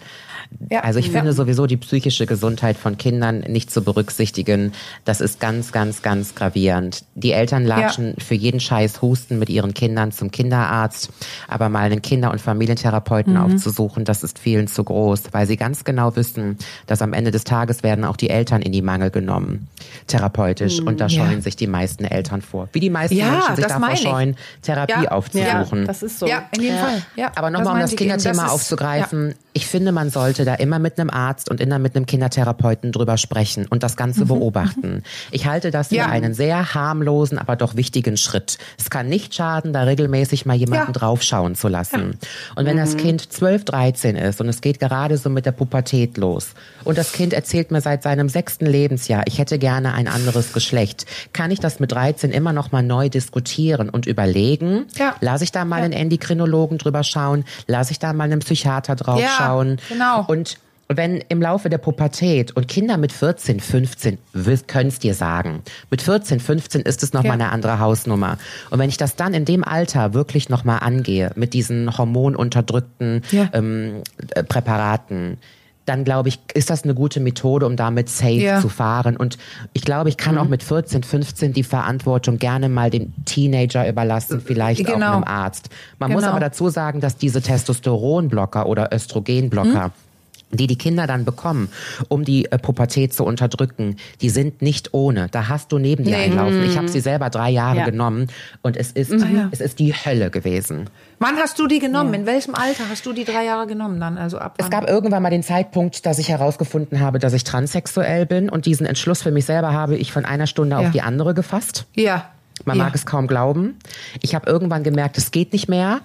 ja. 0.71 0.81
Also 0.81 0.99
ich 0.99 1.11
finde 1.11 1.33
sowieso 1.33 1.67
die 1.67 1.77
psychische 1.77 2.27
Gesundheit 2.27 2.77
von 2.77 2.99
Kindern 2.99 3.41
nicht 3.41 3.71
zu 3.71 3.83
berücksichtigen. 3.83 4.73
Das 5.05 5.21
ist 5.21 5.41
ganz, 5.41 5.73
ganz, 5.73 6.03
ganz 6.03 6.35
gravierend. 6.35 7.05
Die 7.15 7.33
Eltern 7.33 7.65
latschen 7.65 8.15
ja. 8.17 8.25
für 8.25 8.35
jeden 8.35 8.61
Scheiß 8.61 9.01
Husten 9.01 9.39
mit 9.39 9.49
ihren 9.49 9.73
Kindern 9.73 10.13
zum 10.13 10.31
Kinderarzt, 10.31 11.11
aber 11.47 11.69
mal 11.69 11.85
einen 11.85 12.03
Kinder- 12.03 12.31
und 12.33 12.41
Familientherapeuten 12.41 13.35
mhm. 13.35 13.41
aufzusuchen, 13.41 14.05
das 14.05 14.23
ist 14.23 14.39
vielen 14.39 14.69
zu 14.69 14.85
groß, 14.85 15.25
weil 15.33 15.47
sie 15.47 15.57
ganz 15.57 15.85
genau 15.85 16.17
wissen, 16.17 16.59
dass 16.87 17.03
am 17.03 17.13
Ende 17.13 17.31
des 17.31 17.45
Tages 17.45 17.83
werden 17.83 18.05
auch 18.05 18.17
die 18.17 18.31
Eltern 18.31 18.63
in 18.63 18.73
die 18.73 18.83
Mangel 18.83 19.11
genommen, 19.11 19.69
therapeutisch. 20.07 20.81
Mhm. 20.81 20.89
Und 20.89 21.01
da 21.01 21.09
scheuen 21.09 21.33
ja. 21.35 21.41
sich 21.41 21.57
die 21.57 21.67
meisten 21.67 22.05
Eltern 22.05 22.43
vor. 22.43 22.69
Wie 22.73 22.81
die 22.81 22.91
meisten 22.91 23.17
Menschen 23.17 23.57
sich 23.57 23.67
davor 23.67 23.97
scheuen, 23.97 24.37
Therapie 24.63 25.09
aufzusuchen. 25.09 25.81
Ja, 25.81 25.87
das 25.87 26.03
ist 26.03 26.19
so. 26.19 26.27
Ja, 26.27 26.45
in 26.53 26.63
jedem 26.63 26.79
Fall. 26.79 27.03
Ja, 27.17 27.33
aber 27.37 27.51
nochmal, 27.51 27.75
um 27.75 27.81
das 27.81 27.97
Kinderthema 27.97 28.49
aufzugreifen, 28.49 29.35
ich 29.59 29.67
finde, 29.67 29.91
man 29.91 30.11
sollte 30.11 30.38
da 30.45 30.55
immer 30.55 30.79
mit 30.79 30.99
einem 30.99 31.11
Arzt 31.11 31.51
und 31.51 31.61
immer 31.61 31.79
mit 31.79 31.97
einem 31.97 32.07
Kindertherapeuten 32.07 32.93
drüber 32.93 33.17
sprechen 33.17 33.67
und 33.69 33.83
das 33.83 33.97
Ganze 33.97 34.23
mhm. 34.25 34.29
beobachten. 34.29 35.03
Ich 35.31 35.47
halte 35.47 35.71
das 35.71 35.91
ja. 35.91 36.05
für 36.05 36.11
einen 36.11 36.35
sehr 36.35 36.75
harmlosen, 36.75 37.39
aber 37.39 37.57
doch 37.57 37.77
wichtigen 37.77 38.17
Schritt. 38.17 38.59
Es 38.79 38.91
kann 38.91 39.09
nicht 39.09 39.35
schaden, 39.35 39.73
da 39.73 39.83
regelmäßig 39.83 40.47
mal 40.47 40.55
jemanden 40.55 40.93
ja. 40.93 40.99
draufschauen 40.99 41.55
zu 41.55 41.69
lassen. 41.69 42.19
Ja. 42.21 42.29
Und 42.57 42.67
wenn 42.67 42.77
mhm. 42.77 42.81
das 42.81 42.97
Kind 42.97 43.33
12, 43.33 43.65
13 43.65 44.17
ist 44.17 44.41
und 44.41 44.49
es 44.49 44.61
geht 44.61 44.81
gerade 44.81 45.17
so 45.17 45.31
mit 45.31 45.47
der 45.47 45.53
Pubertät 45.53 46.17
los 46.17 46.49
und 46.85 46.99
das 46.99 47.13
Kind 47.13 47.33
erzählt 47.33 47.71
mir 47.71 47.81
seit 47.81 48.03
seinem 48.03 48.29
sechsten 48.29 48.67
Lebensjahr, 48.67 49.23
ich 49.27 49.39
hätte 49.39 49.59
gerne 49.59 49.95
ein 49.95 50.09
anderes 50.09 50.53
Geschlecht, 50.53 51.07
kann 51.33 51.51
ich 51.51 51.61
das 51.61 51.81
mit 51.81 51.93
13 51.93 52.31
immer 52.31 52.53
noch 52.53 52.73
mal 52.73 52.83
neu 52.83 53.09
diskutieren 53.09 53.89
und 53.89 54.07
überlegen? 54.07 54.87
Ja. 54.97 55.15
Lass 55.21 55.43
ich 55.43 55.53
da 55.53 55.65
mal 55.65 55.83
einen 55.83 55.93
Endokrinologen 55.93 56.79
drüber 56.79 57.05
schauen? 57.05 57.45
Lass 57.67 57.91
ich 57.91 57.99
da 57.99 58.13
mal 58.13 58.25
einen 58.25 58.41
Psychiater 58.41 58.97
draufschauen? 58.97 59.79
Ja, 59.89 59.95
genau. 59.95 60.25
Und 60.29 60.59
wenn 60.89 61.23
im 61.29 61.43
Laufe 61.43 61.69
der 61.69 61.79
Pubertät 61.79 62.57
und 62.57 62.69
Kinder 62.69 62.97
mit 62.97 63.13
14, 63.13 63.61
15 63.61 64.19
können 64.67 64.89
es 64.89 64.99
dir 64.99 65.15
sagen. 65.15 65.63
Mit 65.91 66.01
14, 66.01 66.41
15 66.41 66.83
ist 66.83 67.03
es 67.03 67.13
nochmal 67.13 67.39
ja. 67.39 67.45
eine 67.45 67.53
andere 67.53 67.79
Hausnummer. 67.79 68.39
Und 68.71 68.79
wenn 68.79 68.89
ich 68.89 68.97
das 68.97 69.17
dann 69.17 69.35
in 69.35 69.45
dem 69.45 69.65
Alter 69.65 70.15
wirklich 70.15 70.49
nochmal 70.49 70.79
angehe, 70.81 71.31
mit 71.35 71.53
diesen 71.53 71.97
hormonunterdrückten 71.97 73.23
ja. 73.31 73.51
ähm, 73.53 74.03
äh, 74.35 74.43
Präparaten, 74.43 75.39
dann 75.85 76.05
glaube 76.05 76.29
ich, 76.29 76.39
ist 76.53 76.69
das 76.69 76.85
eine 76.85 76.95
gute 76.95 77.21
Methode, 77.21 77.65
um 77.67 77.77
damit 77.77 78.11
safe 78.11 78.33
ja. 78.33 78.61
zu 78.61 78.69
fahren. 78.69 79.17
Und 79.17 79.39
ich 79.73 79.83
glaube, 79.83 80.11
ich 80.11 80.19
kann 80.19 80.35
mhm. 80.35 80.41
auch 80.41 80.49
mit 80.49 80.63
14, 80.63 81.03
15 81.03 81.55
die 81.55 81.63
Verantwortung 81.63 82.39
gerne 82.39 82.69
mal 82.69 82.91
dem 82.91 83.13
Teenager 83.25 83.89
überlassen, 83.89 84.43
vielleicht 84.43 84.85
genau. 84.85 85.07
auch 85.07 85.13
einem 85.15 85.25
Arzt. 85.25 85.71
Man 85.99 86.11
genau. 86.11 86.21
muss 86.21 86.29
aber 86.29 86.41
dazu 86.41 86.69
sagen, 86.69 87.01
dass 87.01 87.17
diese 87.17 87.41
Testosteronblocker 87.41 88.67
oder 88.67 88.93
Östrogenblocker, 88.93 89.89
mhm 89.89 90.08
die 90.51 90.67
die 90.67 90.77
Kinder 90.77 91.07
dann 91.07 91.25
bekommen, 91.25 91.69
um 92.09 92.25
die 92.25 92.51
äh, 92.51 92.59
Pubertät 92.59 93.13
zu 93.13 93.25
unterdrücken, 93.25 93.97
die 94.21 94.31
sind 94.31 94.63
nicht 94.63 94.95
ohne. 94.95 95.29
Da 95.31 95.49
hast 95.49 95.73
du 95.73 95.79
neben 95.79 96.05
dir 96.05 96.17
nee. 96.17 96.25
einlaufen. 96.25 96.63
Ich 96.65 96.77
habe 96.77 96.89
sie 96.89 97.01
selber 97.01 97.31
drei 97.31 97.51
Jahre 97.51 97.79
ja. 97.79 97.85
genommen 97.85 98.29
und 98.63 98.77
es 98.77 98.93
ist, 98.93 99.13
mhm. 99.13 99.37
ja. 99.37 99.49
es 99.51 99.61
ist 99.61 99.79
die 99.79 99.93
Hölle 99.93 100.31
gewesen. 100.31 100.89
Wann 101.19 101.37
hast 101.37 101.59
du 101.59 101.67
die 101.67 101.79
genommen? 101.81 102.15
Ja. 102.15 102.21
In 102.21 102.27
welchem 102.27 102.55
Alter 102.55 102.85
hast 102.89 103.05
du 103.05 103.13
die 103.13 103.25
drei 103.25 103.45
Jahre 103.45 103.67
genommen 103.67 104.01
dann? 104.01 104.17
Also 104.19 104.39
ab 104.39 104.55
wann? 104.57 104.67
Es 104.67 104.71
gab 104.71 104.89
irgendwann 104.89 105.23
mal 105.23 105.31
den 105.31 105.43
Zeitpunkt, 105.43 106.07
dass 106.07 106.19
ich 106.19 106.29
herausgefunden 106.29 107.01
habe, 107.01 107.19
dass 107.19 107.33
ich 107.33 107.45
transsexuell 107.45 108.25
bin 108.25 108.49
und 108.49 108.67
diesen 108.67 108.87
Entschluss 108.87 109.23
für 109.23 109.33
mich 109.33 109.45
selber 109.45 109.73
habe 109.73 109.97
ich 109.97 110.13
von 110.13 110.25
einer 110.25 110.47
Stunde 110.47 110.79
auf 110.79 110.91
die 110.91 111.03
andere 111.03 111.35
gefasst. 111.35 111.87
Ja. 111.95 112.31
Man 112.65 112.79
mag 112.79 112.95
es 112.95 113.07
kaum 113.07 113.27
glauben. 113.27 113.77
Ich 114.23 114.35
habe 114.35 114.51
irgendwann 114.51 114.83
gemerkt, 114.83 115.17
es 115.17 115.31
geht 115.31 115.53
nicht 115.53 115.69
mehr. 115.69 116.01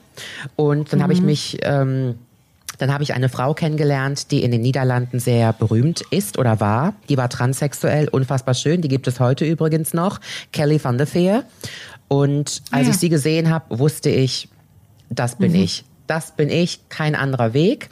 Und 0.55 0.91
dann 0.91 0.99
mhm. 0.99 1.03
habe 1.03 1.13
ich 1.13 1.21
mich 1.21 1.57
ähm, 1.63 2.15
dann 2.83 2.93
habe 2.93 3.03
ich 3.03 3.13
eine 3.13 3.29
Frau 3.29 3.53
kennengelernt, 3.53 4.29
die 4.31 4.43
in 4.43 4.51
den 4.51 4.59
Niederlanden 4.59 5.17
sehr 5.17 5.53
berühmt 5.53 6.01
ist 6.11 6.37
oder 6.37 6.59
war. 6.59 6.93
Die 7.07 7.15
war 7.15 7.29
transsexuell, 7.29 8.09
unfassbar 8.09 8.55
schön. 8.55 8.81
Die 8.81 8.89
gibt 8.89 9.07
es 9.07 9.21
heute 9.21 9.45
übrigens 9.45 9.93
noch. 9.93 10.19
Kelly 10.51 10.83
van 10.83 10.97
der 10.97 11.07
Veer. 11.07 11.45
Und 12.09 12.61
als 12.71 12.87
ja. 12.87 12.91
ich 12.91 12.99
sie 12.99 13.07
gesehen 13.07 13.49
habe, 13.49 13.79
wusste 13.79 14.09
ich, 14.09 14.49
das 15.09 15.37
bin 15.37 15.53
mhm. 15.53 15.63
ich. 15.63 15.85
Das 16.07 16.35
bin 16.35 16.49
ich, 16.49 16.89
kein 16.89 17.15
anderer 17.15 17.53
Weg. 17.53 17.87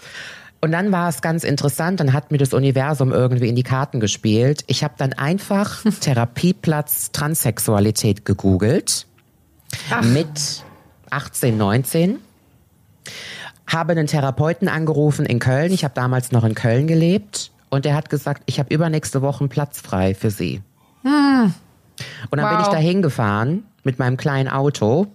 Und 0.59 0.73
dann 0.73 0.91
war 0.91 1.07
es 1.07 1.21
ganz 1.21 1.45
interessant, 1.45 2.01
dann 2.01 2.11
hat 2.11 2.29
mir 2.29 2.37
das 2.37 2.53
Universum 2.53 3.13
irgendwie 3.13 3.47
in 3.47 3.55
die 3.55 3.63
Karten 3.63 4.01
gespielt. 4.01 4.65
Ich 4.67 4.83
habe 4.83 4.95
dann 4.97 5.13
einfach 5.13 5.83
Therapieplatz 6.01 7.13
Transsexualität 7.13 8.25
gegoogelt 8.25 9.07
Ach. 9.89 10.03
mit 10.03 10.65
18, 11.11 11.57
19 11.57 12.17
habe 13.73 13.91
einen 13.91 14.07
Therapeuten 14.07 14.67
angerufen 14.67 15.25
in 15.25 15.39
Köln. 15.39 15.71
Ich 15.71 15.83
habe 15.83 15.93
damals 15.93 16.31
noch 16.31 16.43
in 16.43 16.55
Köln 16.55 16.87
gelebt 16.87 17.51
und 17.69 17.85
der 17.85 17.95
hat 17.95 18.09
gesagt, 18.09 18.43
ich 18.45 18.59
habe 18.59 18.73
übernächste 18.73 19.21
Woche 19.21 19.41
einen 19.41 19.49
Platz 19.49 19.79
frei 19.79 20.13
für 20.13 20.29
Sie. 20.29 20.61
Hm. 21.03 21.53
Und 22.29 22.37
dann 22.37 22.45
wow. 22.45 22.51
bin 22.51 22.61
ich 22.61 22.67
da 22.67 22.77
hingefahren 22.77 23.63
mit 23.83 23.99
meinem 23.99 24.17
kleinen 24.17 24.49
Auto. 24.49 25.07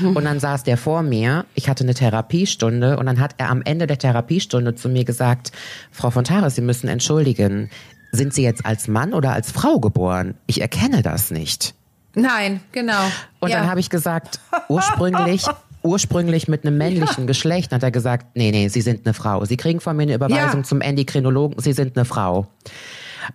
Und 0.00 0.24
dann 0.24 0.38
saß 0.38 0.62
der 0.62 0.76
vor 0.76 1.02
mir, 1.02 1.44
ich 1.54 1.68
hatte 1.68 1.82
eine 1.82 1.94
Therapiestunde 1.94 2.98
und 2.98 3.06
dann 3.06 3.18
hat 3.18 3.34
er 3.38 3.50
am 3.50 3.62
Ende 3.62 3.88
der 3.88 3.98
Therapiestunde 3.98 4.76
zu 4.76 4.88
mir 4.88 5.04
gesagt, 5.04 5.50
Frau 5.90 6.10
Fontares, 6.10 6.54
Sie 6.54 6.60
müssen 6.60 6.86
entschuldigen, 6.86 7.68
sind 8.12 8.32
Sie 8.32 8.44
jetzt 8.44 8.64
als 8.64 8.86
Mann 8.86 9.12
oder 9.12 9.32
als 9.32 9.50
Frau 9.50 9.80
geboren? 9.80 10.34
Ich 10.46 10.60
erkenne 10.60 11.02
das 11.02 11.32
nicht. 11.32 11.74
Nein, 12.14 12.60
genau. 12.70 13.02
Und 13.40 13.50
ja. 13.50 13.58
dann 13.58 13.70
habe 13.70 13.80
ich 13.80 13.90
gesagt, 13.90 14.38
ursprünglich 14.68 15.46
ursprünglich 15.82 16.48
mit 16.48 16.64
einem 16.64 16.78
männlichen 16.78 17.24
ja. 17.24 17.26
Geschlecht. 17.26 17.72
Hat 17.72 17.82
er 17.82 17.90
gesagt, 17.90 18.36
nee, 18.36 18.50
nee, 18.50 18.68
Sie 18.68 18.80
sind 18.80 19.06
eine 19.06 19.14
Frau. 19.14 19.44
Sie 19.44 19.56
kriegen 19.56 19.80
von 19.80 19.96
mir 19.96 20.04
eine 20.04 20.14
Überweisung 20.14 20.60
ja. 20.60 20.64
zum 20.64 20.80
Endokrinologen, 20.80 21.60
Sie 21.60 21.72
sind 21.72 21.96
eine 21.96 22.04
Frau. 22.04 22.46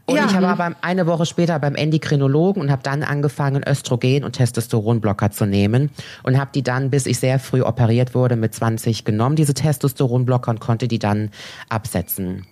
Und 0.05 0.17
ja. 0.17 0.25
ich 0.25 0.35
habe 0.35 0.47
aber 0.47 0.75
eine 0.81 1.07
Woche 1.07 1.25
später 1.25 1.57
beim 1.59 1.75
Endokrinologen 1.75 2.61
und 2.61 2.71
habe 2.71 2.83
dann 2.83 3.03
angefangen, 3.03 3.63
Östrogen 3.65 4.23
und 4.23 4.33
Testosteronblocker 4.33 5.31
zu 5.31 5.45
nehmen 5.45 5.91
und 6.23 6.37
habe 6.37 6.51
die 6.53 6.63
dann, 6.63 6.89
bis 6.89 7.05
ich 7.05 7.19
sehr 7.19 7.39
früh 7.39 7.61
operiert 7.61 8.13
wurde, 8.15 8.35
mit 8.35 8.53
20 8.53 9.05
genommen, 9.05 9.35
diese 9.35 9.53
Testosteronblocker 9.53 10.51
und 10.51 10.59
konnte 10.59 10.87
die 10.87 10.99
dann 10.99 11.29
absetzen. 11.69 12.45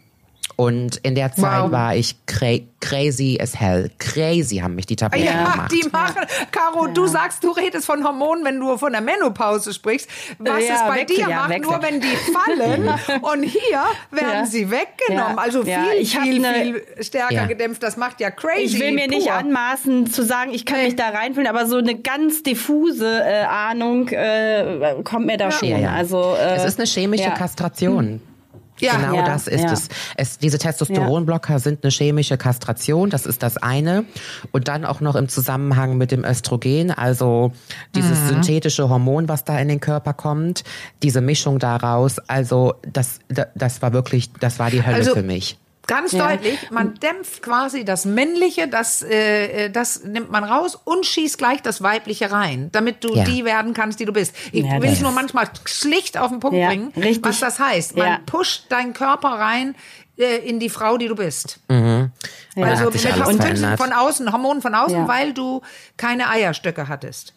Und 0.58 0.98
in 0.98 1.16
der 1.16 1.34
Zeit 1.34 1.64
wow. 1.64 1.72
war 1.72 1.96
ich 1.96 2.16
cra 2.26 2.60
crazy 2.80 3.40
as 3.42 3.60
hell. 3.60 3.90
Crazy 3.98 4.58
haben 4.58 4.76
mich 4.76 4.86
die 4.86 4.96
Tabletten 4.96 5.26
ja, 5.26 5.52
gemacht. 5.52 5.72
die 5.72 5.90
machen. 5.90 6.22
Caro, 6.52 6.86
ja. 6.86 6.94
du 6.94 7.08
sagst, 7.08 7.44
du 7.44 7.50
redest 7.50 7.86
von 7.86 8.04
Hormonen, 8.04 8.46
wenn 8.46 8.60
du 8.60 8.78
von 8.78 8.92
der 8.92 9.02
Menopause 9.02 9.74
sprichst. 9.74 10.08
Was 10.38 10.68
ja, 10.68 10.76
es 10.76 10.82
bei 10.82 11.02
wechsel, 11.02 11.26
dir 11.26 11.30
macht, 11.30 11.50
wechsel. 11.50 11.72
nur 11.72 11.82
wenn 11.82 12.00
die 12.00 12.08
fallen. 12.08 13.22
und 13.22 13.44
hier 13.44 13.82
werden 14.12 14.46
sie 14.46 14.70
weggenommen. 14.70 15.40
Also 15.40 15.64
viel, 15.64 15.76
ich 16.00 16.18
viel, 16.18 16.40
ne, 16.40 16.54
viel 16.54 17.04
stärker 17.04 17.48
gedämpft. 17.48 17.82
Das 17.82 17.98
macht 17.98 18.22
ja 18.22 18.30
crazy. 18.30 18.64
Ich 18.64 18.80
will 18.80 18.92
mir 18.92 19.08
pur. 19.08 19.18
nicht 19.18 19.32
anmaßen 19.32 20.08
zu 20.12 20.24
sagen, 20.24 20.52
ich 20.54 20.66
kann 20.66 20.84
mich 20.84 20.96
da 20.96 21.10
reinfühlen, 21.10 21.48
aber 21.48 21.66
so 21.66 21.78
eine 21.78 21.96
ganz 21.96 22.44
diffuse 22.44 23.24
äh, 23.26 23.44
Ahnung 23.46 24.10
äh, 24.10 24.96
kommt 25.04 25.26
mir 25.26 25.38
da 25.38 25.52
schon. 25.52 25.74
Also, 25.86 26.36
äh, 26.40 26.56
es 26.56 26.66
ist 26.66 26.80
eine 26.80 26.88
chemische 26.88 27.32
Kastration. 27.32 28.06
Hm. 28.06 28.35
Ja, 28.80 28.98
genau 28.98 29.16
ja, 29.16 29.26
das 29.26 29.48
ist 29.48 29.64
ja. 29.64 29.72
es. 29.72 29.90
es. 30.18 30.38
Diese 30.38 30.58
Testosteronblocker 30.58 31.54
ja. 31.54 31.60
sind 31.60 31.84
eine 31.84 31.92
chemische 31.92 32.38
Kastration, 32.38 33.10
das 33.10 33.26
ist 33.26 33.42
das 33.44 33.58
eine. 33.58 34.06
Und 34.52 34.68
dann 34.68 34.86
auch 34.86 35.02
noch 35.02 35.16
im 35.16 35.30
Zusammenhang 35.30 35.98
mit 35.98 36.12
dem 36.12 36.24
Östrogen, 36.26 36.92
also 36.92 37.54
dieses 37.96 38.20
mhm. 38.22 38.28
synthetische 38.28 38.90
Hormon, 38.90 39.30
was 39.30 39.44
da 39.44 39.58
in 39.60 39.68
den 39.68 39.80
Körper 39.80 40.14
kommt, 40.14 40.64
diese 41.04 41.22
Mischung 41.22 41.60
daraus, 41.60 42.20
also 42.20 42.76
das, 42.92 43.20
das 43.56 43.82
war 43.82 43.94
wirklich, 43.94 44.32
das 44.34 44.60
war 44.60 44.70
die 44.70 44.86
Hölle 44.86 44.98
also, 44.98 45.14
für 45.14 45.24
mich. 45.24 45.58
Ganz 45.88 46.12
ja. 46.14 46.30
deutlich, 46.30 46.72
man 46.72 46.96
dämpft 46.96 47.42
quasi 47.42 47.86
das 47.86 48.06
Männliche, 48.06 48.68
das, 48.68 49.02
äh, 49.02 49.66
äh, 49.66 49.70
das 49.70 50.04
nimmt 50.04 50.32
man 50.32 50.44
raus 50.44 50.78
und 50.84 51.06
schießt 51.06 51.38
gleich 51.38 51.62
das 51.62 51.82
Weibliche 51.82 52.32
rein, 52.32 52.70
damit 52.72 53.04
du 53.04 53.16
ja. 53.16 53.24
die 53.24 53.46
werden 53.46 53.74
kannst, 53.74 54.00
die 54.00 54.06
du 54.06 54.14
bist. 54.14 54.36
Ich 54.52 54.66
ja, 54.66 54.82
will 54.82 54.90
es 54.90 55.02
nur 55.02 55.12
manchmal 55.12 55.48
schlicht 55.66 56.18
auf 56.18 56.30
den 56.30 56.40
Punkt 56.40 56.58
bringen, 56.58 56.92
richtig. 56.96 57.24
was 57.24 57.40
das 57.40 57.60
heißt. 57.60 57.96
Man 57.98 58.26
pusht 58.26 58.66
deinen 58.70 58.94
Körper 58.94 59.30
rein 59.30 59.76
äh, 60.18 60.38
in 60.38 60.60
die 60.60 60.70
Frau, 60.70 60.98
die 60.98 61.08
du 61.08 61.16
bist. 61.16 61.60
Mhm. 61.70 62.12
Also 62.56 62.90
mit 62.90 63.78
von 63.78 63.92
außen, 63.92 64.32
Hormonen 64.32 64.62
von 64.62 64.74
außen, 64.76 65.08
weil 65.08 65.34
du 65.34 65.62
keine 65.98 66.30
Eierstöcke 66.30 66.88
hattest. 66.88 67.34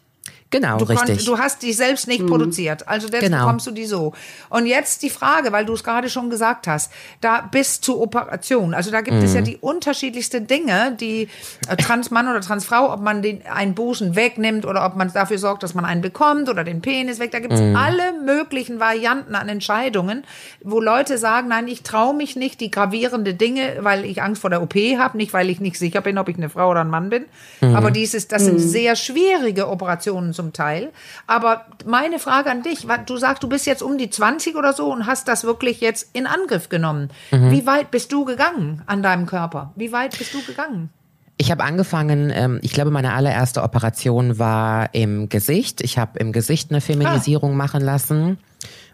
Genau, 0.50 0.78
du 0.78 0.84
richtig. 0.84 1.26
du 1.26 1.38
hast 1.38 1.62
die 1.62 1.74
selbst 1.74 2.08
nicht 2.08 2.22
mhm. 2.22 2.28
produziert, 2.28 2.88
also 2.88 3.06
deswegen 3.06 3.32
genau. 3.32 3.44
bekommst 3.44 3.66
du 3.66 3.70
die 3.70 3.84
so. 3.84 4.14
Und 4.48 4.64
jetzt 4.64 5.02
die 5.02 5.10
Frage, 5.10 5.52
weil 5.52 5.66
du 5.66 5.74
es 5.74 5.84
gerade 5.84 6.08
schon 6.08 6.30
gesagt 6.30 6.66
hast, 6.66 6.90
da 7.20 7.42
bis 7.42 7.82
zur 7.82 8.00
Operation. 8.00 8.72
Also 8.72 8.90
da 8.90 9.02
gibt 9.02 9.18
mhm. 9.18 9.24
es 9.24 9.34
ja 9.34 9.42
mhm. 9.42 9.44
die 9.44 9.56
unterschiedlichsten 9.58 10.46
Dinge, 10.46 10.96
die 10.98 11.28
äh, 11.68 11.76
Transmann 11.76 12.28
oder 12.28 12.40
Transfrau, 12.40 12.90
ob 12.94 13.00
man 13.00 13.20
den 13.20 13.46
einen 13.46 13.74
Busen 13.74 14.16
wegnimmt 14.16 14.64
oder 14.64 14.86
ob 14.86 14.96
man 14.96 15.12
dafür 15.12 15.36
sorgt, 15.36 15.62
dass 15.62 15.74
man 15.74 15.84
einen 15.84 16.00
bekommt 16.00 16.48
oder 16.48 16.64
den 16.64 16.80
Penis 16.80 17.18
weg. 17.18 17.30
Da 17.30 17.40
gibt 17.40 17.52
es 17.52 17.60
mhm. 17.60 17.76
alle 17.76 18.14
möglichen 18.24 18.80
Varianten 18.80 19.34
an 19.34 19.50
Entscheidungen, 19.50 20.24
wo 20.64 20.80
Leute 20.80 21.18
sagen, 21.18 21.48
nein, 21.48 21.68
ich 21.68 21.82
traue 21.82 22.14
mich 22.14 22.36
nicht, 22.36 22.62
die 22.62 22.70
gravierende 22.70 23.34
Dinge, 23.34 23.78
weil 23.80 24.06
ich 24.06 24.22
Angst 24.22 24.40
vor 24.40 24.48
der 24.48 24.62
OP 24.62 24.74
habe, 24.74 25.18
nicht 25.18 25.34
weil 25.34 25.50
ich 25.50 25.60
nicht 25.60 25.78
sicher 25.78 26.00
bin, 26.00 26.16
ob 26.16 26.30
ich 26.30 26.36
eine 26.36 26.48
Frau 26.48 26.70
oder 26.70 26.80
ein 26.80 26.90
Mann 26.90 27.10
bin. 27.10 27.26
Mhm. 27.60 27.76
Aber 27.76 27.90
dieses, 27.90 28.28
das 28.28 28.46
sind 28.46 28.54
mhm. 28.54 28.60
sehr 28.60 28.96
schwierige 28.96 29.68
Operationen 29.68 30.32
zum 30.38 30.52
Teil. 30.52 30.92
Aber 31.26 31.66
meine 31.84 32.20
Frage 32.20 32.48
an 32.48 32.62
dich, 32.62 32.86
du 33.06 33.16
sagst, 33.16 33.42
du 33.42 33.48
bist 33.48 33.66
jetzt 33.66 33.82
um 33.82 33.98
die 33.98 34.08
20 34.08 34.54
oder 34.54 34.72
so 34.72 34.92
und 34.92 35.06
hast 35.06 35.26
das 35.26 35.42
wirklich 35.42 35.80
jetzt 35.80 36.10
in 36.12 36.28
Angriff 36.28 36.68
genommen. 36.68 37.10
Mhm. 37.32 37.50
Wie 37.50 37.66
weit 37.66 37.90
bist 37.90 38.12
du 38.12 38.24
gegangen 38.24 38.82
an 38.86 39.02
deinem 39.02 39.26
Körper? 39.26 39.72
Wie 39.74 39.90
weit 39.90 40.16
bist 40.16 40.32
du 40.32 40.42
gegangen? 40.42 40.90
Ich 41.38 41.50
habe 41.50 41.64
angefangen, 41.64 42.30
ähm, 42.32 42.60
ich 42.62 42.72
glaube, 42.72 42.92
meine 42.92 43.14
allererste 43.14 43.62
Operation 43.64 44.38
war 44.38 44.94
im 44.94 45.28
Gesicht. 45.28 45.80
Ich 45.80 45.98
habe 45.98 46.18
im 46.20 46.30
Gesicht 46.32 46.70
eine 46.70 46.80
Feminisierung 46.80 47.52
ah. 47.52 47.56
machen 47.56 47.80
lassen. 47.82 48.38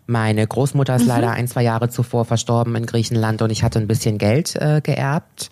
Meine 0.06 0.46
Großmutter 0.46 0.96
ist 0.96 1.02
mhm. 1.02 1.08
leider 1.08 1.30
ein, 1.32 1.46
zwei 1.46 1.62
Jahre 1.62 1.90
zuvor 1.90 2.24
verstorben 2.24 2.74
in 2.74 2.86
Griechenland 2.86 3.42
und 3.42 3.50
ich 3.50 3.62
hatte 3.62 3.78
ein 3.78 3.86
bisschen 3.86 4.16
Geld 4.16 4.56
äh, 4.56 4.80
geerbt. 4.82 5.50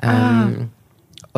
Ah. 0.00 0.48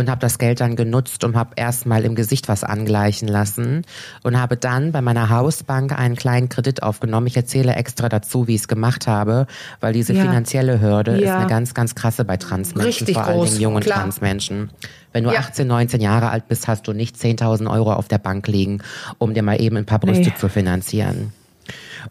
Und 0.00 0.08
habe 0.08 0.20
das 0.20 0.38
Geld 0.38 0.62
dann 0.62 0.76
genutzt 0.76 1.24
und 1.24 1.36
habe 1.36 1.50
erstmal 1.56 2.06
im 2.06 2.14
Gesicht 2.14 2.48
was 2.48 2.64
angleichen 2.64 3.28
lassen 3.28 3.84
und 4.22 4.40
habe 4.40 4.56
dann 4.56 4.92
bei 4.92 5.02
meiner 5.02 5.28
Hausbank 5.28 5.92
einen 5.92 6.16
kleinen 6.16 6.48
Kredit 6.48 6.82
aufgenommen. 6.82 7.26
Ich 7.26 7.36
erzähle 7.36 7.74
extra 7.74 8.08
dazu, 8.08 8.48
wie 8.48 8.54
ich 8.54 8.62
es 8.62 8.68
gemacht 8.68 9.06
habe, 9.06 9.46
weil 9.80 9.92
diese 9.92 10.14
ja. 10.14 10.22
finanzielle 10.22 10.80
Hürde 10.80 11.20
ja. 11.20 11.34
ist 11.34 11.40
eine 11.40 11.46
ganz, 11.48 11.74
ganz 11.74 11.94
krasse 11.94 12.24
bei 12.24 12.38
Transmenschen, 12.38 12.86
Richtig 12.86 13.14
vor 13.14 13.26
allem 13.26 13.60
jungen 13.60 13.82
klar. 13.82 14.00
Transmenschen. 14.00 14.70
Wenn 15.12 15.24
du 15.24 15.32
ja. 15.32 15.40
18, 15.40 15.66
19 15.66 16.00
Jahre 16.00 16.30
alt 16.30 16.48
bist, 16.48 16.66
hast 16.66 16.88
du 16.88 16.94
nicht 16.94 17.16
10.000 17.16 17.70
Euro 17.70 17.92
auf 17.92 18.08
der 18.08 18.18
Bank 18.18 18.48
liegen, 18.48 18.80
um 19.18 19.34
dir 19.34 19.42
mal 19.42 19.60
eben 19.60 19.76
ein 19.76 19.84
paar 19.84 19.98
Brüste 19.98 20.30
nee. 20.30 20.34
zu 20.34 20.48
finanzieren. 20.48 21.34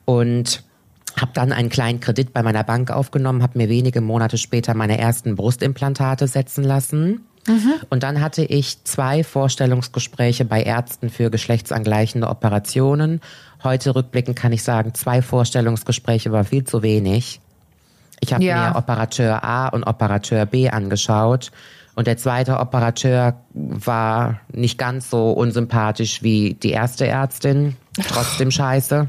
Und 0.06 0.62
habe 1.20 1.32
dann 1.34 1.52
einen 1.52 1.70
kleinen 1.70 2.02
Kredit 2.02 2.34
bei 2.34 2.44
meiner 2.44 2.64
Bank 2.64 2.92
aufgenommen, 2.92 3.42
habe 3.42 3.58
mir 3.58 3.68
wenige 3.68 4.00
Monate 4.00 4.38
später 4.38 4.76
meine 4.76 5.00
ersten 5.00 5.36
Brustimplantate 5.36 6.28
setzen 6.28 6.64
lassen 6.64 7.22
Mhm. 7.50 7.74
Und 7.90 8.04
dann 8.04 8.22
hatte 8.22 8.44
ich 8.44 8.84
zwei 8.84 9.24
Vorstellungsgespräche 9.24 10.46
bei 10.46 10.62
Ärzten 10.62 11.10
für 11.10 11.32
geschlechtsangleichende 11.32 12.30
Operationen. 12.30 13.22
Heute 13.64 13.96
rückblickend 13.96 14.38
kann 14.38 14.54
ich 14.54 14.62
sagen, 14.62 14.94
zwei 14.94 15.24
Vorstellungsgespräche 15.24 16.32
war 16.32 16.44
viel 16.44 16.64
zu 16.64 16.84
wenig. 16.84 17.42
Ich 18.20 18.34
habe 18.34 18.44
ja. 18.44 18.70
mir 18.70 18.76
Operateur 18.78 19.44
A 19.44 19.70
und 19.70 19.84
Operateur 19.84 20.46
B 20.46 20.70
angeschaut. 20.70 21.52
Und 21.96 22.06
der 22.06 22.18
zweite 22.18 22.60
Operateur 22.60 23.42
war 23.54 24.40
nicht 24.54 24.78
ganz 24.78 25.10
so 25.10 25.32
unsympathisch 25.32 26.22
wie 26.22 26.54
die 26.54 26.70
erste 26.70 27.08
Ärztin. 27.08 27.76
Trotzdem 28.08 28.52
scheiße. 28.52 29.08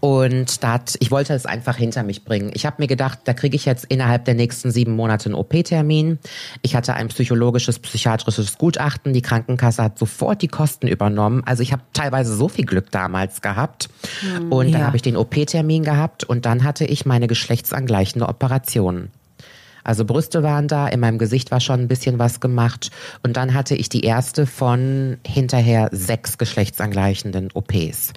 Und 0.00 0.62
da 0.62 0.74
hat, 0.74 0.96
ich 1.00 1.10
wollte 1.10 1.34
es 1.34 1.46
einfach 1.46 1.76
hinter 1.76 2.02
mich 2.02 2.24
bringen. 2.24 2.50
Ich 2.54 2.66
habe 2.66 2.76
mir 2.78 2.86
gedacht, 2.86 3.20
da 3.24 3.32
kriege 3.32 3.56
ich 3.56 3.64
jetzt 3.64 3.84
innerhalb 3.86 4.24
der 4.24 4.34
nächsten 4.34 4.70
sieben 4.70 4.92
Monate 4.92 5.26
einen 5.26 5.34
OP-Termin. 5.34 6.18
Ich 6.62 6.76
hatte 6.76 6.94
ein 6.94 7.08
psychologisches, 7.08 7.78
psychiatrisches 7.78 8.58
Gutachten. 8.58 9.12
Die 9.12 9.22
Krankenkasse 9.22 9.82
hat 9.82 9.98
sofort 9.98 10.42
die 10.42 10.48
Kosten 10.48 10.86
übernommen. 10.86 11.42
Also 11.46 11.62
ich 11.62 11.72
habe 11.72 11.82
teilweise 11.92 12.34
so 12.34 12.48
viel 12.48 12.66
Glück 12.66 12.90
damals 12.90 13.40
gehabt. 13.40 13.88
Hm, 14.20 14.52
und 14.52 14.72
dann 14.72 14.82
ja. 14.82 14.86
habe 14.86 14.96
ich 14.96 15.02
den 15.02 15.16
OP-Termin 15.16 15.82
gehabt 15.82 16.24
und 16.24 16.46
dann 16.46 16.64
hatte 16.64 16.84
ich 16.84 17.06
meine 17.06 17.26
geschlechtsangleichende 17.26 18.28
Operation. 18.28 19.10
Also 19.86 20.04
Brüste 20.04 20.42
waren 20.42 20.66
da, 20.66 20.88
in 20.88 20.98
meinem 20.98 21.16
Gesicht 21.16 21.52
war 21.52 21.60
schon 21.60 21.78
ein 21.78 21.88
bisschen 21.88 22.18
was 22.18 22.40
gemacht. 22.40 22.90
Und 23.22 23.36
dann 23.36 23.54
hatte 23.54 23.76
ich 23.76 23.88
die 23.88 24.00
erste 24.00 24.44
von 24.44 25.18
hinterher 25.24 25.88
sechs 25.92 26.38
geschlechtsangleichenden 26.38 27.50
OPs. 27.54 28.12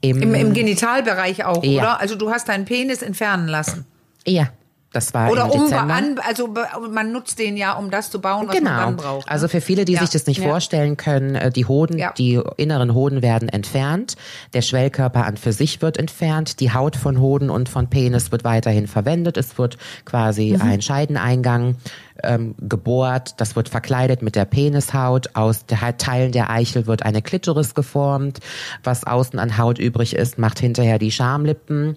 Im, 0.00 0.22
Im, 0.22 0.34
Im, 0.34 0.54
Genitalbereich 0.54 1.44
auch, 1.44 1.64
ja. 1.64 1.80
oder? 1.80 2.00
Also 2.00 2.14
du 2.14 2.30
hast 2.30 2.48
deinen 2.48 2.64
Penis 2.64 3.02
entfernen 3.02 3.48
lassen. 3.48 3.84
Ja. 4.26 4.50
Das 4.92 5.12
war 5.12 5.30
Oder 5.30 5.52
um 5.52 5.70
an, 5.70 6.18
also 6.26 6.54
man 6.90 7.12
nutzt 7.12 7.38
den 7.38 7.58
ja, 7.58 7.74
um 7.74 7.90
das 7.90 8.10
zu 8.10 8.22
bauen, 8.22 8.48
was 8.48 8.56
genau. 8.56 8.70
man 8.70 8.80
dann 8.80 8.96
braucht. 8.96 9.26
Ne? 9.26 9.32
Also 9.32 9.46
für 9.46 9.60
viele, 9.60 9.84
die 9.84 9.92
ja. 9.92 10.00
sich 10.00 10.08
das 10.08 10.26
nicht 10.26 10.40
ja. 10.40 10.48
vorstellen 10.48 10.96
können, 10.96 11.34
äh, 11.34 11.50
die 11.50 11.66
Hoden, 11.66 11.98
ja. 11.98 12.14
die 12.16 12.40
inneren 12.56 12.94
Hoden 12.94 13.20
werden 13.20 13.50
entfernt, 13.50 14.16
der 14.54 14.62
Schwellkörper 14.62 15.26
an 15.26 15.36
für 15.36 15.52
sich 15.52 15.82
wird 15.82 15.98
entfernt, 15.98 16.60
die 16.60 16.72
Haut 16.72 16.96
von 16.96 17.20
Hoden 17.20 17.50
und 17.50 17.68
von 17.68 17.90
Penis 17.90 18.32
wird 18.32 18.44
weiterhin 18.44 18.86
verwendet, 18.86 19.36
es 19.36 19.58
wird 19.58 19.76
quasi 20.06 20.54
mhm. 20.54 20.62
ein 20.62 20.80
Scheideneingang 20.80 21.76
ähm, 22.22 22.54
gebohrt, 22.60 23.34
das 23.38 23.56
wird 23.56 23.68
verkleidet 23.68 24.22
mit 24.22 24.34
der 24.36 24.44
Penishaut, 24.44 25.30
aus 25.34 25.66
der 25.66 25.96
Teilen 25.98 26.32
der 26.32 26.50
Eichel 26.50 26.86
wird 26.86 27.02
eine 27.04 27.22
Klitoris 27.22 27.74
geformt, 27.74 28.38
was 28.84 29.04
außen 29.04 29.38
an 29.38 29.58
Haut 29.58 29.78
übrig 29.78 30.14
ist, 30.16 30.38
macht 30.38 30.58
hinterher 30.58 30.98
die 30.98 31.10
Schamlippen 31.10 31.96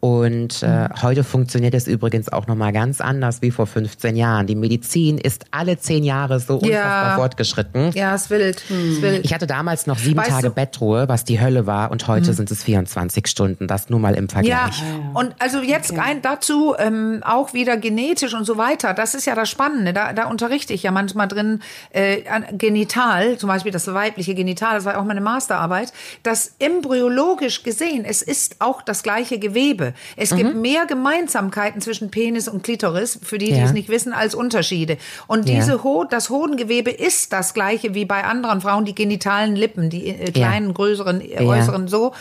Und 0.00 0.62
äh, 0.62 0.88
heute 1.02 1.24
funktioniert 1.24 1.74
es 1.74 1.86
übrigens 1.86 2.28
auch 2.32 2.46
nochmal 2.46 2.72
ganz 2.72 3.00
anders 3.00 3.42
wie 3.42 3.50
vor 3.50 3.66
15 3.66 4.16
Jahren. 4.16 4.46
Die 4.46 4.54
Medizin 4.54 5.18
ist 5.18 5.46
alle 5.50 5.78
zehn 5.78 6.04
Jahre 6.04 6.40
so 6.40 6.54
unfassbar 6.56 7.10
Ja. 7.10 7.16
fortgeschritten. 7.16 7.92
Ja, 7.92 8.14
ist 8.14 8.30
wild. 8.30 8.62
Ist 8.70 9.02
wild. 9.02 9.24
Ich 9.24 9.34
hatte 9.34 9.46
damals 9.46 9.86
noch 9.86 9.98
sieben 9.98 10.18
Weißt 10.18 10.28
Tage 10.30 10.42
du- 10.44 10.48
Mhm. 10.50 10.54
Bettruhe, 10.54 11.08
was 11.08 11.24
die 11.24 11.40
Hölle 11.40 11.66
war, 11.66 11.90
und 11.90 12.06
heute 12.08 12.32
sind 12.34 12.50
es 12.50 12.62
24 12.62 13.26
Stunden. 13.26 13.66
Das 13.66 13.90
nur 13.90 14.00
mal 14.00 14.14
im 14.14 14.28
Vergleich. 14.28 14.52
Ja, 14.80 15.10
und 15.14 15.34
also 15.38 15.60
jetzt 15.60 15.96
ein, 15.98 16.22
dazu 16.22 16.74
ähm, 16.78 17.22
auch 17.24 17.52
wieder 17.54 17.76
genetisch 17.76 18.34
und 18.34 18.44
so 18.44 18.56
weiter. 18.58 18.94
Das 18.94 19.14
ist 19.14 19.26
ja 19.26 19.34
das 19.34 19.47
Spannende. 19.48 19.92
Da, 19.92 20.12
da 20.12 20.26
unterrichte 20.26 20.72
ich 20.72 20.82
ja 20.82 20.90
manchmal 20.90 21.28
drin 21.28 21.60
äh, 21.90 22.22
Genital, 22.52 23.36
zum 23.38 23.48
Beispiel 23.48 23.72
das 23.72 23.92
weibliche 23.92 24.34
Genital, 24.34 24.74
das 24.74 24.84
war 24.84 24.98
auch 24.98 25.04
meine 25.04 25.20
Masterarbeit. 25.20 25.92
Das 26.22 26.54
embryologisch 26.58 27.62
gesehen, 27.62 28.04
es 28.04 28.22
ist 28.22 28.56
auch 28.60 28.82
das 28.82 29.02
gleiche 29.02 29.38
Gewebe. 29.38 29.94
Es 30.16 30.34
gibt 30.34 30.54
Mhm. 30.54 30.60
mehr 30.60 30.86
Gemeinsamkeiten 30.86 31.80
zwischen 31.80 32.10
Penis 32.10 32.48
und 32.48 32.62
Klitoris, 32.62 33.18
für 33.22 33.38
die, 33.38 33.46
die 33.46 33.58
Ja. 33.58 33.64
es 33.64 33.72
nicht 33.72 33.88
wissen, 33.88 34.12
als 34.12 34.34
Unterschiede. 34.34 34.98
Und 35.26 35.48
Ja. 35.48 35.56
diese 35.56 35.82
Ho 35.82 36.04
das 36.08 36.30
Hodengewebe 36.30 36.90
ist 36.90 37.32
das 37.32 37.54
gleiche 37.54 37.94
wie 37.94 38.04
bei 38.04 38.24
anderen 38.24 38.60
Frauen, 38.60 38.84
die 38.84 38.94
genitalen 38.94 39.56
Lippen, 39.56 39.90
die 39.90 40.08
äh, 40.08 40.30
kleinen, 40.30 40.74
größeren, 40.74 41.20
äh, 41.20 41.42
Ja. 41.42 41.48
äußeren 41.48 41.88
so. 41.88 42.12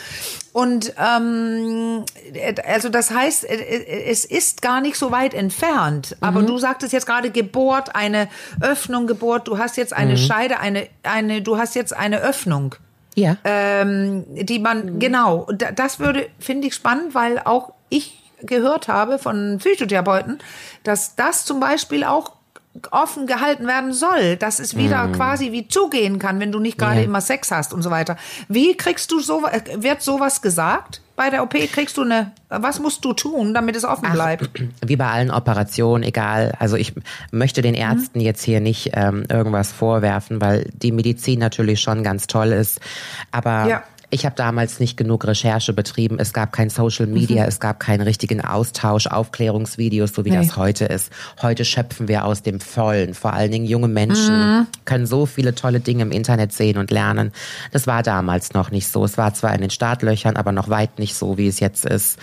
Und 0.58 0.92
ähm, 0.98 2.04
äh, 2.34 2.56
also 2.66 2.90
das 2.90 3.12
heißt, 3.12 3.44
äh, 3.48 3.54
äh, 3.58 4.10
es 4.10 4.26
ist 4.26 4.64
gar 4.64 4.82
nicht 4.82 4.98
so 4.98 5.12
weit 5.12 5.36
entfernt. 5.36 6.18
Aber 6.20 6.42
Mhm. 6.42 6.48
du 6.48 6.58
sagtest 6.58 6.94
jetzt 6.94 7.06
gerade 7.06 7.30
Geburt, 7.30 7.96
eine 7.96 8.28
Öffnung 8.60 9.06
Geburt. 9.06 9.48
Du 9.48 9.60
hast 9.60 9.78
jetzt 9.78 9.94
eine 9.94 10.14
Mhm. 10.14 10.18
Scheide, 10.18 10.60
eine 10.60 10.88
eine. 11.04 11.44
Du 11.44 11.60
hast 11.60 11.76
jetzt 11.76 11.96
eine 11.96 12.22
Öffnung 12.22 12.74
Ja. 13.14 13.38
ähm, 13.44 14.26
die 14.30 14.58
man, 14.58 14.98
genau, 14.98 15.46
Und 15.48 15.62
da- 15.62 15.72
das 15.72 16.00
würde, 16.00 16.28
finde 16.40 16.68
ich 16.70 16.74
spannend, 16.74 17.14
weil 17.14 17.38
auch 17.46 17.74
ich 17.90 18.20
gehört 18.42 18.88
habe 18.88 19.20
von 19.20 19.58
Psychotherapeuten, 19.60 20.40
dass 20.84 21.16
das 21.16 21.46
zum 21.46 21.60
Beispiel 21.60 22.04
auch 22.04 22.32
offen 22.92 23.28
gehalten 23.28 23.68
werden 23.68 23.94
soll, 23.94 24.36
dass 24.38 24.60
es 24.60 24.76
wieder 24.78 25.08
quasi 25.10 25.52
wie 25.52 25.68
zugehen 25.68 26.20
kann, 26.20 26.40
wenn 26.40 26.52
du 26.52 26.60
nicht 26.60 26.78
gerade 26.78 27.00
Ja. 27.00 27.06
immer 27.06 27.22
Sex 27.22 27.52
hast 27.52 27.74
und 27.74 27.82
so 27.82 27.90
weiter. 27.92 28.18
Wie 28.48 28.76
kriegst 28.76 29.12
du 29.12 29.20
so, 29.20 29.44
wird 29.76 30.02
sowas 30.02 30.42
gesagt? 30.42 31.02
Bei 31.16 31.32
der 31.32 31.42
OP 31.42 31.54
kriegst 31.72 31.98
du 31.98 32.04
eine, 32.04 32.32
was 32.50 32.80
musst 32.80 33.04
du 33.04 33.12
tun, 33.14 33.54
damit 33.56 33.76
es 33.76 33.84
offen 33.86 34.12
bleibt? 34.12 34.50
wie 34.86 34.96
bei 34.96 35.08
allen 35.10 35.32
Operationen, 35.32 36.04
egal. 36.04 36.54
Also 36.60 36.76
ich 36.76 36.94
möchte 37.32 37.64
den 37.64 37.74
Ärzten 37.74 38.20
jetzt 38.20 38.44
hier 38.44 38.60
nicht 38.60 38.92
ähm, 38.94 39.24
irgendwas 39.28 39.72
vorwerfen, 39.72 40.42
weil 40.42 40.70
die 40.74 40.92
Medizin 40.92 41.40
natürlich 41.40 41.82
schon 41.82 42.04
ganz 42.04 42.28
toll 42.28 42.50
ist. 42.50 42.80
Aber 43.32 43.66
Ja. 43.68 43.84
Ich 44.10 44.26
habe 44.26 44.36
damals 44.36 44.80
nicht 44.80 44.96
genug 44.96 45.26
Recherche 45.26 45.74
betrieben. 45.74 46.18
Es 46.18 46.32
gab 46.32 46.54
kein 46.54 46.70
Social 46.70 47.08
Media, 47.08 47.44
es 47.46 47.60
gab 47.60 47.80
keinen 47.82 48.02
richtigen 48.02 48.40
Austausch, 48.40 49.08
Aufklärungsvideos, 49.08 50.14
so 50.14 50.24
wie 50.24 50.32
Nee. 50.32 50.38
das 50.38 50.56
heute 50.56 50.86
ist. 50.86 51.12
Heute 51.42 51.66
schöpfen 51.66 52.08
wir 52.08 52.24
aus 52.24 52.42
dem 52.42 52.62
Vollen. 52.62 53.14
Vor 53.14 53.34
allen 53.34 53.52
Dingen 53.52 53.66
junge 53.66 53.90
Menschen 53.90 54.66
können 54.86 55.06
so 55.06 55.26
viele 55.26 55.56
tolle 55.56 55.82
Dinge 55.82 56.04
im 56.04 56.12
Internet 56.12 56.54
sehen 56.54 56.78
und 56.78 56.90
lernen. 56.90 57.34
Das 57.72 57.86
war 57.86 58.02
damals 58.02 58.54
noch 58.54 58.72
nicht 58.72 58.88
so. 58.88 59.04
Es 59.04 59.18
war 59.18 59.34
zwar 59.34 59.54
in 59.54 59.60
den 59.62 59.72
Startlöchern, 59.72 60.38
aber 60.38 60.54
noch 60.54 60.70
weit 60.70 61.00
nicht 61.00 61.16
so, 61.16 61.38
wie 61.38 61.48
es 61.48 61.60
jetzt 61.60 61.84
ist. 61.86 62.18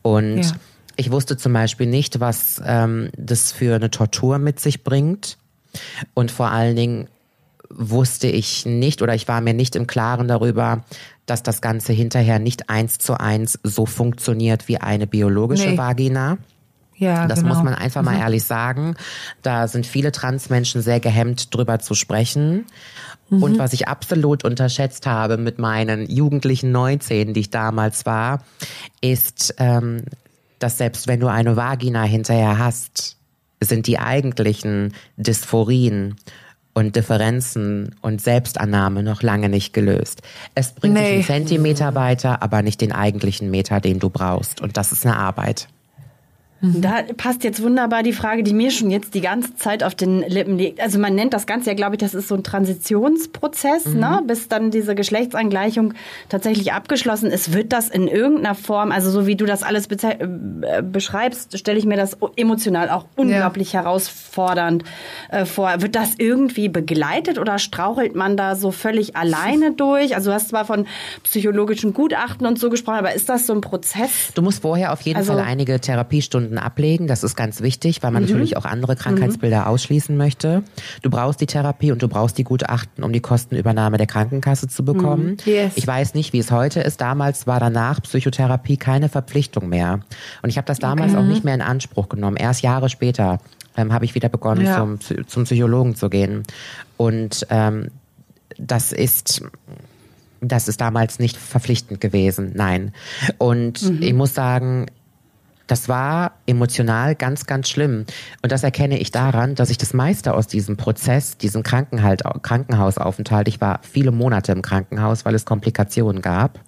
Und 0.00 0.38
Ja. 0.42 0.52
ich 0.96 1.10
wusste 1.10 1.36
zum 1.36 1.52
Beispiel 1.52 1.86
nicht, 1.86 2.18
was 2.18 2.62
ähm, 2.64 3.10
das 3.16 3.52
für 3.52 3.74
eine 3.74 3.90
Tortur 3.90 4.38
mit 4.38 4.58
sich 4.58 4.84
bringt. 4.84 5.36
Und 6.14 6.30
vor 6.30 6.50
allen 6.50 6.76
Dingen 6.76 7.08
wusste 7.68 8.28
ich 8.28 8.64
nicht 8.64 9.02
oder 9.02 9.14
ich 9.14 9.28
war 9.28 9.40
mir 9.40 9.52
nicht 9.52 9.76
im 9.76 9.86
Klaren 9.86 10.28
darüber, 10.28 10.84
dass 11.26 11.42
das 11.42 11.60
Ganze 11.60 11.92
hinterher 11.92 12.38
nicht 12.38 12.70
eins 12.70 12.98
zu 12.98 13.18
eins 13.18 13.58
so 13.62 13.84
funktioniert 13.86 14.68
wie 14.68 14.78
eine 14.78 15.06
biologische 15.06 15.70
Nee. 15.70 15.78
Vagina. 15.78 16.38
Ja, 16.98 17.26
Das 17.26 17.40
genau. 17.40 17.54
muss 17.54 17.62
man 17.62 17.74
einfach 17.74 18.02
mal 18.02 18.18
ehrlich 18.18 18.44
sagen. 18.44 18.94
Da 19.42 19.68
sind 19.68 19.86
viele 19.86 20.12
Transmenschen 20.12 20.80
sehr 20.80 20.98
gehemmt, 21.00 21.54
drüber 21.54 21.78
zu 21.78 21.94
sprechen. 21.94 22.64
Und 23.28 23.58
was 23.58 23.72
ich 23.72 23.88
absolut 23.88 24.44
unterschätzt 24.44 25.04
habe 25.04 25.36
mit 25.36 25.58
meinen 25.58 26.08
jugendlichen 26.08 26.70
19, 26.70 27.34
die 27.34 27.40
ich 27.40 27.50
damals 27.50 28.06
war, 28.06 28.44
ist, 29.00 29.56
ähm, 29.58 30.04
dass 30.60 30.78
selbst 30.78 31.08
wenn 31.08 31.20
du 31.20 31.26
eine 31.26 31.56
Vagina 31.56 32.04
hinterher 32.04 32.58
hast, 32.58 33.16
sind 33.60 33.88
die 33.88 33.98
eigentlichen 33.98 34.94
Dysphorien 35.16 36.14
und 36.76 36.94
Differenzen 36.94 37.94
und 38.02 38.20
Selbstannahme 38.20 39.02
noch 39.02 39.22
lange 39.22 39.48
nicht 39.48 39.72
gelöst. 39.72 40.20
Es 40.54 40.72
bringt 40.72 40.94
dich 40.98 41.02
Nee. 41.04 41.14
einen 41.14 41.24
Zentimeter 41.24 41.94
weiter, 41.94 42.42
aber 42.42 42.60
nicht 42.60 42.82
den 42.82 42.92
eigentlichen 42.92 43.50
Meter, 43.50 43.80
den 43.80 43.98
du 43.98 44.10
brauchst. 44.10 44.60
Und 44.60 44.76
das 44.76 44.92
ist 44.92 45.06
eine 45.06 45.16
Arbeit. 45.16 45.68
Da 46.74 47.02
passt 47.16 47.44
jetzt 47.44 47.62
wunderbar 47.62 48.02
die 48.02 48.12
Frage, 48.12 48.42
die 48.42 48.52
mir 48.52 48.70
schon 48.70 48.90
jetzt 48.90 49.14
die 49.14 49.20
ganze 49.20 49.54
Zeit 49.56 49.82
auf 49.82 49.94
den 49.94 50.20
Lippen 50.20 50.58
liegt. 50.58 50.80
Also 50.80 50.98
man 50.98 51.14
nennt 51.14 51.32
das 51.32 51.46
Ganze 51.46 51.70
ja, 51.70 51.74
glaube 51.74 51.94
ich, 51.94 51.98
das 52.00 52.14
ist 52.14 52.28
so 52.28 52.34
ein 52.34 52.42
Transitionsprozess, 52.42 53.86
ne? 53.86 54.22
bis 54.26 54.48
dann 54.48 54.70
diese 54.70 54.94
Geschlechtsangleichung 54.94 55.94
tatsächlich 56.28 56.72
abgeschlossen 56.72 57.30
ist. 57.30 57.52
Wird 57.52 57.72
das 57.72 57.88
in 57.88 58.08
irgendeiner 58.08 58.54
Form, 58.54 58.92
also 58.92 59.10
so 59.10 59.26
wie 59.26 59.36
du 59.36 59.46
das 59.46 59.62
alles 59.62 59.86
äh, 59.86 60.82
beschreibst, 60.82 61.58
stelle 61.58 61.78
ich 61.78 61.84
mir 61.86 61.96
das 61.96 62.16
emotional 62.36 62.90
auch 62.90 63.06
unglaublich 63.16 63.74
herausfordernd 63.74 64.84
äh, 65.30 65.44
vor. 65.44 65.80
Wird 65.82 65.94
das 65.94 66.14
irgendwie 66.18 66.68
begleitet 66.68 67.38
oder 67.38 67.58
strauchelt 67.58 68.14
man 68.14 68.36
da 68.36 68.56
so 68.56 68.70
völlig 68.70 69.16
alleine 69.16 69.72
durch? 69.76 70.14
Also 70.14 70.30
du 70.30 70.34
hast 70.34 70.48
zwar 70.48 70.64
von 70.64 70.86
psychologischen 71.22 71.92
Gutachten 71.92 72.46
und 72.46 72.58
so 72.58 72.70
gesprochen, 72.70 72.98
aber 72.98 73.14
ist 73.14 73.28
das 73.28 73.46
so 73.46 73.52
ein 73.52 73.60
Prozess? 73.60 74.32
Du 74.34 74.42
musst 74.42 74.62
vorher 74.62 74.92
auf 74.92 75.00
jeden 75.02 75.18
Also- 75.18 75.34
Fall 75.34 75.42
einige 75.42 75.80
Therapiestunden 75.80 76.55
ablegen. 76.58 77.06
Das 77.06 77.22
ist 77.22 77.36
ganz 77.36 77.60
wichtig, 77.60 78.02
weil 78.02 78.10
man 78.10 78.22
Mhm. 78.22 78.28
natürlich 78.30 78.56
auch 78.56 78.64
andere 78.64 78.96
Krankheitsbilder 78.96 79.66
ausschließen 79.68 80.16
möchte. 80.16 80.62
Du 81.02 81.10
brauchst 81.10 81.40
die 81.40 81.46
Therapie 81.46 81.92
und 81.92 82.02
du 82.02 82.08
brauchst 82.08 82.38
die 82.38 82.44
Gutachten, 82.44 83.04
um 83.04 83.12
die 83.12 83.20
Kostenübernahme 83.20 83.96
der 83.98 84.06
Krankenkasse 84.06 84.68
zu 84.68 84.84
bekommen. 84.84 85.38
Mhm. 85.44 85.52
Yes. 85.52 85.72
Ich 85.76 85.86
weiß 85.86 86.14
nicht, 86.14 86.32
wie 86.32 86.38
es 86.38 86.50
heute 86.50 86.80
ist. 86.80 87.00
Damals 87.00 87.46
war 87.46 87.60
danach 87.60 88.00
Psychotherapie 88.02 88.76
keine 88.76 89.08
Verpflichtung 89.08 89.68
mehr. 89.68 90.00
Und 90.42 90.48
ich 90.50 90.56
habe 90.56 90.66
das 90.66 90.78
damals 90.78 91.14
auch 91.14 91.24
nicht 91.24 91.44
mehr 91.44 91.54
in 91.54 91.62
Anspruch 91.62 92.08
genommen. 92.08 92.36
Erst 92.36 92.62
Jahre 92.62 92.88
später 92.88 93.38
ähm, 93.76 93.92
habe 93.92 94.04
ich 94.04 94.14
wieder 94.14 94.28
begonnen, 94.28 94.64
Ja. 94.64 94.76
zum, 94.78 94.98
zum 95.26 95.44
Psychologen 95.44 95.94
zu 95.96 96.08
gehen. 96.08 96.42
Und 96.96 97.46
ähm, 97.50 97.88
das 98.58 98.92
ist 98.92 99.42
das 100.42 100.68
ist 100.68 100.80
damals 100.82 101.18
nicht 101.18 101.36
verpflichtend 101.36 102.00
gewesen, 102.00 102.52
nein. 102.54 102.92
Und 103.38 103.82
ich 104.00 104.12
muss 104.12 104.34
sagen, 104.34 104.86
das 105.66 105.88
war 105.88 106.32
emotional 106.46 107.14
ganz, 107.14 107.46
ganz 107.46 107.68
schlimm. 107.68 108.04
Und 108.42 108.52
das 108.52 108.62
erkenne 108.62 108.98
ich 108.98 109.10
daran, 109.10 109.54
dass 109.54 109.70
ich 109.70 109.78
das 109.78 109.94
meiste 109.94 110.34
aus 110.34 110.46
diesem 110.46 110.76
Prozess, 110.76 111.38
diesem 111.38 111.62
Krankenhalt, 111.62 112.22
Krankenhausaufenthalt, 112.42 113.48
ich 113.48 113.60
war 113.60 113.80
viele 113.82 114.12
Monate 114.12 114.52
im 114.52 114.62
Krankenhaus, 114.62 115.24
weil 115.24 115.34
es 115.34 115.44
Komplikationen 115.44 116.22
gab. 116.22 116.60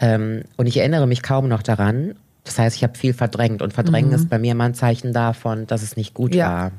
Ähm, 0.00 0.42
und 0.56 0.66
ich 0.66 0.78
erinnere 0.78 1.06
mich 1.06 1.22
kaum 1.22 1.48
noch 1.48 1.62
daran. 1.62 2.14
Das 2.44 2.58
heißt, 2.58 2.74
ich 2.74 2.82
habe 2.82 2.96
viel 2.96 3.12
verdrängt. 3.12 3.60
Und 3.60 3.74
verdrängen 3.74 4.12
ist 4.12 4.30
bei 4.30 4.38
mir 4.38 4.52
immer 4.52 4.64
ein 4.64 4.74
Zeichen 4.74 5.12
davon, 5.12 5.66
dass 5.66 5.82
es 5.82 5.96
nicht 5.96 6.14
gut 6.14 6.34
Ja. 6.34 6.48
war. 6.48 6.70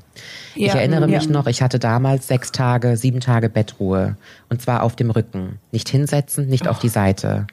Ich 0.56 0.68
Ja, 0.68 0.74
erinnere 0.80 1.02
ja. 1.08 1.20
mich 1.20 1.30
noch, 1.30 1.45
ich 1.45 1.62
hatte 1.62 1.78
damals 1.78 2.28
sechs 2.28 2.52
Tage, 2.52 2.97
sieben 2.97 3.20
Tage 3.20 3.47
Bettruhe. 3.47 4.18
Und 4.49 4.62
zwar 4.62 4.82
auf 4.84 4.95
dem 4.95 5.12
Rücken. 5.12 5.60
Nicht 5.72 5.88
hinsetzen, 5.88 6.47
nicht 6.47 6.68
auf 6.68 6.80
die 6.80 6.89
Seite. 6.89 7.45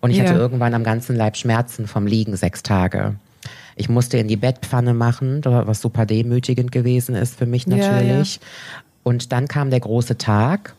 Und 0.00 0.10
ich 0.10 0.18
Ja. 0.18 0.24
hatte 0.24 0.34
irgendwann 0.38 0.74
am 0.74 0.84
ganzen 0.84 1.16
Leib 1.16 1.36
Schmerzen 1.36 1.86
vom 1.86 2.06
Liegen 2.06 2.36
sechs 2.36 2.62
Tage. 2.62 3.16
Ich 3.76 3.88
musste 3.88 4.16
in 4.18 4.26
die 4.28 4.36
Bettpfanne 4.36 4.94
machen, 4.94 5.40
was 5.44 5.80
super 5.82 6.06
demütigend 6.06 6.72
gewesen 6.72 7.14
ist 7.14 7.36
für 7.38 7.46
mich 7.46 7.66
Ja, 7.66 7.76
ja. 7.76 7.90
natürlich. 7.92 8.40
Und 9.02 9.32
dann 9.32 9.48
kam 9.48 9.70
der 9.70 9.80
große 9.80 10.16
Tag, 10.18 10.74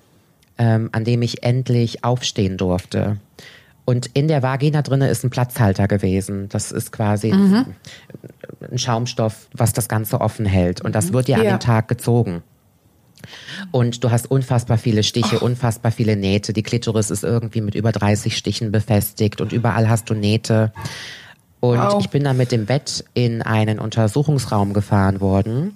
ähm, 0.58 0.90
an 0.92 1.04
dem 1.04 1.22
ich 1.22 1.44
endlich 1.44 2.04
aufstehen 2.04 2.58
durfte. 2.58 3.18
Und 3.86 4.08
in 4.16 4.28
der 4.28 4.44
Vagina 4.44 4.82
drinne 4.82 5.08
ist 5.10 5.24
ein 5.24 5.30
Platzhalter 5.30 5.88
gewesen. 5.88 6.50
Das 6.50 6.72
ist 6.74 6.92
quasi 6.92 7.32
Mhm. 7.32 7.68
ein 8.70 8.78
Schaumstoff, 8.78 9.48
was 9.54 9.72
das 9.74 9.88
Ganze 9.88 10.20
offen 10.20 10.46
hält. 10.46 10.82
Und 10.82 10.94
das 10.96 11.14
wird 11.14 11.28
ja, 11.30 11.38
an 11.38 11.44
Ja. 11.46 11.56
dem 11.58 11.60
Tag 11.62 11.88
gezogen. 11.88 12.42
Und 13.72 14.04
du 14.04 14.12
hast 14.12 14.30
unfassbar 14.30 14.78
viele 14.78 15.04
Stiche, 15.04 15.40
unfassbar 15.40 15.92
viele 15.92 16.16
Nähte. 16.16 16.54
Die 16.54 16.64
Klitoris 16.64 17.10
ist 17.10 17.24
irgendwie 17.24 17.62
mit 17.62 17.76
über 17.76 17.92
30 17.92 18.38
Stichen 18.38 18.72
befestigt 18.72 19.42
und 19.42 19.52
überall 19.52 19.90
hast 19.90 20.10
du 20.10 20.14
Nähte. 20.14 20.72
Und 21.60 21.80
Wow. 21.80 22.00
ich 22.00 22.10
bin 22.10 22.24
dann 22.24 22.38
mit 22.38 22.52
dem 22.52 22.66
Bett 22.66 23.04
in 23.14 23.42
einen 23.42 23.80
Untersuchungsraum 23.80 24.74
gefahren 24.74 25.22
worden. 25.22 25.74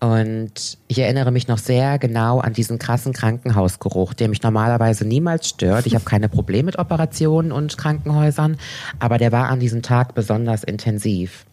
Und 0.00 0.78
ich 0.86 1.00
erinnere 1.00 1.32
mich 1.32 1.48
noch 1.48 1.58
sehr 1.58 1.98
genau 1.98 2.38
an 2.38 2.52
diesen 2.52 2.78
krassen 2.78 3.12
Krankenhausgeruch, 3.12 4.14
der 4.14 4.28
mich 4.28 4.42
normalerweise 4.42 5.04
niemals 5.04 5.48
stört. 5.48 5.86
Ich 5.86 5.94
habe 5.94 6.04
keine 6.04 6.28
Probleme 6.28 6.66
mit 6.66 6.78
Operationen 6.78 7.50
und 7.50 7.76
Krankenhäusern, 7.76 8.58
aber 9.00 9.18
der 9.18 9.32
war 9.32 9.48
an 9.48 9.58
diesem 9.58 9.82
Tag 9.82 10.14
besonders 10.14 10.62
intensiv. 10.62 11.46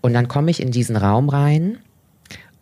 Und 0.00 0.14
dann 0.14 0.26
komme 0.26 0.50
ich 0.50 0.60
in 0.60 0.72
diesen 0.72 0.96
Raum 0.96 1.28
rein 1.28 1.78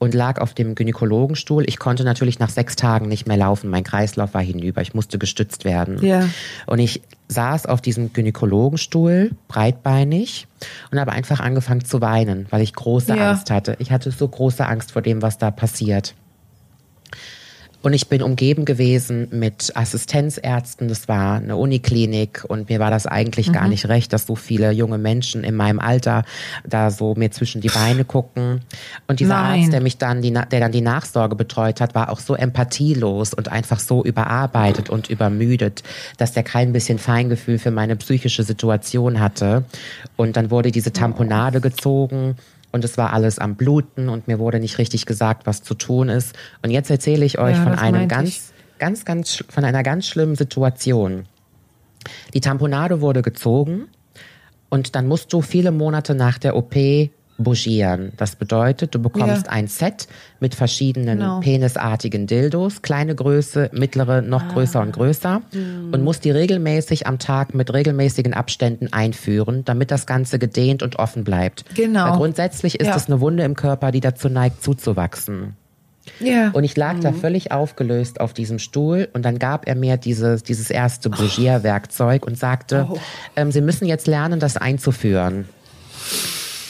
und 0.04 0.14
lag 0.14 0.38
auf 0.40 0.54
dem 0.54 0.74
Gynäkologenstuhl. 0.74 1.64
Ich 1.66 1.78
konnte 1.78 2.04
natürlich 2.04 2.38
nach 2.38 2.50
sechs 2.50 2.76
Tagen 2.76 3.08
nicht 3.08 3.26
mehr 3.26 3.38
laufen. 3.38 3.70
Mein 3.70 3.84
Kreislauf 3.84 4.34
war 4.34 4.42
hinüber. 4.42 4.82
Ich 4.82 4.94
musste 4.94 5.18
gestützt 5.18 5.64
werden. 5.64 6.04
Ja. 6.04 6.28
Und 6.66 6.78
ich 6.78 7.00
saß 7.28 7.64
auf 7.66 7.80
diesem 7.80 8.12
Gynäkologenstuhl, 8.12 9.30
breitbeinig, 9.48 10.46
und 10.90 11.00
habe 11.00 11.12
einfach 11.12 11.40
angefangen 11.40 11.84
zu 11.84 12.00
weinen, 12.00 12.46
weil 12.50 12.62
ich 12.62 12.74
große 12.74 13.16
Ja. 13.16 13.30
Angst 13.30 13.50
hatte. 13.50 13.76
Ich 13.78 13.90
hatte 13.90 14.10
so 14.10 14.28
große 14.28 14.66
Angst 14.66 14.92
vor 14.92 15.02
dem, 15.02 15.22
was 15.22 15.38
da 15.38 15.50
passiert. 15.50 16.14
Und 17.84 17.92
ich 17.92 18.08
bin 18.08 18.22
umgeben 18.22 18.64
gewesen 18.64 19.28
mit 19.30 19.76
Assistenzärzten. 19.76 20.88
Das 20.88 21.06
war 21.06 21.36
eine 21.36 21.56
Uniklinik 21.56 22.42
und 22.48 22.70
mir 22.70 22.80
war 22.80 22.90
das 22.90 23.06
eigentlich 23.06 23.48
Mhm. 23.48 23.52
gar 23.52 23.68
nicht 23.68 23.86
recht, 23.88 24.10
dass 24.14 24.26
so 24.26 24.36
viele 24.36 24.70
junge 24.70 24.96
Menschen 24.96 25.44
in 25.44 25.54
meinem 25.54 25.80
Alter 25.80 26.24
da 26.66 26.90
so 26.90 27.14
mir 27.14 27.30
zwischen 27.30 27.60
die 27.60 27.68
Beine 27.68 28.06
gucken. 28.06 28.62
Und 29.06 29.20
dieser 29.20 29.34
Nein. 29.34 29.60
Arzt, 29.60 29.72
der 29.74 29.82
mich 29.82 29.98
dann, 29.98 30.22
die, 30.22 30.32
der 30.32 30.60
dann 30.60 30.72
die 30.72 30.80
Nachsorge 30.80 31.36
betreut 31.36 31.82
hat, 31.82 31.94
war 31.94 32.08
auch 32.08 32.20
so 32.20 32.34
empathielos 32.34 33.34
und 33.34 33.52
einfach 33.52 33.80
so 33.80 34.02
überarbeitet 34.02 34.88
und 34.88 35.10
übermüdet, 35.10 35.82
dass 36.16 36.32
der 36.32 36.42
kein 36.42 36.72
bisschen 36.72 36.98
Feingefühl 36.98 37.58
für 37.58 37.70
meine 37.70 37.96
psychische 37.96 38.44
Situation 38.44 39.20
hatte. 39.20 39.64
Und 40.16 40.38
dann 40.38 40.50
wurde 40.50 40.72
diese 40.72 40.94
Tamponade 40.94 41.60
gezogen 41.60 42.36
und 42.74 42.84
es 42.84 42.98
war 42.98 43.12
alles 43.12 43.38
am 43.38 43.54
Bluten 43.54 44.08
und 44.08 44.26
mir 44.26 44.40
wurde 44.40 44.58
nicht 44.58 44.78
richtig 44.78 45.06
gesagt, 45.06 45.46
was 45.46 45.62
zu 45.62 45.74
tun 45.74 46.08
ist. 46.08 46.34
Und 46.60 46.70
jetzt 46.70 46.90
erzähle 46.90 47.24
ich 47.24 47.38
euch 47.38 47.54
Ja, 47.56 47.62
von 47.62 47.74
einem 47.74 48.08
ganz, 48.08 48.28
ich. 48.28 48.42
ganz, 48.80 49.04
ganz, 49.04 49.44
von 49.48 49.64
einer 49.64 49.84
ganz 49.84 50.08
schlimmen 50.08 50.34
Situation. 50.34 51.26
Die 52.34 52.40
Tamponade 52.40 53.00
wurde 53.00 53.22
gezogen 53.22 53.86
und 54.70 54.96
dann 54.96 55.06
musst 55.06 55.32
du 55.32 55.40
viele 55.40 55.70
Monate 55.70 56.16
nach 56.16 56.36
der 56.38 56.56
OP 56.56 56.74
bougieren. 57.36 58.12
Das 58.16 58.36
bedeutet, 58.36 58.94
du 58.94 59.00
bekommst 59.00 59.46
Ja. 59.46 59.52
ein 59.52 59.66
Set 59.66 60.06
mit 60.40 60.54
verschiedenen 60.54 61.18
Genau. 61.18 61.40
penisartigen 61.40 62.26
Dildos, 62.26 62.82
kleine 62.82 63.14
Größe, 63.14 63.70
mittlere, 63.72 64.22
noch 64.22 64.48
größer 64.48 64.80
und 64.80 64.92
größer 64.92 65.42
und 65.92 66.02
musst 66.04 66.24
die 66.24 66.30
regelmäßig 66.30 67.06
am 67.06 67.18
Tag 67.18 67.54
mit 67.54 67.72
regelmäßigen 67.72 68.34
Abständen 68.34 68.92
einführen, 68.92 69.64
damit 69.64 69.90
das 69.90 70.06
Ganze 70.06 70.38
gedehnt 70.38 70.82
und 70.82 70.96
offen 71.00 71.24
bleibt. 71.24 71.64
Genau. 71.74 72.10
Weil 72.10 72.16
grundsätzlich 72.18 72.78
ist 72.78 72.86
Ja. 72.86 72.96
es 72.96 73.06
eine 73.06 73.20
Wunde 73.20 73.42
im 73.42 73.56
Körper, 73.56 73.90
die 73.90 74.00
dazu 74.00 74.28
neigt, 74.28 74.62
zuzuwachsen. 74.62 75.56
Ja. 76.20 76.50
Und 76.50 76.64
ich 76.64 76.76
lag 76.76 77.00
da 77.00 77.12
völlig 77.12 77.50
aufgelöst 77.50 78.20
auf 78.20 78.34
diesem 78.34 78.58
Stuhl 78.58 79.08
und 79.14 79.24
dann 79.24 79.38
gab 79.38 79.66
er 79.66 79.74
mir 79.74 79.96
dieses, 79.96 80.42
dieses 80.42 80.70
erste 80.70 81.08
Bougierwerkzeug 81.10 82.26
und 82.26 82.38
sagte, 82.38 82.86
ähm, 83.36 83.50
Sie 83.50 83.62
müssen 83.62 83.86
jetzt 83.86 84.06
lernen, 84.06 84.38
das 84.38 84.56
einzuführen. 84.58 85.46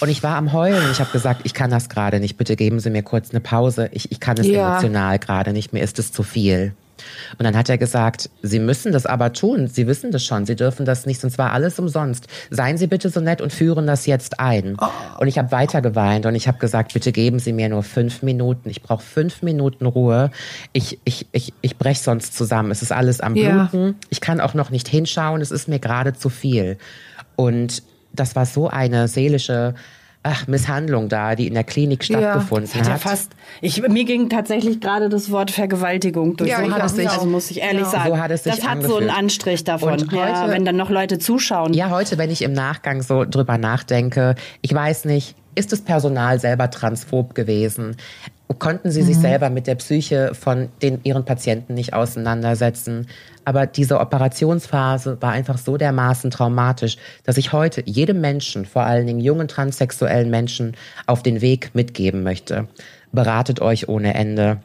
Und 0.05 0.11
ich 0.11 0.22
war 0.22 0.36
am 0.36 0.52
Heulen. 0.52 0.90
Ich 0.92 1.00
habe 1.00 1.11
gesagt, 1.12 1.40
ich 1.44 1.55
kann 1.55 1.70
das 1.70 1.88
gerade 1.88 2.20
nicht. 2.20 2.36
Bitte 2.36 2.57
geben 2.57 2.78
Sie 2.78 2.90
mir 2.90 3.02
kurz 3.02 3.30
eine 3.30 3.40
Pause. 3.40 3.88
Ich, 3.92 4.12
ich 4.12 4.20
kann 4.20 4.36
es 4.36 4.46
Ja. 4.46 4.72
emotional 4.72 5.18
gerade 5.18 5.55
nicht. 5.55 5.72
Mir 5.72 5.82
ist 5.82 5.98
es 5.98 6.12
zu 6.12 6.22
viel. 6.22 6.74
Und 7.38 7.44
dann 7.44 7.57
hat 7.57 7.70
er 7.70 7.78
gesagt, 7.78 8.28
Sie 8.42 8.59
müssen 8.59 8.92
das 8.92 9.07
aber 9.07 9.32
tun. 9.32 9.66
Sie 9.66 9.86
wissen 9.86 10.11
das 10.12 10.22
schon. 10.22 10.44
Sie 10.44 10.57
dürfen 10.57 10.84
das 10.84 11.07
nicht, 11.07 11.22
sonst 11.22 11.38
war 11.38 11.52
alles 11.52 11.78
umsonst. 11.78 12.26
Seien 12.50 12.76
Sie 12.76 12.86
bitte 12.86 13.09
so 13.09 13.20
nett 13.20 13.40
und 13.40 13.50
führen 13.50 13.86
das 13.86 14.05
jetzt 14.05 14.40
ein. 14.40 14.76
Und 15.18 15.26
ich 15.26 15.38
habe 15.38 15.50
weiter 15.52 15.80
geweint 15.80 16.26
und 16.26 16.34
ich 16.34 16.48
habe 16.48 16.59
gesagt, 16.59 16.92
bitte 16.92 17.11
geben 17.11 17.38
Sie 17.38 17.55
mir 17.55 17.70
nur 17.70 17.82
fünf 17.82 18.22
Minuten. 18.22 18.68
Ich 18.68 18.82
brauche 18.82 19.02
fünf 19.02 19.40
Minuten 19.40 19.86
Ruhe. 19.86 20.30
Ich, 20.74 20.98
ich, 21.05 21.26
ich, 21.32 21.55
ich 21.62 21.78
brech 21.78 22.00
sonst 22.02 22.36
zusammen. 22.36 22.70
Es 22.70 22.82
ist 22.82 22.92
alles 22.92 23.22
am 23.22 23.36
Ja. 23.36 23.68
Bluten. 23.70 23.96
Ich 24.11 24.20
kann 24.20 24.42
auch 24.42 24.52
noch 24.52 24.68
nicht 24.68 24.86
hinschauen. 24.86 25.40
Es 25.40 25.50
ist 25.50 25.66
mir 25.66 25.78
gerade 25.78 26.12
zu 26.12 26.28
viel. 26.28 26.76
Und 27.36 27.82
das 28.14 28.36
war 28.36 28.46
so 28.46 28.68
eine 28.68 29.08
seelische 29.08 29.74
ach, 30.26 30.46
Misshandlung 30.46 31.10
da, 31.10 31.34
die 31.34 31.46
in 31.46 31.52
der 31.52 31.64
Klinik 31.64 32.02
stattgefunden 32.02 32.72
Hat 32.72 32.86
ja 32.86 32.92
hat. 32.94 33.00
fast. 33.02 33.32
Ich, 33.60 33.86
mir 33.86 34.04
ging 34.06 34.30
tatsächlich 34.30 34.80
gerade 34.80 35.10
das 35.10 35.30
Wort 35.30 35.50
Vergewaltigung 35.50 36.38
durch 36.38 36.48
Ja, 36.48 36.62
ich 36.62 36.70
Kopf. 36.70 36.82
auch. 36.82 36.88
sich- 36.88 37.10
also 37.10 37.26
muss 37.26 37.50
ich 37.50 37.60
ehrlich 37.60 37.82
Ja. 37.82 37.90
sagen. 37.90 38.08
So 38.08 38.18
hat 38.18 38.30
es 38.30 38.44
sich 38.44 38.54
das 38.56 38.66
hat 38.66 38.82
so 38.84 38.96
einen. 38.96 39.10
Anstrich 39.10 39.64
davon. 39.64 39.92
Und 40.00 40.12
ja, 40.12 40.40
heute- 40.44 40.52
wenn 40.52 40.64
dann 40.64 40.76
noch 40.76 40.88
Leute 40.88 41.18
zuschauen. 41.18 41.74
Ja, 41.74 41.90
heute, 41.90 42.16
wenn 42.16 42.30
ich 42.30 42.40
im 42.40 42.54
Nachgang 42.54 43.02
so 43.02 43.26
drüber 43.26 43.58
nachdenke, 43.58 44.34
ich 44.62 44.72
weiß 44.72 45.04
nicht, 45.04 45.36
ist 45.56 45.72
das 45.72 45.82
Personal 45.82 46.40
selber 46.40 46.70
transphob 46.70 47.34
gewesen? 47.34 47.96
Konnten 48.59 48.90
sie 48.90 49.03
sich 49.03 49.16
selber 49.16 49.49
mit 49.49 49.66
der 49.66 49.74
Psyche 49.74 50.34
von 50.34 50.68
den, 50.82 51.01
ihren 51.03 51.24
Patienten 51.24 51.74
nicht 51.74 51.95
auseinandersetzen? 51.95 53.07
Aber 53.45 53.66
diese 53.66 54.01
Operationsphase 54.01 55.20
war 55.20 55.32
einfach 55.32 55.59
so 55.59 55.76
dermaßen 55.76 56.30
traumatisch, 56.30 56.99
dass 57.24 57.38
ich 57.38 57.53
heute 57.53 57.82
jedem 57.86 58.20
Menschen, 58.20 58.66
vor 58.66 58.84
allen 58.84 59.07
Dingen 59.07 59.20
jungen 59.20 59.49
transsexuellen 59.49 60.30
Menschen, 60.30 60.76
auf 61.07 61.22
den 61.22 61.40
Weg 61.40 61.74
mitgeben 61.74 62.22
möchte. 62.22 62.68
Beratet 63.12 63.61
euch 63.61 63.88
ohne 63.88 64.14
Ende. 64.14 64.59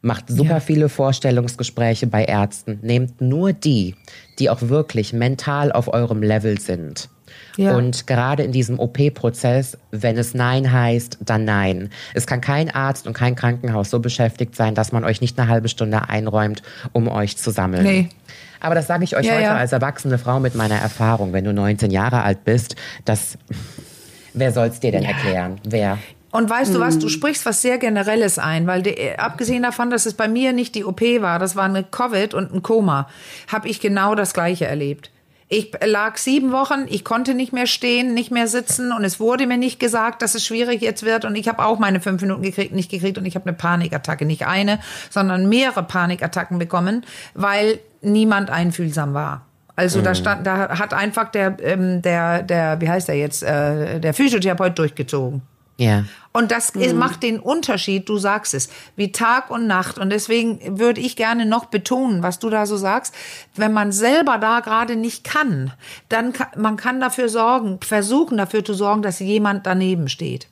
Macht 0.00 0.28
super 0.28 0.60
viele 0.60 0.88
Vorstellungsgespräche 0.88 2.06
bei 2.06 2.24
Ärzten. 2.24 2.80
Nehmt 2.82 3.20
nur 3.20 3.52
die, 3.52 3.94
die 4.38 4.50
auch 4.50 4.62
wirklich 4.62 5.12
mental 5.12 5.70
auf 5.70 5.92
eurem 5.92 6.22
Level 6.22 6.58
sind. 6.58 7.08
Ja. 7.56 7.74
Und 7.76 8.06
gerade 8.06 8.42
in 8.42 8.52
diesem 8.52 8.78
OP-Prozess, 8.78 9.76
wenn 9.90 10.16
es 10.16 10.34
Nein 10.34 10.72
heißt, 10.72 11.18
dann 11.20 11.44
Nein. 11.44 11.90
Es 12.14 12.26
kann 12.26 12.40
kein 12.40 12.70
Arzt 12.70 13.06
und 13.06 13.12
kein 13.12 13.34
Krankenhaus 13.34 13.90
so 13.90 14.00
beschäftigt 14.00 14.56
sein, 14.56 14.74
dass 14.74 14.92
man 14.92 15.04
euch 15.04 15.20
nicht 15.20 15.38
eine 15.38 15.48
halbe 15.48 15.68
Stunde 15.68 16.08
einräumt, 16.08 16.62
um 16.92 17.08
euch 17.08 17.36
zu 17.36 17.50
sammeln. 17.50 17.82
Nee. 17.84 18.08
Aber 18.60 18.74
das 18.74 18.86
sage 18.86 19.04
ich 19.04 19.16
euch 19.16 19.26
Ja, 19.26 19.32
heute 19.34 19.42
ja. 19.42 19.56
als 19.56 19.72
erwachsene 19.72 20.18
Frau 20.18 20.38
mit 20.40 20.54
meiner 20.54 20.76
Erfahrung. 20.76 21.32
Wenn 21.32 21.44
du 21.44 21.52
19 21.52 21.90
Jahre 21.90 22.22
alt 22.22 22.44
bist, 22.44 22.76
das, 23.04 23.36
wer 24.34 24.52
soll's 24.52 24.80
dir 24.80 24.92
denn 24.92 25.04
erklären? 25.04 25.60
Wer? 25.64 25.98
Und 26.30 26.48
weißt 26.48 26.74
du 26.74 26.80
was, 26.80 26.94
Mhm. 26.94 27.00
du 27.00 27.08
sprichst 27.10 27.44
was 27.44 27.60
sehr 27.60 27.76
Generelles 27.76 28.38
ein, 28.38 28.66
weil 28.66 28.80
die, 28.82 28.90
äh, 28.96 29.16
abgesehen 29.16 29.62
davon, 29.62 29.90
dass 29.90 30.06
es 30.06 30.14
bei 30.14 30.28
mir 30.28 30.52
nicht 30.54 30.74
die 30.74 30.84
OP 30.84 31.02
war, 31.20 31.38
das 31.38 31.56
war 31.56 31.64
eine 31.64 31.84
Covid 31.84 32.32
und 32.32 32.54
ein 32.54 32.62
Koma, 32.62 33.08
habe 33.48 33.68
ich 33.68 33.80
genau 33.80 34.14
das 34.14 34.32
Gleiche 34.32 34.66
erlebt. 34.66 35.10
Ich 35.54 35.70
lag 35.84 36.16
sieben 36.16 36.50
Wochen, 36.50 36.86
ich 36.88 37.04
konnte 37.04 37.34
nicht 37.34 37.52
mehr 37.52 37.66
stehen, 37.66 38.14
nicht 38.14 38.30
mehr 38.30 38.46
sitzen 38.46 38.90
und 38.90 39.04
es 39.04 39.20
wurde 39.20 39.46
mir 39.46 39.58
nicht 39.58 39.78
gesagt, 39.78 40.22
dass 40.22 40.34
es 40.34 40.46
schwierig 40.46 40.80
jetzt 40.80 41.02
wird 41.02 41.26
und 41.26 41.36
ich 41.36 41.46
habe 41.46 41.62
auch 41.62 41.78
meine 41.78 42.00
fünf 42.00 42.22
Minuten 42.22 42.40
gekriegt, 42.40 42.74
nicht 42.74 42.90
gekriegt 42.90 43.18
und 43.18 43.26
ich 43.26 43.34
habe 43.34 43.44
eine 43.44 43.52
Panikattacke, 43.52 44.24
nicht 44.24 44.46
eine, 44.46 44.78
sondern 45.10 45.50
mehrere 45.50 45.82
Panikattacken 45.82 46.58
bekommen, 46.58 47.04
weil 47.34 47.80
niemand 48.00 48.48
einfühlsam 48.48 49.12
war. 49.12 49.44
Also 49.76 50.00
da 50.00 50.14
stand, 50.14 50.46
da 50.46 50.78
hat 50.78 50.94
einfach 50.94 51.30
der, 51.30 51.58
ähm, 51.60 52.00
der, 52.00 52.42
der, 52.42 52.80
wie 52.80 52.88
heißt 52.88 53.08
der 53.08 53.16
jetzt, 53.18 53.42
äh, 53.42 54.00
der 54.00 54.14
Physiotherapeut 54.14 54.78
durchgezogen. 54.78 55.42
Ja. 55.78 56.04
Und 56.34 56.50
das 56.50 56.70
ist- 56.70 56.94
macht 56.94 57.22
den 57.22 57.38
Unterschied, 57.40 58.08
du 58.08 58.16
sagst 58.16 58.54
es, 58.54 58.68
wie 58.96 59.12
Tag 59.12 59.50
und 59.50 59.66
Nacht. 59.66 59.98
Und 59.98 60.10
deswegen 60.10 60.78
würde 60.78 61.00
ich 61.00 61.16
gerne 61.16 61.44
noch 61.44 61.66
betonen, 61.66 62.22
was 62.22 62.38
du 62.38 62.48
da 62.50 62.64
so 62.66 62.76
sagst. 62.76 63.14
Wenn 63.54 63.72
man 63.72 63.92
selber 63.92 64.38
da 64.38 64.60
gerade 64.60 64.96
nicht 64.96 65.24
kann, 65.24 65.72
dann 66.08 66.32
kann, 66.32 66.46
man 66.56 66.76
kann 66.76 67.00
dafür 67.00 67.28
sorgen, 67.28 67.78
versuchen 67.84 68.38
dafür 68.38 68.64
zu 68.64 68.72
sorgen, 68.74 69.02
dass 69.02 69.18
jemand 69.18 69.66
daneben 69.66 70.08
steht. 70.08 70.48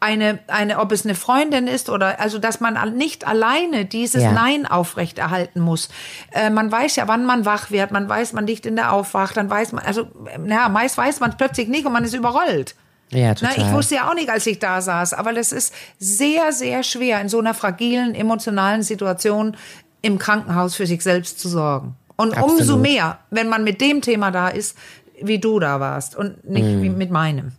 Eine, 0.00 0.38
eine, 0.46 0.78
ob 0.78 0.92
es 0.92 1.04
eine 1.04 1.16
Freundin 1.16 1.66
ist 1.66 1.90
oder, 1.90 2.20
also, 2.20 2.38
dass 2.38 2.60
man 2.60 2.96
nicht 2.96 3.26
alleine 3.26 3.84
dieses 3.84 4.22
Ja. 4.22 4.32
Nein 4.32 4.64
aufrechterhalten 4.64 5.60
muss. 5.60 5.88
Äh, 6.32 6.50
man 6.50 6.70
weiß 6.70 6.96
ja, 6.96 7.08
wann 7.08 7.26
man 7.26 7.44
wach 7.44 7.70
wird, 7.72 7.90
man 7.90 8.08
weiß, 8.08 8.32
man 8.32 8.46
liegt 8.46 8.64
in 8.64 8.76
der 8.76 8.92
Aufwach, 8.92 9.32
dann 9.32 9.50
weiß 9.50 9.72
man, 9.72 9.84
also, 9.84 10.06
ja, 10.46 10.68
meist 10.68 10.96
weiß 10.96 11.18
man 11.20 11.30
es 11.30 11.36
plötzlich 11.36 11.68
nicht 11.68 11.84
und 11.84 11.92
man 11.92 12.04
ist 12.04 12.14
überrollt. 12.14 12.76
Ja, 13.10 13.28
Na, 13.28 13.34
total. 13.50 13.66
ich 13.66 13.72
wusste 13.72 13.94
ja 13.96 14.10
auch 14.10 14.14
nicht, 14.14 14.28
als 14.30 14.46
ich 14.46 14.58
da 14.58 14.80
saß, 14.80 15.12
aber 15.14 15.32
das 15.32 15.52
ist 15.52 15.72
sehr, 15.98 16.52
sehr 16.52 16.82
schwer, 16.82 17.20
in 17.20 17.28
so 17.28 17.38
einer 17.38 17.54
fragilen, 17.54 18.14
emotionalen 18.14 18.82
Situation 18.82 19.56
im 20.02 20.18
Krankenhaus 20.18 20.74
für 20.74 20.86
sich 20.86 21.02
selbst 21.02 21.38
zu 21.38 21.48
sorgen. 21.48 21.94
Und 22.16 22.36
Absolut. 22.36 22.60
umso 22.60 22.76
mehr, 22.76 23.18
wenn 23.30 23.48
man 23.48 23.64
mit 23.64 23.80
dem 23.80 24.00
Thema 24.00 24.30
da 24.30 24.48
ist, 24.48 24.76
wie 25.22 25.38
du 25.38 25.58
da 25.60 25.80
warst 25.80 26.16
und 26.16 26.48
nicht 26.48 26.64
wie 26.82 26.88
mit 26.90 27.10
meinem. 27.10 27.52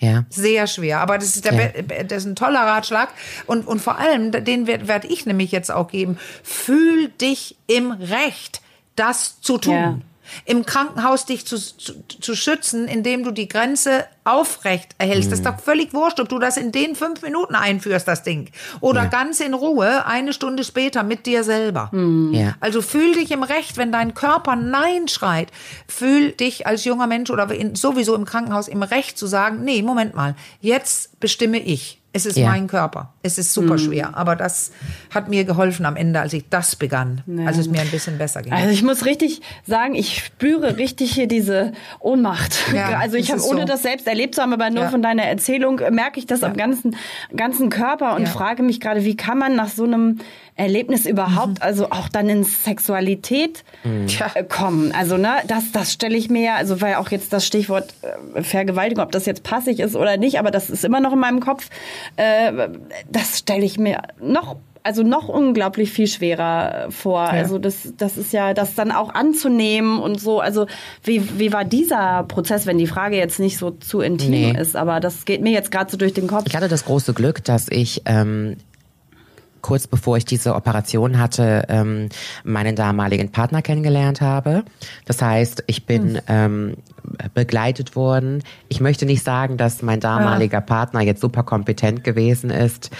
ja. 0.00 0.24
Sehr 0.30 0.66
schwer, 0.66 1.00
aber 1.00 1.16
das 1.18 1.36
ist, 1.36 1.44
der, 1.44 1.54
Ja. 1.54 2.02
das 2.04 2.18
ist 2.24 2.26
ein 2.26 2.36
toller 2.36 2.60
Ratschlag 2.60 3.08
und, 3.46 3.66
und 3.66 3.80
vor 3.80 3.98
allem, 3.98 4.30
den 4.32 4.66
werde 4.66 4.88
werd 4.88 5.04
ich 5.04 5.24
nämlich 5.26 5.52
jetzt 5.52 5.70
auch 5.70 5.88
geben, 5.88 6.18
fühl 6.42 7.08
dich 7.20 7.56
im 7.66 7.92
Recht, 7.92 8.60
das 8.94 9.40
zu 9.40 9.58
tun. 9.58 9.74
Ja. 9.74 9.98
Im 10.44 10.66
Krankenhaus 10.66 11.26
dich 11.26 11.46
zu, 11.46 11.56
zu, 11.58 11.94
zu 12.08 12.34
schützen, 12.34 12.88
indem 12.88 13.24
du 13.24 13.30
die 13.30 13.48
Grenze 13.48 14.06
aufrecht 14.24 14.94
erhältst. 14.98 15.30
Das 15.30 15.38
ist 15.38 15.46
doch 15.46 15.60
völlig 15.60 15.94
wurscht, 15.94 16.18
ob 16.18 16.28
du 16.28 16.38
das 16.38 16.56
in 16.56 16.72
den 16.72 16.96
fünf 16.96 17.22
Minuten 17.22 17.54
einführst, 17.54 18.08
das 18.08 18.22
Ding. 18.24 18.50
Oder 18.80 19.04
Ja. 19.04 19.08
ganz 19.08 19.38
in 19.40 19.54
Ruhe, 19.54 20.04
eine 20.06 20.32
Stunde 20.32 20.64
später 20.64 21.02
mit 21.04 21.26
dir 21.26 21.44
selber. 21.44 21.90
Ja. 22.32 22.54
Also 22.60 22.82
fühl 22.82 23.12
dich 23.14 23.30
im 23.30 23.44
Recht, 23.44 23.76
wenn 23.76 23.92
dein 23.92 24.14
Körper 24.14 24.56
Nein 24.56 25.06
schreit. 25.08 25.52
Fühl 25.86 26.32
dich 26.32 26.66
als 26.66 26.84
junger 26.84 27.06
Mensch 27.06 27.30
oder 27.30 27.48
in, 27.54 27.76
sowieso 27.76 28.14
im 28.16 28.24
Krankenhaus 28.24 28.66
im 28.68 28.82
Recht 28.82 29.16
zu 29.16 29.26
sagen, 29.26 29.62
nee, 29.62 29.82
Moment 29.82 30.14
mal, 30.14 30.34
jetzt 30.60 31.20
bestimme 31.20 31.58
ich. 31.58 32.00
Es 32.16 32.26
ist 32.26 32.36
ja. 32.36 32.48
mein 32.48 32.66
Körper. 32.66 33.12
Es 33.22 33.36
ist 33.36 33.52
super 33.52 33.74
mhm. 33.74 33.78
schwer. 33.78 34.16
Aber 34.16 34.36
das 34.36 34.72
hat 35.14 35.28
mir 35.28 35.44
geholfen 35.44 35.84
am 35.84 35.96
Ende, 35.96 36.20
als 36.20 36.32
ich 36.32 36.48
das 36.48 36.74
begann. 36.74 37.22
Ja. 37.26 37.46
Als 37.46 37.58
es 37.58 37.68
mir 37.68 37.80
ein 37.80 37.90
bisschen 37.90 38.16
besser 38.16 38.42
ging. 38.42 38.52
Also 38.52 38.70
ich 38.70 38.82
muss 38.82 39.04
richtig 39.04 39.42
sagen, 39.66 39.94
ich 39.94 40.24
spüre 40.24 40.78
richtig 40.78 41.12
hier 41.12 41.28
diese 41.28 41.72
Ohnmacht. 42.00 42.72
Ja, 42.74 42.98
also 43.00 43.16
ich 43.16 43.30
habe, 43.30 43.42
ohne 43.42 43.60
so. 43.60 43.66
das 43.66 43.82
selbst 43.82 44.06
erlebt 44.06 44.34
zu 44.34 44.42
haben, 44.42 44.52
aber 44.52 44.70
nur 44.70 44.88
von 44.88 45.02
deiner 45.02 45.24
Erzählung, 45.24 45.80
merke 45.90 46.18
ich 46.18 46.26
das 46.26 46.42
am 46.42 46.56
ganzen, 46.56 46.96
ganzen 47.36 47.68
Körper 47.68 48.16
und 48.16 48.28
frage 48.28 48.62
mich 48.62 48.80
gerade, 48.80 49.04
wie 49.04 49.16
kann 49.16 49.38
man 49.38 49.54
nach 49.54 49.68
so 49.68 49.84
einem 49.84 50.18
Erlebnis 50.56 51.04
überhaupt, 51.04 51.48
mhm. 51.48 51.56
also 51.60 51.90
auch 51.90 52.08
dann 52.08 52.28
in 52.28 52.42
Sexualität 52.42 53.62
mhm. 53.84 54.06
kommen. 54.48 54.92
Also 54.92 55.16
ne, 55.18 55.34
das, 55.46 55.70
das 55.72 55.92
stelle 55.92 56.16
ich 56.16 56.30
mir 56.30 56.42
ja, 56.42 56.54
also 56.56 56.80
weil 56.80 56.94
auch 56.94 57.10
jetzt 57.10 57.32
das 57.32 57.46
Stichwort 57.46 57.92
äh, 58.34 58.42
Vergewaltigung, 58.42 59.04
ob 59.04 59.12
das 59.12 59.26
jetzt 59.26 59.42
passig 59.42 59.80
ist 59.80 59.94
oder 59.94 60.16
nicht, 60.16 60.38
aber 60.38 60.50
das 60.50 60.70
ist 60.70 60.84
immer 60.84 61.00
noch 61.00 61.12
in 61.12 61.18
meinem 61.18 61.40
Kopf. 61.40 61.68
Äh, 62.16 62.68
das 63.10 63.38
stelle 63.38 63.64
ich 63.64 63.78
mir 63.78 64.00
noch 64.20 64.56
also 64.82 65.02
noch 65.02 65.28
unglaublich 65.28 65.90
viel 65.90 66.06
schwerer 66.06 66.86
vor. 66.90 67.24
Ja. 67.24 67.30
Also 67.30 67.58
das, 67.58 67.92
das 67.96 68.16
ist 68.16 68.32
ja, 68.32 68.54
das 68.54 68.76
dann 68.76 68.92
auch 68.92 69.12
anzunehmen 69.12 69.98
und 69.98 70.20
so. 70.20 70.38
Also 70.38 70.66
wie, 71.02 71.40
wie 71.40 71.52
war 71.52 71.64
dieser 71.64 72.22
Prozess, 72.22 72.66
wenn 72.66 72.78
die 72.78 72.86
Frage 72.86 73.16
jetzt 73.16 73.40
nicht 73.40 73.58
so 73.58 73.72
zu 73.72 74.00
intim 74.00 74.30
nee. 74.30 74.56
ist? 74.56 74.76
Aber 74.76 75.00
das 75.00 75.24
geht 75.24 75.42
mir 75.42 75.50
jetzt 75.50 75.72
gerade 75.72 75.90
so 75.90 75.96
durch 75.96 76.14
den 76.14 76.28
Kopf. 76.28 76.44
Ich 76.46 76.54
hatte 76.54 76.68
das 76.68 76.84
große 76.84 77.14
Glück, 77.14 77.42
dass 77.42 77.66
ich 77.68 78.02
ähm, 78.04 78.58
kurz 79.66 79.88
bevor 79.88 80.16
ich 80.16 80.24
diese 80.24 80.54
Operation 80.54 81.18
hatte, 81.18 81.64
ähm, 81.68 82.08
meinen 82.44 82.76
damaligen 82.76 83.32
Partner 83.32 83.62
kennengelernt 83.62 84.20
habe. 84.20 84.62
Das 85.06 85.20
heißt, 85.20 85.64
ich 85.66 85.86
bin 85.86 86.12
mhm. 86.12 86.20
ähm, 86.28 86.76
begleitet 87.34 87.96
worden. 87.96 88.44
Ich 88.68 88.80
möchte 88.80 89.06
nicht 89.06 89.24
sagen, 89.24 89.56
dass 89.56 89.82
mein 89.82 89.98
damaliger 89.98 90.58
ja. 90.58 90.60
Partner 90.60 91.00
jetzt 91.00 91.20
super 91.20 91.42
kompetent 91.42 92.04
gewesen 92.04 92.50
ist, 92.50 92.90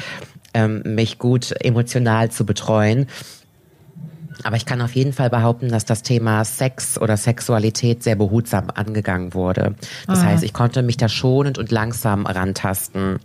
ähm, 0.55 0.83
mich 0.85 1.21
gut 1.21 1.55
emotional 1.61 2.33
zu 2.33 2.45
betreuen. 2.45 3.07
Aber 4.43 4.57
ich 4.57 4.67
kann 4.67 4.81
auf 4.81 4.95
jeden 4.95 5.13
Fall 5.13 5.31
behaupten, 5.31 5.69
dass 5.69 5.85
das 5.85 6.03
Thema 6.03 6.45
Sex 6.45 6.99
oder 6.99 7.17
Sexualität 7.17 8.03
sehr 8.03 8.17
behutsam 8.17 8.71
angegangen 8.75 9.35
wurde. 9.35 9.75
Das 10.07 10.21
Aha. 10.21 10.27
heißt, 10.27 10.45
ich 10.45 10.53
konnte 10.53 10.83
mich 10.83 10.97
da 10.97 11.09
schonend 11.09 11.59
und 11.59 11.71
langsam 11.71 12.27
rantasten. 12.27 13.19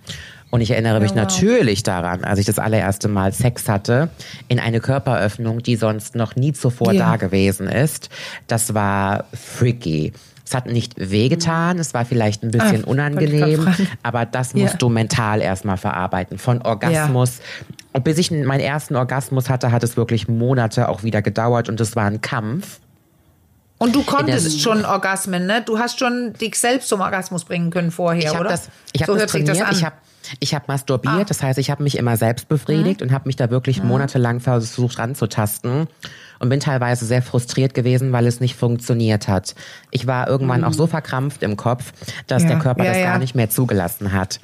Und 0.51 0.59
ich 0.59 0.71
erinnere 0.71 0.99
mich 0.99 1.11
wow. 1.11 1.17
natürlich 1.17 1.83
daran, 1.83 2.23
als 2.25 2.37
ich 2.37 2.45
das 2.45 2.59
allererste 2.59 3.07
Mal 3.07 3.31
Sex 3.31 3.69
hatte, 3.69 4.09
in 4.49 4.59
eine 4.59 4.81
Körperöffnung, 4.81 5.63
die 5.63 5.77
sonst 5.77 6.15
noch 6.15 6.35
nie 6.35 6.51
zuvor 6.51 6.91
ja. 6.91 7.11
da 7.11 7.15
gewesen 7.15 7.67
ist. 7.67 8.09
Das 8.47 8.73
war 8.73 9.25
freaky. 9.33 10.11
Es 10.45 10.53
hat 10.53 10.65
nicht 10.65 10.95
wehgetan, 10.97 11.79
es 11.79 11.93
war 11.93 12.03
vielleicht 12.03 12.43
ein 12.43 12.51
bisschen 12.51 12.81
Ach, 12.83 12.89
unangenehm, 12.89 13.73
aber 14.03 14.25
das 14.25 14.53
musst 14.53 14.73
ja. 14.73 14.77
du 14.79 14.89
mental 14.89 15.39
erstmal 15.39 15.77
verarbeiten. 15.77 16.37
Von 16.37 16.61
Orgasmus. 16.61 17.37
Ja. 17.37 17.75
Und 17.93 18.03
bis 18.03 18.17
ich 18.17 18.31
meinen 18.31 18.61
ersten 18.61 18.95
Orgasmus 18.95 19.49
hatte, 19.49 19.71
hat 19.71 19.83
es 19.83 19.97
wirklich 19.97 20.27
Monate 20.27 20.87
auch 20.87 21.03
wieder 21.03 21.21
gedauert 21.21 21.69
und 21.69 21.79
es 21.81 21.95
war 21.95 22.05
ein 22.05 22.21
Kampf. 22.21 22.79
Und 23.77 23.95
du 23.95 24.03
konntest 24.03 24.61
schon 24.61 24.85
Orgasmen, 24.85 25.47
ne? 25.47 25.63
Du 25.65 25.79
hast 25.79 25.99
schon 25.99 26.33
dich 26.33 26.59
selbst 26.59 26.87
zum 26.87 27.01
Orgasmus 27.01 27.45
bringen 27.45 27.71
können 27.71 27.89
vorher, 27.89 28.31
ich 28.31 28.39
oder? 28.39 28.49
Das, 28.49 28.69
ich 28.93 29.01
habe 29.01 29.13
so 29.13 29.17
das 29.17 29.31
trainiert, 29.31 29.59
das 29.59 29.77
ich 29.77 29.83
habe 29.83 29.95
ich 30.39 30.53
habe 30.53 30.65
masturbiert, 30.67 31.15
ah. 31.15 31.23
das 31.23 31.41
heißt, 31.41 31.57
ich 31.57 31.71
habe 31.71 31.81
mich 31.81 31.97
immer 31.97 32.15
selbst 32.15 32.47
befriedigt 32.47 33.01
mhm. 33.01 33.07
und 33.07 33.13
habe 33.13 33.27
mich 33.27 33.37
da 33.37 33.49
wirklich 33.49 33.81
mhm. 33.81 33.89
monatelang 33.89 34.39
versucht 34.39 34.99
ranzutasten 34.99 35.87
und 36.41 36.49
bin 36.49 36.59
teilweise 36.59 37.05
sehr 37.05 37.21
frustriert 37.21 37.75
gewesen, 37.75 38.11
weil 38.11 38.25
es 38.25 38.39
nicht 38.39 38.55
funktioniert 38.55 39.27
hat. 39.27 39.53
Ich 39.91 40.07
war 40.07 40.27
irgendwann 40.27 40.61
mhm. 40.61 40.67
auch 40.67 40.73
so 40.73 40.87
verkrampft 40.87 41.43
im 41.43 41.55
Kopf, 41.55 41.93
dass 42.25 42.41
ja. 42.41 42.49
der 42.49 42.59
Körper 42.59 42.83
ja, 42.83 42.89
das 42.89 42.99
ja. 42.99 43.05
gar 43.05 43.19
nicht 43.19 43.35
mehr 43.35 43.51
zugelassen 43.51 44.11
hat. 44.11 44.39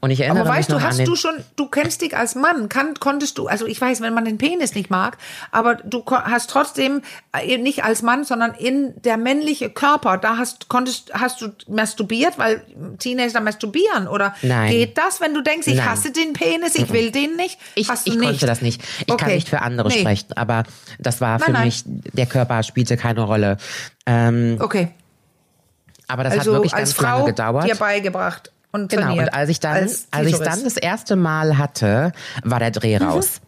Und 0.00 0.10
ich 0.10 0.20
erinnere 0.20 0.46
aber 0.46 0.56
weißt 0.56 0.70
mich 0.70 0.78
du, 0.78 0.84
hast 0.84 1.06
du 1.06 1.14
schon, 1.14 1.34
du 1.56 1.66
kennst 1.66 2.00
dich 2.00 2.16
als 2.16 2.34
Mann, 2.36 2.70
kann, 2.70 2.94
konntest 2.98 3.36
du, 3.36 3.48
also 3.48 3.66
ich 3.66 3.78
weiß, 3.78 4.00
wenn 4.00 4.14
man 4.14 4.24
den 4.24 4.38
Penis 4.38 4.74
nicht 4.74 4.88
mag, 4.88 5.18
aber 5.50 5.74
du 5.74 6.02
hast 6.06 6.48
trotzdem 6.48 7.02
äh, 7.38 7.58
nicht 7.58 7.84
als 7.84 8.00
Mann, 8.00 8.24
sondern 8.24 8.54
in 8.54 8.94
der 9.02 9.18
männliche 9.18 9.68
Körper, 9.68 10.16
da 10.16 10.38
hast, 10.38 10.68
konntest, 10.68 11.12
hast 11.12 11.42
du 11.42 11.48
masturbiert, 11.68 12.38
weil 12.38 12.62
Teenager 12.98 13.40
masturbieren 13.40 14.08
oder 14.08 14.34
Nein. 14.40 14.70
geht 14.70 14.96
das, 14.96 15.20
wenn 15.20 15.34
du 15.34 15.42
denkst, 15.42 15.66
ich 15.66 15.76
Nein. 15.76 15.90
hasse 15.90 16.12
den 16.12 16.32
Penis, 16.32 16.76
ich 16.76 16.90
will 16.94 17.10
den 17.10 17.36
nicht? 17.36 17.58
Ich, 17.74 17.90
ich 17.90 18.14
nicht? 18.14 18.22
konnte 18.22 18.46
das 18.46 18.62
nicht. 18.62 18.82
Ich 19.06 19.12
okay. 19.12 19.24
kann 19.24 19.34
nicht 19.34 19.50
für 19.50 19.60
andere 19.60 19.88
nee. 19.88 20.00
sprechen, 20.00 20.32
aber 20.34 20.64
das 20.98 21.20
war 21.20 21.41
für 21.44 21.52
nein, 21.52 21.64
mich, 21.64 21.84
der 21.86 22.26
Körper 22.26 22.62
spielte 22.62 22.96
keine 22.96 23.22
Rolle. 23.22 23.56
Ähm, 24.06 24.56
okay. 24.60 24.90
Aber 26.08 26.24
das 26.24 26.32
also 26.34 26.52
hat 26.52 26.56
wirklich 26.56 26.72
ganz 26.72 26.92
Frau 26.92 27.18
lange 27.18 27.24
gedauert. 27.26 27.68
dir 27.68 27.76
beigebracht 27.76 28.52
und 28.72 28.90
Genau, 28.90 29.06
trainiert, 29.06 29.28
und 29.28 29.34
als 29.34 29.48
ich 29.50 29.60
dann, 29.60 29.74
als, 29.74 30.06
als 30.10 30.28
ich 30.28 30.38
dann 30.38 30.64
das 30.64 30.76
erste 30.76 31.16
Mal 31.16 31.58
hatte, 31.58 32.12
war 32.42 32.58
der 32.58 32.70
Dreh 32.70 32.98
mhm. 32.98 33.06
raus. 33.06 33.40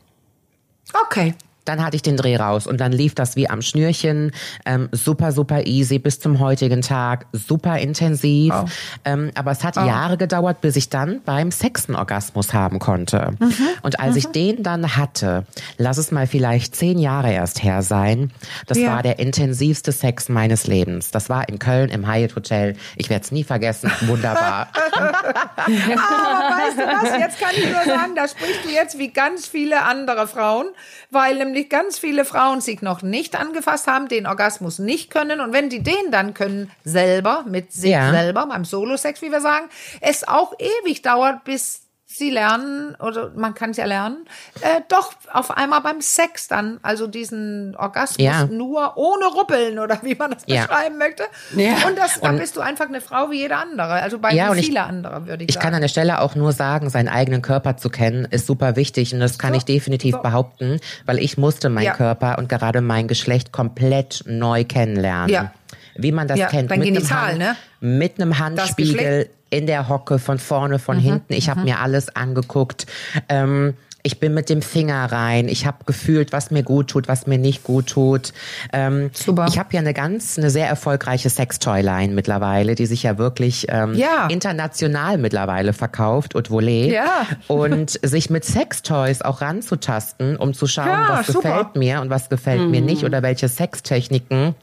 Okay. 1.06 1.34
Dann 1.64 1.84
hatte 1.84 1.96
ich 1.96 2.02
den 2.02 2.16
Dreh 2.16 2.36
raus 2.36 2.66
und 2.66 2.80
dann 2.80 2.92
lief 2.92 3.14
das 3.14 3.36
wie 3.36 3.48
am 3.48 3.62
Schnürchen. 3.62 4.32
Ähm, 4.64 4.88
super, 4.92 5.32
super 5.32 5.66
easy 5.66 5.98
bis 5.98 6.20
zum 6.20 6.38
heutigen 6.40 6.82
Tag. 6.82 7.26
Super 7.32 7.78
intensiv. 7.78 8.52
Oh. 8.54 8.64
Ähm, 9.04 9.30
aber 9.34 9.50
es 9.50 9.64
hat 9.64 9.76
oh. 9.76 9.84
Jahre 9.84 10.16
gedauert, 10.16 10.60
bis 10.60 10.76
ich 10.76 10.88
dann 10.88 11.20
beim 11.24 11.50
Sechsten 11.50 11.94
Orgasmus 11.94 12.52
haben 12.52 12.78
konnte. 12.78 13.32
Mhm. 13.38 13.54
Und 13.82 14.00
als 14.00 14.12
mhm. 14.12 14.18
ich 14.18 14.26
den 14.26 14.62
dann 14.62 14.96
hatte, 14.96 15.44
lass 15.78 15.98
es 15.98 16.10
mal 16.10 16.26
vielleicht 16.26 16.76
zehn 16.76 16.98
Jahre 16.98 17.32
erst 17.32 17.62
her 17.62 17.82
sein, 17.82 18.32
das 18.66 18.78
ja. 18.78 18.94
war 18.94 19.02
der 19.02 19.18
intensivste 19.18 19.92
Sex 19.92 20.28
meines 20.28 20.66
Lebens. 20.66 21.10
Das 21.10 21.28
war 21.28 21.48
in 21.48 21.58
Köln 21.58 21.90
im 21.90 22.10
Hyatt 22.10 22.36
Hotel. 22.36 22.76
Ich 22.96 23.10
werde 23.10 23.24
es 23.24 23.32
nie 23.32 23.44
vergessen. 23.44 23.90
Wunderbar. 24.02 24.68
aber 24.96 25.66
weißt 25.66 26.78
du 26.78 26.82
was? 26.82 27.18
Jetzt 27.18 27.40
kann 27.40 27.50
ich 27.56 27.64
nur 27.64 27.84
sagen, 27.84 28.14
da 28.14 28.28
sprichst 28.28 28.64
du 28.64 28.70
jetzt 28.70 28.98
wie 28.98 29.08
ganz 29.08 29.46
viele 29.46 29.82
andere 29.82 30.26
Frauen, 30.26 30.66
weil 31.10 31.40
nämlich 31.54 31.70
ganz 31.70 31.98
viele 31.98 32.24
Frauen 32.24 32.60
sich 32.60 32.82
noch 32.82 33.02
nicht 33.02 33.36
angefasst 33.36 33.86
haben, 33.86 34.08
den 34.08 34.26
Orgasmus 34.26 34.78
nicht 34.78 35.10
können 35.10 35.40
und 35.40 35.52
wenn 35.52 35.70
die 35.70 35.82
den 35.82 36.10
dann 36.10 36.34
können, 36.34 36.70
selber, 36.84 37.44
mit 37.48 37.72
sich 37.72 37.92
ja. 37.92 38.10
selber, 38.10 38.46
beim 38.46 38.64
Solo-Sex, 38.64 39.22
wie 39.22 39.30
wir 39.30 39.40
sagen, 39.40 39.66
es 40.00 40.26
auch 40.26 40.52
ewig 40.58 41.02
dauert, 41.02 41.44
bis 41.44 41.83
sie 42.16 42.30
lernen, 42.30 42.94
oder 43.00 43.30
man 43.34 43.54
kann 43.54 43.70
es 43.70 43.76
ja 43.76 43.84
lernen, 43.86 44.26
äh, 44.60 44.80
doch 44.88 45.12
auf 45.32 45.50
einmal 45.50 45.80
beim 45.80 46.00
Sex 46.00 46.48
dann, 46.48 46.78
also 46.82 47.06
diesen 47.06 47.74
Orgasmus 47.76 48.24
ja. 48.24 48.46
nur 48.46 48.96
ohne 48.96 49.26
Ruppeln 49.26 49.78
oder 49.78 49.98
wie 50.02 50.14
man 50.14 50.30
das 50.30 50.44
ja. 50.46 50.62
beschreiben 50.62 50.98
möchte. 50.98 51.24
Ja. 51.56 51.86
Und 51.88 51.98
das, 51.98 52.20
dann 52.20 52.38
bist 52.38 52.56
du 52.56 52.60
einfach 52.60 52.86
eine 52.86 53.00
Frau 53.00 53.30
wie 53.30 53.38
jede 53.38 53.56
andere, 53.56 53.94
also 53.94 54.18
bei 54.18 54.32
ja, 54.32 54.52
viele 54.52 54.72
ich, 54.72 54.80
andere, 54.80 55.26
würde 55.26 55.44
ich, 55.44 55.50
ich 55.50 55.54
sagen. 55.54 55.60
Ich 55.60 55.60
kann 55.60 55.74
an 55.74 55.80
der 55.80 55.88
Stelle 55.88 56.20
auch 56.20 56.34
nur 56.34 56.52
sagen, 56.52 56.90
seinen 56.90 57.08
eigenen 57.08 57.42
Körper 57.42 57.76
zu 57.76 57.90
kennen, 57.90 58.26
ist 58.30 58.46
super 58.46 58.76
wichtig 58.76 59.12
und 59.12 59.20
das 59.20 59.38
kann 59.38 59.52
so, 59.52 59.58
ich 59.58 59.64
definitiv 59.64 60.14
so. 60.14 60.22
behaupten, 60.22 60.80
weil 61.06 61.18
ich 61.18 61.36
musste 61.36 61.68
meinen 61.68 61.92
Körper 61.92 62.38
und 62.38 62.48
gerade 62.48 62.80
mein 62.80 63.08
Geschlecht 63.08 63.52
komplett 63.52 64.22
neu 64.26 64.64
kennenlernen. 64.64 65.30
Ja. 65.30 65.52
Wie 65.96 66.12
man 66.12 66.26
das 66.26 66.50
kennt. 66.50 66.70
Dein 66.70 66.80
mit 66.80 66.88
Genital, 66.88 67.30
einem 67.30 67.38
ne? 67.38 67.56
Mit 67.80 68.20
einem 68.20 68.38
Handspiegel 68.38 69.30
in 69.54 69.66
der 69.66 69.88
Hocke, 69.88 70.18
von 70.18 70.38
vorne, 70.38 70.78
von 70.78 70.96
mhm, 70.96 71.02
hinten. 71.02 71.32
Ich 71.32 71.48
habe 71.48 71.60
mhm. 71.60 71.66
mir 71.66 71.80
alles 71.80 72.14
angeguckt. 72.14 72.86
Ähm, 73.28 73.74
ich 74.06 74.20
bin 74.20 74.34
mit 74.34 74.50
dem 74.50 74.60
Finger 74.60 75.10
rein. 75.10 75.48
Ich 75.48 75.64
habe 75.64 75.78
gefühlt, 75.86 76.30
was 76.30 76.50
mir 76.50 76.62
gut 76.62 76.88
tut, 76.88 77.08
was 77.08 77.26
mir 77.26 77.38
nicht 77.38 77.64
gut 77.64 77.86
tut. 77.86 78.34
Ähm, 78.70 79.10
Super. 79.14 79.46
Ich 79.48 79.58
habe 79.58 79.70
ja 79.72 79.80
eine 79.80 79.94
ganz, 79.94 80.36
eine 80.36 80.50
sehr 80.50 80.68
erfolgreiche 80.68 81.30
Sextoy-Line 81.30 82.12
mittlerweile, 82.12 82.74
die 82.74 82.84
sich 82.84 83.02
ja 83.02 83.16
wirklich 83.16 83.66
ähm, 83.70 83.94
ja. 83.94 84.26
international 84.26 85.16
mittlerweile 85.16 85.72
verkauft 85.72 86.34
und 86.34 86.50
volé. 86.50 86.92
Ja. 86.92 87.26
Und 87.48 87.98
sich 88.02 88.28
mit 88.28 88.44
Sextoys 88.44 89.22
auch 89.22 89.40
ranzutasten, 89.40 90.36
um 90.36 90.52
zu 90.52 90.66
schauen, 90.66 90.88
ja, 90.88 91.20
was 91.20 91.28
super. 91.28 91.48
gefällt 91.48 91.76
mir 91.76 92.02
und 92.02 92.10
was 92.10 92.28
gefällt 92.28 92.60
mhm. 92.60 92.70
mir 92.72 92.82
nicht 92.82 93.04
oder 93.04 93.22
welche 93.22 93.48
Sextechniken 93.48 94.54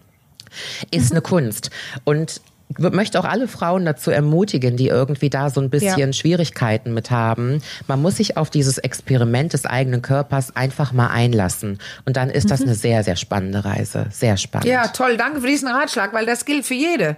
ist 0.92 1.10
mhm. 1.10 1.12
eine 1.14 1.22
Kunst. 1.22 1.72
Und 2.04 2.42
möchte 2.78 3.20
auch 3.20 3.26
alle 3.26 3.48
Frauen 3.48 3.86
dazu 3.86 4.12
ermutigen, 4.12 4.78
die 4.78 4.88
irgendwie 4.88 5.30
da 5.30 5.50
so 5.50 5.62
ein 5.62 5.70
bisschen 5.70 6.00
ja. 6.00 6.14
Schwierigkeiten 6.14 6.94
mit 6.94 7.12
haben. 7.12 7.62
Man 7.88 8.02
muss 8.02 8.18
sich 8.18 8.38
auf 8.38 8.50
dieses 8.50 8.78
Experiment 8.78 9.54
des 9.54 9.66
eigenen 9.66 10.02
Körpers 10.02 10.56
einfach 10.56 10.92
mal 10.92 11.08
einlassen. 11.08 11.80
Und 12.06 12.18
dann 12.18 12.30
ist 12.30 12.52
das 12.52 12.62
mhm. 12.62 12.68
eine 12.68 12.76
sehr, 12.76 13.04
sehr 13.04 13.16
spannende 13.16 13.66
Reise. 13.66 14.08
Sehr 14.12 14.38
spannend. 14.38 14.68
Ja, 14.68 14.88
toll. 14.88 15.18
Danke 15.18 15.42
für 15.42 15.48
diesen 15.48 15.68
Ratschlag, 15.68 16.14
weil 16.14 16.26
das 16.26 16.46
gilt 16.46 16.66
für 16.66 16.74
jede. 16.74 17.18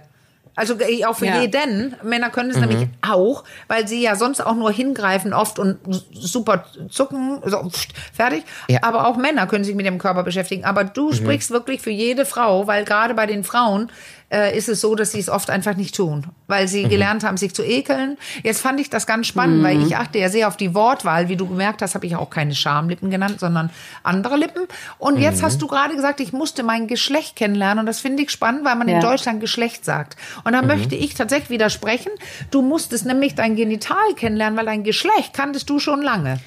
Also 0.56 0.78
äh, 0.78 1.04
auch 1.04 1.16
für 1.16 1.26
ja. 1.26 1.40
jeden. 1.40 1.96
Männer 2.02 2.30
können 2.30 2.50
es 2.50 2.56
mhm. 2.56 2.66
nämlich 2.66 2.88
auch, 3.02 3.44
weil 3.68 3.88
sie 3.88 4.02
ja 4.02 4.16
sonst 4.16 4.40
auch 4.40 4.54
nur 4.54 4.70
hingreifen 4.70 5.32
oft 5.32 5.58
und 5.58 5.78
super 6.12 6.66
zucken, 6.90 7.40
so 7.44 7.70
fertig. 8.12 8.44
Ja. 8.68 8.80
Aber 8.82 9.06
auch 9.06 9.16
Männer 9.16 9.46
können 9.46 9.64
sich 9.64 9.74
mit 9.74 9.86
dem 9.86 9.98
Körper 9.98 10.22
beschäftigen. 10.22 10.64
Aber 10.64 10.84
du 10.84 11.10
mhm. 11.10 11.14
sprichst 11.14 11.50
wirklich 11.50 11.80
für 11.80 11.90
jede 11.90 12.24
Frau, 12.24 12.66
weil 12.66 12.84
gerade 12.84 13.14
bei 13.14 13.26
den 13.26 13.44
Frauen 13.44 13.90
äh, 14.34 14.56
ist 14.56 14.68
es 14.68 14.80
so, 14.80 14.94
dass 14.94 15.12
sie 15.12 15.20
es 15.20 15.28
oft 15.28 15.48
einfach 15.50 15.76
nicht 15.76 15.94
tun, 15.94 16.26
weil 16.48 16.66
sie 16.66 16.84
mhm. 16.84 16.88
gelernt 16.88 17.24
haben, 17.24 17.36
sich 17.36 17.54
zu 17.54 17.62
ekeln. 17.62 18.16
Jetzt 18.42 18.60
fand 18.60 18.80
ich 18.80 18.90
das 18.90 19.06
ganz 19.06 19.26
spannend, 19.26 19.60
mhm. 19.60 19.64
weil 19.64 19.82
ich 19.82 19.96
achte 19.96 20.18
ja 20.18 20.28
sehr 20.28 20.48
auf 20.48 20.56
die 20.56 20.74
Wortwahl. 20.74 21.28
Wie 21.28 21.36
du 21.36 21.46
gemerkt 21.46 21.82
hast, 21.82 21.94
habe 21.94 22.06
ich 22.06 22.16
auch 22.16 22.30
keine 22.30 22.54
Schamlippen 22.54 23.10
genannt, 23.10 23.38
sondern 23.40 23.70
andere 24.02 24.36
Lippen. 24.36 24.62
Und 24.98 25.18
jetzt 25.18 25.40
mhm. 25.40 25.46
hast 25.46 25.62
du 25.62 25.66
gerade 25.66 25.94
gesagt, 25.94 26.20
ich 26.20 26.32
musste 26.32 26.62
mein 26.62 26.88
Geschlecht 26.88 27.36
kennenlernen. 27.36 27.80
Und 27.80 27.86
das 27.86 28.00
finde 28.00 28.24
ich 28.24 28.30
spannend, 28.30 28.64
weil 28.64 28.76
man 28.76 28.88
ja. 28.88 28.96
in 28.96 29.00
Deutschland 29.00 29.40
Geschlecht 29.40 29.84
sagt. 29.84 30.16
Und 30.44 30.52
da 30.52 30.62
mhm. 30.62 30.68
möchte 30.68 30.94
ich 30.94 31.14
tatsächlich 31.14 31.50
widersprechen. 31.50 32.12
Du 32.50 32.62
musstest 32.62 33.06
nämlich 33.06 33.34
dein 33.34 33.56
Genital 33.56 34.14
kennenlernen, 34.16 34.58
weil 34.58 34.66
dein 34.66 34.84
Geschlecht 34.84 35.32
kanntest 35.32 35.68
du 35.70 35.78
schon 35.78 36.02
lange. 36.02 36.38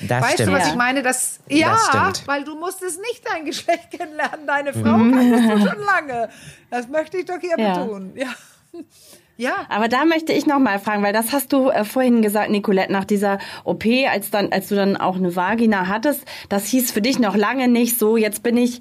Das 0.00 0.22
weißt 0.22 0.34
stimmt. 0.34 0.48
du, 0.48 0.52
was 0.52 0.68
ich 0.68 0.74
meine? 0.74 1.02
Das, 1.02 1.40
ja, 1.48 1.78
das 1.92 2.26
weil 2.26 2.44
du 2.44 2.56
musstest 2.56 3.00
nicht 3.00 3.22
dein 3.24 3.44
Geschlecht 3.44 3.90
kennenlernen. 3.90 4.46
Deine 4.46 4.72
Frau 4.72 4.98
mhm. 4.98 5.12
kanntest 5.14 5.50
du 5.50 5.68
schon 5.68 5.84
lange. 5.84 6.28
Das 6.70 6.88
möchte 6.88 7.18
ich 7.18 7.26
doch 7.26 7.38
hier 7.40 7.58
ja. 7.58 7.78
betonen. 7.78 8.16
Ja. 8.16 8.28
Ja. 9.36 9.66
Aber 9.68 9.88
da 9.88 10.04
möchte 10.04 10.32
ich 10.32 10.46
noch 10.46 10.60
mal 10.60 10.78
fragen, 10.78 11.02
weil 11.02 11.12
das 11.12 11.32
hast 11.32 11.52
du 11.52 11.68
äh, 11.68 11.84
vorhin 11.84 12.22
gesagt, 12.22 12.50
Nicolette, 12.50 12.92
nach 12.92 13.04
dieser 13.04 13.40
OP, 13.64 13.84
als 14.08 14.30
dann, 14.30 14.52
als 14.52 14.68
du 14.68 14.76
dann 14.76 14.96
auch 14.96 15.16
eine 15.16 15.34
Vagina 15.34 15.88
hattest, 15.88 16.22
das 16.48 16.66
hieß 16.66 16.92
für 16.92 17.02
dich 17.02 17.18
noch 17.18 17.34
lange 17.34 17.66
nicht 17.66 17.98
so, 17.98 18.16
jetzt 18.16 18.44
bin 18.44 18.56
ich 18.56 18.80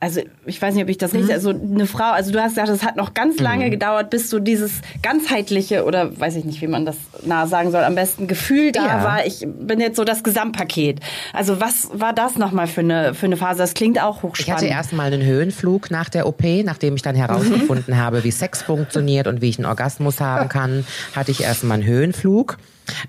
also 0.00 0.22
ich 0.46 0.60
weiß 0.60 0.74
nicht, 0.74 0.82
ob 0.82 0.88
ich 0.88 0.96
das 0.96 1.12
mhm. 1.12 1.18
richtig, 1.18 1.34
also 1.34 1.50
eine 1.50 1.86
Frau, 1.86 2.12
also 2.12 2.32
du 2.32 2.42
hast 2.42 2.54
gesagt, 2.54 2.70
es 2.70 2.82
hat 2.82 2.96
noch 2.96 3.12
ganz 3.12 3.38
lange 3.38 3.66
mhm. 3.66 3.70
gedauert, 3.70 4.08
bis 4.08 4.30
so 4.30 4.38
dieses 4.38 4.80
ganzheitliche 5.02 5.84
oder 5.84 6.18
weiß 6.18 6.36
ich 6.36 6.46
nicht, 6.46 6.62
wie 6.62 6.66
man 6.66 6.86
das 6.86 6.96
nah 7.22 7.46
sagen 7.46 7.70
soll, 7.70 7.84
am 7.84 7.94
besten 7.94 8.26
Gefühl 8.26 8.72
da 8.72 8.86
ja. 8.86 9.04
war. 9.04 9.26
Ich 9.26 9.46
bin 9.46 9.78
jetzt 9.78 9.96
so 9.96 10.04
das 10.04 10.24
Gesamtpaket. 10.24 11.00
Also 11.34 11.60
was 11.60 11.90
war 11.92 12.14
das 12.14 12.38
nochmal 12.38 12.66
für 12.66 12.80
eine, 12.80 13.12
für 13.12 13.26
eine 13.26 13.36
Phase? 13.36 13.58
Das 13.58 13.74
klingt 13.74 14.00
auch 14.02 14.22
hochspannend. 14.22 14.38
Ich 14.38 14.50
hatte 14.50 14.66
erstmal 14.66 15.12
einen 15.12 15.22
Höhenflug 15.22 15.90
nach 15.90 16.08
der 16.08 16.26
OP, 16.26 16.42
nachdem 16.64 16.96
ich 16.96 17.02
dann 17.02 17.14
herausgefunden 17.14 17.94
mhm. 17.94 17.98
habe, 18.00 18.24
wie 18.24 18.30
Sex 18.30 18.62
funktioniert 18.62 19.26
und 19.26 19.42
wie 19.42 19.50
ich 19.50 19.58
einen 19.58 19.66
Orgasmus 19.66 20.20
haben 20.20 20.48
kann, 20.48 20.86
hatte 21.14 21.30
ich 21.30 21.42
erstmal 21.42 21.78
einen 21.78 21.86
Höhenflug 21.86 22.56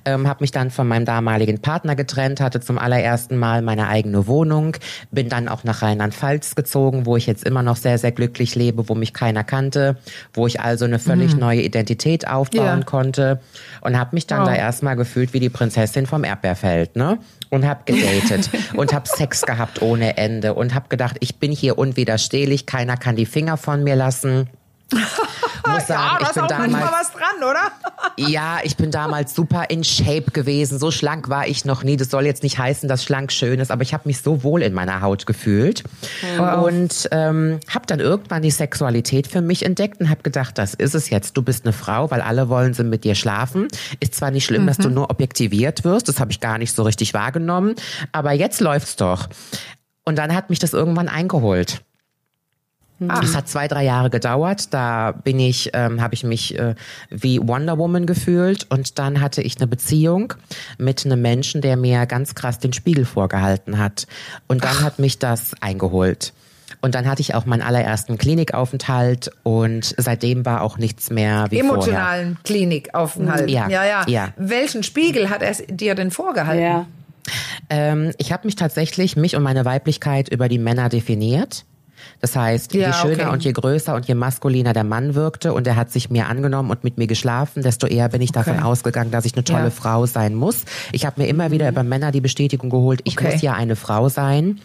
ähm, 0.05 0.27
habe 0.27 0.43
mich 0.43 0.51
dann 0.51 0.71
von 0.71 0.87
meinem 0.87 1.05
damaligen 1.05 1.59
Partner 1.59 1.95
getrennt, 1.95 2.41
hatte 2.41 2.59
zum 2.59 2.77
allerersten 2.77 3.37
Mal 3.37 3.61
meine 3.61 3.87
eigene 3.87 4.27
Wohnung, 4.27 4.77
bin 5.11 5.29
dann 5.29 5.47
auch 5.47 5.63
nach 5.63 5.81
Rheinland-Pfalz 5.81 6.55
gezogen, 6.55 7.05
wo 7.05 7.17
ich 7.17 7.27
jetzt 7.27 7.43
immer 7.43 7.63
noch 7.63 7.77
sehr, 7.77 7.97
sehr 7.97 8.11
glücklich 8.11 8.55
lebe, 8.55 8.87
wo 8.89 8.95
mich 8.95 9.13
keiner 9.13 9.43
kannte, 9.43 9.97
wo 10.33 10.47
ich 10.47 10.59
also 10.59 10.85
eine 10.85 10.99
völlig 10.99 11.33
mhm. 11.33 11.39
neue 11.39 11.61
Identität 11.61 12.27
aufbauen 12.27 12.79
ja. 12.79 12.85
konnte 12.85 13.39
und 13.81 13.97
habe 13.97 14.11
mich 14.13 14.27
dann 14.27 14.43
oh. 14.43 14.45
da 14.45 14.55
erstmal 14.55 14.95
gefühlt 14.95 15.33
wie 15.33 15.39
die 15.39 15.49
Prinzessin 15.49 16.05
vom 16.05 16.23
Erdbeerfeld, 16.23 16.95
ne? 16.95 17.19
Und 17.49 17.67
habe 17.67 17.81
gedatet 17.85 18.49
und 18.77 18.93
habe 18.93 19.07
Sex 19.07 19.41
gehabt 19.41 19.81
ohne 19.81 20.17
Ende 20.17 20.53
und 20.53 20.73
habe 20.73 20.87
gedacht, 20.87 21.17
ich 21.19 21.37
bin 21.37 21.51
hier 21.51 21.77
unwiderstehlich, 21.77 22.65
keiner 22.65 22.95
kann 22.95 23.17
die 23.17 23.25
Finger 23.25 23.57
von 23.57 23.83
mir 23.83 23.95
lassen. 23.95 24.47
Muss 24.91 25.87
sagen, 25.87 26.17
ja, 26.21 26.27
ich 26.27 26.33
bin 26.33 26.47
damals 26.47 26.91
was 26.91 27.11
dran, 27.13 27.43
oder? 27.49 27.71
ja, 28.17 28.59
ich 28.63 28.77
bin 28.77 28.91
damals 28.91 29.35
super 29.35 29.65
in 29.69 29.83
Shape 29.83 30.31
gewesen. 30.31 30.79
So 30.79 30.91
schlank 30.91 31.29
war 31.29 31.47
ich 31.47 31.65
noch 31.65 31.83
nie. 31.83 31.97
Das 31.97 32.09
soll 32.09 32.25
jetzt 32.25 32.43
nicht 32.43 32.57
heißen, 32.57 32.87
dass 32.89 33.03
schlank 33.03 33.31
schön 33.31 33.59
ist, 33.59 33.71
aber 33.71 33.83
ich 33.83 33.93
habe 33.93 34.03
mich 34.05 34.21
so 34.21 34.43
wohl 34.43 34.61
in 34.61 34.73
meiner 34.73 35.01
Haut 35.01 35.25
gefühlt 35.25 35.83
wow. 36.37 36.65
und 36.65 37.09
ähm, 37.11 37.59
habe 37.69 37.85
dann 37.87 37.99
irgendwann 37.99 38.41
die 38.41 38.51
Sexualität 38.51 39.27
für 39.27 39.41
mich 39.41 39.65
entdeckt 39.65 39.99
und 39.99 40.09
habe 40.09 40.21
gedacht, 40.23 40.57
das 40.57 40.73
ist 40.73 40.95
es 40.95 41.09
jetzt. 41.09 41.37
Du 41.37 41.41
bist 41.41 41.65
eine 41.65 41.73
Frau, 41.73 42.11
weil 42.11 42.21
alle 42.21 42.49
wollen 42.49 42.73
sie 42.73 42.83
mit 42.83 43.03
dir 43.03 43.15
schlafen. 43.15 43.67
Ist 43.99 44.15
zwar 44.15 44.31
nicht 44.31 44.45
schlimm, 44.45 44.63
mhm. 44.63 44.67
dass 44.67 44.77
du 44.77 44.89
mhm. 44.89 44.95
nur 44.95 45.09
objektiviert 45.09 45.83
wirst. 45.83 46.07
Das 46.07 46.19
habe 46.19 46.31
ich 46.31 46.39
gar 46.39 46.57
nicht 46.57 46.75
so 46.75 46.83
richtig 46.83 47.13
wahrgenommen, 47.13 47.75
aber 48.11 48.31
jetzt 48.33 48.59
läuft's 48.59 48.95
doch. 48.95 49.27
Und 50.03 50.17
dann 50.17 50.33
hat 50.33 50.49
mich 50.49 50.59
das 50.59 50.73
irgendwann 50.73 51.07
eingeholt. 51.07 51.83
Ah. 53.07 53.21
Es 53.23 53.35
hat 53.35 53.47
zwei, 53.47 53.67
drei 53.67 53.83
Jahre 53.83 54.09
gedauert. 54.09 54.73
Da 54.73 55.11
bin 55.11 55.39
ich, 55.39 55.71
ähm, 55.73 56.01
habe 56.01 56.13
ich 56.13 56.23
mich 56.23 56.57
äh, 56.57 56.75
wie 57.09 57.39
Wonder 57.39 57.77
Woman 57.77 58.05
gefühlt 58.05 58.67
und 58.69 58.99
dann 58.99 59.21
hatte 59.21 59.41
ich 59.41 59.57
eine 59.57 59.67
Beziehung 59.67 60.33
mit 60.77 61.05
einem 61.05 61.21
Menschen, 61.21 61.61
der 61.61 61.77
mir 61.77 62.05
ganz 62.05 62.35
krass 62.35 62.59
den 62.59 62.73
Spiegel 62.73 63.05
vorgehalten 63.05 63.77
hat. 63.77 64.07
Und 64.47 64.63
dann 64.63 64.75
Ach. 64.79 64.83
hat 64.83 64.99
mich 64.99 65.19
das 65.19 65.53
eingeholt. 65.61 66.33
Und 66.81 66.95
dann 66.95 67.07
hatte 67.07 67.21
ich 67.21 67.35
auch 67.35 67.45
meinen 67.45 67.61
allerersten 67.61 68.17
Klinikaufenthalt 68.17 69.31
und 69.43 69.93
seitdem 69.97 70.45
war 70.45 70.61
auch 70.61 70.77
nichts 70.77 71.11
mehr 71.11 71.45
wie 71.49 71.59
Emotionalen 71.59 72.37
vorher. 72.37 72.43
Klinikaufenthalt. 72.43 73.49
Ja, 73.49 73.69
ja, 73.69 73.85
ja, 73.85 74.03
ja. 74.07 74.29
Welchen 74.37 74.81
Spiegel 74.81 75.29
hat 75.29 75.43
er 75.43 75.53
dir 75.67 75.93
denn 75.93 76.09
vorgehalten? 76.09 76.63
Ja. 76.63 76.85
Ähm, 77.69 78.13
ich 78.17 78.31
habe 78.31 78.47
mich 78.47 78.55
tatsächlich, 78.55 79.15
mich 79.15 79.35
und 79.35 79.43
meine 79.43 79.63
Weiblichkeit 79.63 80.29
über 80.29 80.49
die 80.49 80.57
Männer 80.57 80.89
definiert. 80.89 81.65
Das 82.19 82.35
heißt, 82.35 82.73
ja, 82.73 82.87
je 82.87 82.93
schöner 82.93 83.23
okay. 83.25 83.33
und 83.33 83.43
je 83.43 83.51
größer 83.51 83.95
und 83.95 84.07
je 84.07 84.15
maskuliner 84.15 84.73
der 84.73 84.83
Mann 84.83 85.15
wirkte 85.15 85.53
und 85.53 85.65
er 85.67 85.75
hat 85.75 85.91
sich 85.91 86.09
mir 86.09 86.27
angenommen 86.27 86.69
und 86.69 86.83
mit 86.83 86.97
mir 86.97 87.07
geschlafen, 87.07 87.63
desto 87.63 87.87
eher 87.87 88.09
bin 88.09 88.21
ich 88.21 88.31
davon 88.31 88.57
okay. 88.57 88.63
ausgegangen, 88.63 89.11
dass 89.11 89.25
ich 89.25 89.33
eine 89.33 89.43
tolle 89.43 89.65
ja. 89.65 89.69
Frau 89.71 90.05
sein 90.05 90.35
muss. 90.35 90.65
Ich 90.91 91.05
habe 91.05 91.21
mir 91.21 91.27
immer 91.27 91.51
wieder 91.51 91.65
mhm. 91.65 91.71
über 91.71 91.83
Männer 91.83 92.11
die 92.11 92.21
Bestätigung 92.21 92.69
geholt, 92.69 93.01
ich 93.03 93.17
okay. 93.17 93.31
muss 93.31 93.41
ja 93.41 93.53
eine 93.53 93.75
Frau 93.75 94.09
sein. 94.09 94.59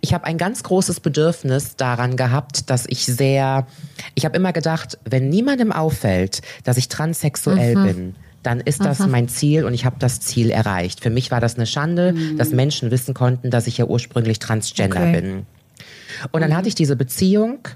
Ich 0.00 0.14
habe 0.14 0.24
ein 0.24 0.38
ganz 0.38 0.62
großes 0.62 1.00
Bedürfnis 1.00 1.76
daran 1.76 2.16
gehabt, 2.16 2.70
dass 2.70 2.84
ich 2.86 3.06
sehr, 3.06 3.66
ich 4.14 4.24
habe 4.24 4.36
immer 4.36 4.52
gedacht, 4.52 4.98
wenn 5.04 5.28
niemandem 5.28 5.72
auffällt, 5.72 6.42
dass 6.64 6.76
ich 6.76 6.88
transsexuell 6.88 7.76
mhm. 7.76 7.84
bin, 7.84 8.14
dann 8.46 8.60
ist 8.60 8.84
das 8.84 9.00
Aha. 9.00 9.08
mein 9.08 9.28
Ziel 9.28 9.64
und 9.64 9.74
ich 9.74 9.84
habe 9.84 9.96
das 9.98 10.20
Ziel 10.20 10.50
erreicht. 10.50 11.00
Für 11.00 11.10
mich 11.10 11.32
war 11.32 11.40
das 11.40 11.56
eine 11.56 11.66
Schande, 11.66 12.12
mhm. 12.12 12.38
dass 12.38 12.50
Menschen 12.50 12.92
wissen 12.92 13.12
konnten, 13.12 13.50
dass 13.50 13.66
ich 13.66 13.78
ja 13.78 13.86
ursprünglich 13.86 14.38
transgender 14.38 15.00
okay. 15.00 15.20
bin. 15.20 15.46
Und 16.32 16.40
dann 16.40 16.50
mhm. 16.50 16.56
hatte 16.56 16.68
ich 16.68 16.74
diese 16.74 16.96
Beziehung 16.96 17.68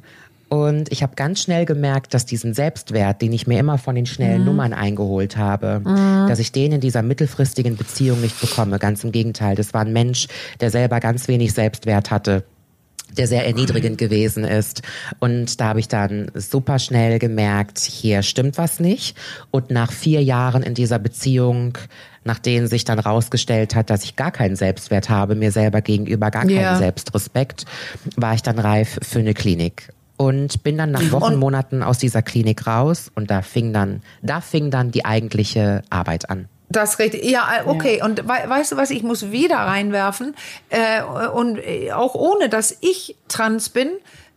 und 0.51 0.91
ich 0.91 1.05
habe 1.05 1.15
ganz 1.15 1.41
schnell 1.41 1.65
gemerkt, 1.65 2.13
dass 2.13 2.27
diesen 2.27 2.55
Selbstwert, 2.55 3.23
den 3.23 3.33
ich 3.33 3.47
mir 3.47 3.61
immer 3.61 3.79
von 3.79 3.95
den 3.95 4.07
schnellen 4.07 4.41
mhm. 4.41 4.47
Nummern 4.47 4.73
eingeholt 4.73 5.37
habe, 5.37 5.81
mhm. 5.85 6.27
dass 6.29 6.41
ich 6.41 6.51
den 6.51 6.73
in 6.73 6.81
dieser 6.81 7.03
mittelfristigen 7.03 7.77
Beziehung 7.77 8.21
nicht 8.21 8.41
bekomme. 8.41 8.81
Ganz 8.81 9.05
im 9.05 9.13
Gegenteil, 9.13 9.55
das 9.55 9.75
war 9.75 9.83
ein 9.83 9.93
Mensch, 9.93 10.27
der 10.59 10.73
selber 10.73 10.99
ganz 10.99 11.29
wenig 11.29 11.55
Selbstwert 11.55 12.11
hatte 12.11 12.45
der 13.17 13.27
sehr 13.27 13.45
erniedrigend 13.45 13.99
gewesen 13.99 14.45
ist. 14.45 14.83
Und 15.19 15.61
da 15.61 15.71
habe 15.71 15.81
ich 15.81 15.89
dann 15.89 16.31
super 16.35 16.79
schnell 16.79 17.19
gemerkt, 17.19 17.81
hier 17.81 18.23
stimmt 18.23 18.57
was 18.57 18.79
nicht. 18.79 19.17
Und 19.51 19.73
nach 19.73 19.91
vier 19.91 20.23
Jahren 20.23 20.63
in 20.63 20.75
dieser 20.75 21.01
Beziehung 21.01 21.77
nach 22.25 22.39
denen 22.39 22.67
sich 22.67 22.85
dann 22.85 22.99
rausgestellt 22.99 23.75
hat, 23.75 23.91
dass 23.91 24.05
ich 24.05 24.17
gar 24.17 24.31
keinen 24.31 24.57
Selbstwert 24.57 25.09
habe, 25.09 25.35
mir 25.35 25.53
selber 25.53 25.81
gegenüber 25.81 26.31
gar 26.31 26.47
keinen 26.47 26.77
Selbstrespekt, 26.77 27.65
war 28.17 28.35
ich 28.35 28.43
dann 28.43 28.59
reif 28.59 28.99
für 29.03 29.21
eine 29.21 29.35
Klinik 29.35 29.93
und 30.21 30.63
bin 30.63 30.77
dann 30.77 30.91
nach 30.91 31.13
Wochen, 31.13 31.37
Monaten 31.37 31.83
aus 31.83 31.97
dieser 31.97 32.21
Klinik 32.21 32.67
raus 32.67 33.11
und 33.15 33.31
da 33.31 33.41
fing 33.41 33.73
dann, 33.73 34.03
da 34.21 34.43
fing 34.43 34.71
dann 34.71 34.91
die 34.91 35.07
eigentliche 35.07 35.83
Arbeit 35.89 36.29
an. 36.29 36.47
Das 36.69 36.99
richtig. 36.99 37.25
Ja, 37.25 37.49
okay. 37.65 37.99
Ja. 37.99 38.05
Und 38.05 38.29
we 38.29 38.49
weißt 38.49 38.73
du 38.73 38.77
was? 38.77 38.91
Ich 38.91 39.03
muss 39.03 39.33
wieder 39.33 39.57
reinwerfen 39.57 40.35
äh, 40.69 41.03
und 41.03 41.57
äh, 41.57 41.93
auch 41.93 42.15
ohne, 42.15 42.51
dass 42.51 42.77
ich 42.83 43.17
trans 43.29 43.71
bin, 43.71 43.89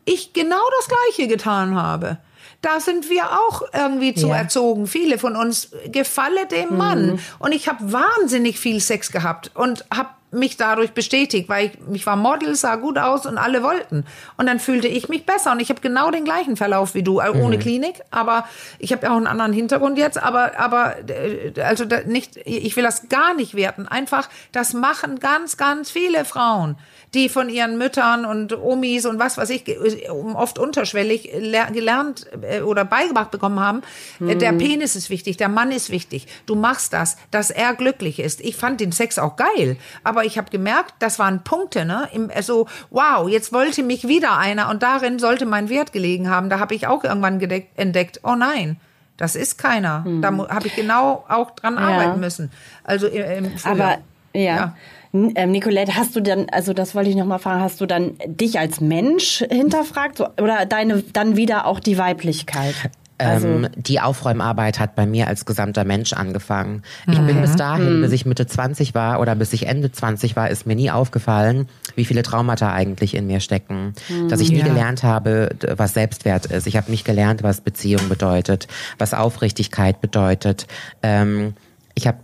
ich 0.05 0.31
genau 0.31 0.63
das 0.79 0.87
Gleiche 0.87 1.27
getan 1.27 1.75
habe 1.75 2.17
da 2.63 2.79
sind 2.79 3.09
wir 3.09 3.25
auch 3.25 3.61
irgendwie 3.73 4.15
zu 4.15 4.29
ja. 4.29 4.37
erzogen. 4.37 4.87
Viele 4.87 5.19
von 5.19 5.35
uns 5.35 5.71
gefalle 5.91 6.47
dem 6.47 6.69
mhm. 6.71 6.77
Mann. 6.77 7.19
Und 7.37 7.51
ich 7.51 7.67
habe 7.67 7.91
wahnsinnig 7.91 8.57
viel 8.57 8.79
Sex 8.79 9.11
gehabt 9.11 9.51
und 9.53 9.85
habe 9.93 10.09
mich 10.31 10.57
dadurch 10.57 10.93
bestätigt, 10.93 11.47
weil 11.47 11.67
ich, 11.67 11.71
ich 11.93 12.05
war 12.05 12.15
Model, 12.15 12.55
sah 12.55 12.77
gut 12.77 12.97
aus 12.97 13.25
und 13.25 13.37
alle 13.37 13.63
wollten. 13.63 14.05
Und 14.37 14.47
dann 14.47 14.59
fühlte 14.59 14.87
ich 14.87 15.09
mich 15.09 15.25
besser 15.25 15.51
und 15.51 15.59
ich 15.59 15.69
habe 15.69 15.81
genau 15.81 16.09
den 16.09 16.25
gleichen 16.25 16.57
Verlauf 16.57 16.95
wie 16.95 17.03
du, 17.03 17.21
ohne 17.21 17.57
mhm. 17.57 17.59
Klinik, 17.59 18.01
aber 18.09 18.47
ich 18.79 18.91
habe 18.91 19.11
auch 19.11 19.17
einen 19.17 19.27
anderen 19.27 19.53
Hintergrund 19.53 19.97
jetzt, 19.97 20.17
aber 20.17 20.57
aber 20.57 20.95
äh, 21.09 21.53
also 21.61 21.85
nicht 22.05 22.37
ich 22.45 22.75
will 22.75 22.83
das 22.83 23.09
gar 23.09 23.35
nicht 23.35 23.55
werten, 23.55 23.87
einfach 23.87 24.29
das 24.51 24.73
machen 24.73 25.19
ganz 25.19 25.57
ganz 25.57 25.91
viele 25.91 26.25
Frauen 26.25 26.77
die 27.13 27.29
von 27.29 27.49
ihren 27.49 27.77
Müttern 27.77 28.25
und 28.25 28.57
Omis 28.57 29.05
und 29.05 29.19
was 29.19 29.37
weiß 29.37 29.49
ich, 29.51 29.63
oft 30.09 30.57
unterschwellig 30.57 31.31
gelernt 31.71 32.27
äh, 32.41 32.61
oder 32.61 32.85
beigebracht 32.85 33.31
bekommen 33.31 33.59
haben. 33.59 33.81
Hm. 34.17 34.39
Der 34.39 34.53
Penis 34.53 34.95
ist 34.95 35.09
wichtig, 35.09 35.37
der 35.37 35.49
Mann 35.49 35.71
ist 35.71 35.89
wichtig. 35.89 36.27
Du 36.45 36.55
machst 36.55 36.93
das, 36.93 37.17
dass 37.31 37.51
er 37.51 37.75
glücklich 37.75 38.19
ist. 38.19 38.41
Ich 38.41 38.55
fand 38.55 38.79
den 38.79 38.91
Sex 38.91 39.19
auch 39.19 39.35
geil, 39.35 39.77
aber 40.03 40.25
ich 40.25 40.37
habe 40.37 40.49
gemerkt, 40.49 40.95
das 40.99 41.19
waren 41.19 41.43
Punkte, 41.43 41.85
ne? 41.85 42.09
Im, 42.13 42.27
so, 42.27 42.33
also, 42.35 42.67
wow, 42.89 43.29
jetzt 43.29 43.53
wollte 43.53 43.83
mich 43.83 44.07
wieder 44.07 44.37
einer 44.37 44.69
und 44.69 44.83
darin 44.83 45.19
sollte 45.19 45.45
mein 45.45 45.69
Wert 45.69 45.93
gelegen 45.93 46.29
haben. 46.29 46.49
Da 46.49 46.59
habe 46.59 46.75
ich 46.75 46.87
auch 46.87 47.03
irgendwann 47.03 47.39
entdeckt, 47.75 48.21
oh 48.23 48.35
nein. 48.35 48.79
Das 49.17 49.35
ist 49.35 49.57
keiner. 49.57 50.03
Hm. 50.03 50.21
Da 50.21 50.29
habe 50.49 50.67
ich 50.67 50.75
genau 50.75 51.23
auch 51.29 51.51
dran 51.51 51.75
ja. 51.75 51.81
arbeiten 51.81 52.19
müssen. 52.19 52.51
Also 52.83 53.07
im 53.07 53.51
Aber 53.63 53.99
ja. 54.33 54.41
ja. 54.41 54.77
Ähm, 55.13 55.51
Nicolette, 55.51 55.95
hast 55.95 56.15
du 56.15 56.21
dann, 56.21 56.47
also 56.51 56.73
das 56.73 56.95
wollte 56.95 57.09
ich 57.09 57.15
noch 57.15 57.25
mal 57.25 57.37
fragen, 57.37 57.61
hast 57.61 57.79
du 57.79 57.85
dann 57.85 58.15
dich 58.25 58.57
als 58.57 58.81
Mensch 58.81 59.43
hinterfragt 59.49 60.17
so, 60.17 60.27
oder 60.41 60.65
deine 60.65 61.03
dann 61.13 61.37
wieder 61.37 61.67
auch 61.67 61.79
die 61.79 61.97
Weiblichkeit? 61.97 62.73
Also 63.19 63.47
ähm, 63.47 63.67
die 63.75 63.99
Aufräumarbeit 63.99 64.79
hat 64.79 64.95
bei 64.95 65.05
mir 65.05 65.27
als 65.27 65.45
gesamter 65.45 65.85
Mensch 65.85 66.13
angefangen. 66.13 66.81
Ich 67.07 67.19
mhm. 67.19 67.27
bin 67.27 67.41
bis 67.41 67.55
dahin, 67.55 67.97
mhm. 67.97 68.01
bis 68.01 68.11
ich 68.11 68.25
Mitte 68.25 68.47
20 68.47 68.95
war 68.95 69.19
oder 69.19 69.35
bis 69.35 69.53
ich 69.53 69.67
Ende 69.67 69.91
20 69.91 70.35
war, 70.35 70.49
ist 70.49 70.65
mir 70.65 70.75
nie 70.75 70.89
aufgefallen, 70.89 71.67
wie 71.95 72.05
viele 72.05 72.23
Traumata 72.23 72.73
eigentlich 72.73 73.15
in 73.15 73.27
mir 73.27 73.39
stecken. 73.39 73.93
Mhm. 74.09 74.29
Dass 74.29 74.39
ich 74.39 74.51
nie 74.51 74.59
ja. 74.59 74.67
gelernt 74.67 75.03
habe, 75.03 75.51
was 75.77 75.93
Selbstwert 75.93 76.47
ist. 76.47 76.65
Ich 76.65 76.75
habe 76.75 76.89
nicht 76.89 77.05
gelernt, 77.05 77.43
was 77.43 77.61
Beziehung 77.61 78.09
bedeutet, 78.09 78.67
was 78.97 79.13
Aufrichtigkeit 79.13 80.01
bedeutet. 80.01 80.65
Ähm, 81.03 81.53
ich 81.95 82.07
habe 82.07 82.17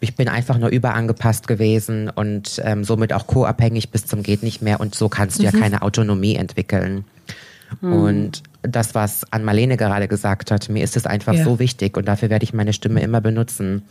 ich 0.00 0.14
bin 0.16 0.28
einfach 0.28 0.58
nur 0.58 0.68
überangepasst 0.68 1.48
gewesen 1.48 2.08
und 2.10 2.60
ähm, 2.64 2.84
somit 2.84 3.12
auch 3.12 3.26
co-abhängig 3.26 3.90
bis 3.90 4.06
zum 4.06 4.22
geht 4.22 4.42
nicht 4.42 4.62
mehr 4.62 4.80
und 4.80 4.94
so 4.94 5.08
kannst 5.08 5.38
du 5.38 5.46
mhm. 5.46 5.52
ja 5.52 5.60
keine 5.60 5.82
Autonomie 5.82 6.36
entwickeln. 6.36 7.04
Mhm. 7.80 7.92
Und 7.92 8.42
das, 8.62 8.94
was 8.94 9.24
Ann 9.32 9.44
Marlene 9.44 9.76
gerade 9.76 10.08
gesagt 10.08 10.50
hat, 10.50 10.68
mir 10.68 10.84
ist 10.84 10.96
es 10.96 11.06
einfach 11.06 11.34
ja. 11.34 11.44
so 11.44 11.58
wichtig 11.58 11.96
und 11.96 12.06
dafür 12.06 12.30
werde 12.30 12.44
ich 12.44 12.52
meine 12.52 12.72
Stimme 12.72 13.00
immer 13.00 13.20
benutzen. 13.20 13.82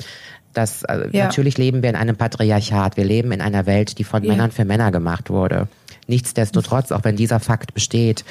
Dass, 0.54 0.84
also 0.84 1.08
ja. 1.12 1.26
natürlich 1.26 1.58
leben 1.58 1.82
wir 1.82 1.90
in 1.90 1.96
einem 1.96 2.18
Patriarchat. 2.18 2.98
Wir 2.98 3.06
leben 3.06 3.32
in 3.32 3.42
einer 3.42 3.66
Welt, 3.66 3.98
die 4.00 4.04
von 4.04 4.24
ja. 4.24 4.32
Männern 4.32 4.52
für 4.52 4.66
Männer 4.66 4.92
gemacht 4.92 5.30
wurde. 5.30 5.70
Nichtsdestotrotz, 6.08 6.92
auch 6.92 7.06
wenn 7.06 7.16
dieser 7.16 7.40
Fakt 7.40 7.74
besteht, 7.74 8.26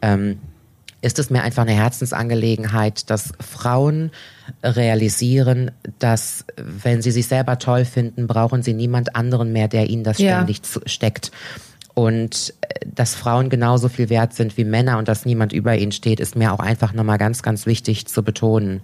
ähm, 0.00 0.38
ist 1.02 1.18
es 1.18 1.28
mir 1.28 1.42
einfach 1.42 1.62
eine 1.62 1.74
Herzensangelegenheit, 1.74 3.10
dass 3.10 3.32
Frauen 3.40 4.10
realisieren, 4.62 5.70
dass 5.98 6.44
wenn 6.56 7.02
sie 7.02 7.10
sich 7.10 7.26
selber 7.26 7.58
toll 7.58 7.84
finden, 7.84 8.26
brauchen 8.26 8.62
sie 8.62 8.74
niemand 8.74 9.16
anderen 9.16 9.52
mehr, 9.52 9.68
der 9.68 9.88
ihnen 9.88 10.04
das 10.04 10.18
ja. 10.18 10.36
ständig 10.36 10.60
steckt. 10.86 11.30
Und 11.94 12.54
äh, 12.60 12.86
dass 12.94 13.14
Frauen 13.14 13.48
genauso 13.48 13.88
viel 13.88 14.10
wert 14.10 14.34
sind 14.34 14.56
wie 14.56 14.64
Männer 14.64 14.98
und 14.98 15.08
dass 15.08 15.24
niemand 15.24 15.52
über 15.52 15.76
ihnen 15.76 15.92
steht, 15.92 16.20
ist 16.20 16.36
mir 16.36 16.52
auch 16.52 16.60
einfach 16.60 16.92
nochmal 16.92 17.18
ganz, 17.18 17.42
ganz 17.42 17.66
wichtig 17.66 18.06
zu 18.06 18.22
betonen. 18.22 18.82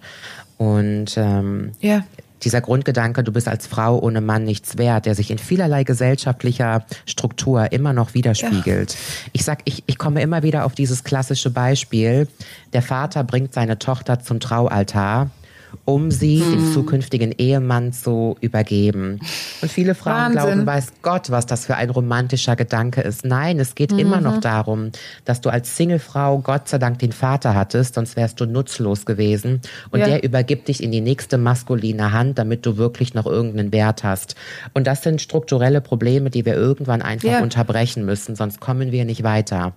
Und 0.57 1.15
ähm, 1.17 1.71
ja 1.79 2.03
dieser 2.43 2.61
Grundgedanke, 2.61 3.23
du 3.23 3.31
bist 3.31 3.47
als 3.47 3.67
Frau 3.67 3.99
ohne 3.99 4.21
Mann 4.21 4.43
nichts 4.43 4.77
wert, 4.77 5.05
der 5.05 5.15
sich 5.15 5.31
in 5.31 5.37
vielerlei 5.37 5.83
gesellschaftlicher 5.83 6.85
Struktur 7.05 7.71
immer 7.71 7.93
noch 7.93 8.13
widerspiegelt. 8.13 8.91
Ja. 8.91 9.29
Ich 9.33 9.43
sag, 9.43 9.59
ich, 9.65 9.83
ich 9.85 9.97
komme 9.97 10.21
immer 10.21 10.43
wieder 10.43 10.65
auf 10.65 10.75
dieses 10.75 11.03
klassische 11.03 11.49
Beispiel. 11.49 12.27
Der 12.73 12.81
Vater 12.81 13.23
bringt 13.23 13.53
seine 13.53 13.79
Tochter 13.79 14.19
zum 14.19 14.39
Traualtar 14.39 15.31
um 15.85 16.11
sie 16.11 16.39
hm. 16.39 16.51
dem 16.51 16.73
zukünftigen 16.73 17.31
Ehemann 17.31 17.93
zu 17.93 18.37
übergeben. 18.41 19.19
Und 19.61 19.71
viele 19.71 19.95
Frauen 19.95 20.35
Wahnsinn. 20.35 20.41
glauben, 20.41 20.65
weiß 20.65 20.93
Gott, 21.01 21.29
was 21.29 21.45
das 21.45 21.65
für 21.65 21.75
ein 21.75 21.89
romantischer 21.89 22.55
Gedanke 22.55 23.01
ist. 23.01 23.25
Nein, 23.25 23.59
es 23.59 23.75
geht 23.75 23.91
mhm. 23.91 23.99
immer 23.99 24.21
noch 24.21 24.39
darum, 24.39 24.91
dass 25.25 25.41
du 25.41 25.49
als 25.49 25.75
Singlefrau 25.77 26.39
Gott 26.39 26.69
sei 26.69 26.77
Dank 26.77 26.99
den 26.99 27.11
Vater 27.11 27.55
hattest, 27.55 27.95
sonst 27.95 28.15
wärst 28.15 28.39
du 28.39 28.45
nutzlos 28.45 29.05
gewesen. 29.05 29.61
Und 29.91 29.99
ja. 29.99 30.07
der 30.07 30.23
übergibt 30.23 30.67
dich 30.67 30.81
in 30.81 30.91
die 30.91 31.01
nächste 31.01 31.37
maskuline 31.37 32.11
Hand, 32.11 32.37
damit 32.39 32.65
du 32.65 32.77
wirklich 32.77 33.13
noch 33.13 33.25
irgendeinen 33.25 33.71
Wert 33.71 34.03
hast. 34.03 34.35
Und 34.73 34.87
das 34.87 35.03
sind 35.03 35.21
strukturelle 35.21 35.81
Probleme, 35.81 36.29
die 36.29 36.45
wir 36.45 36.55
irgendwann 36.55 37.01
einfach 37.01 37.29
ja. 37.29 37.41
unterbrechen 37.41 38.05
müssen, 38.05 38.35
sonst 38.35 38.59
kommen 38.59 38.91
wir 38.91 39.05
nicht 39.05 39.23
weiter. 39.23 39.73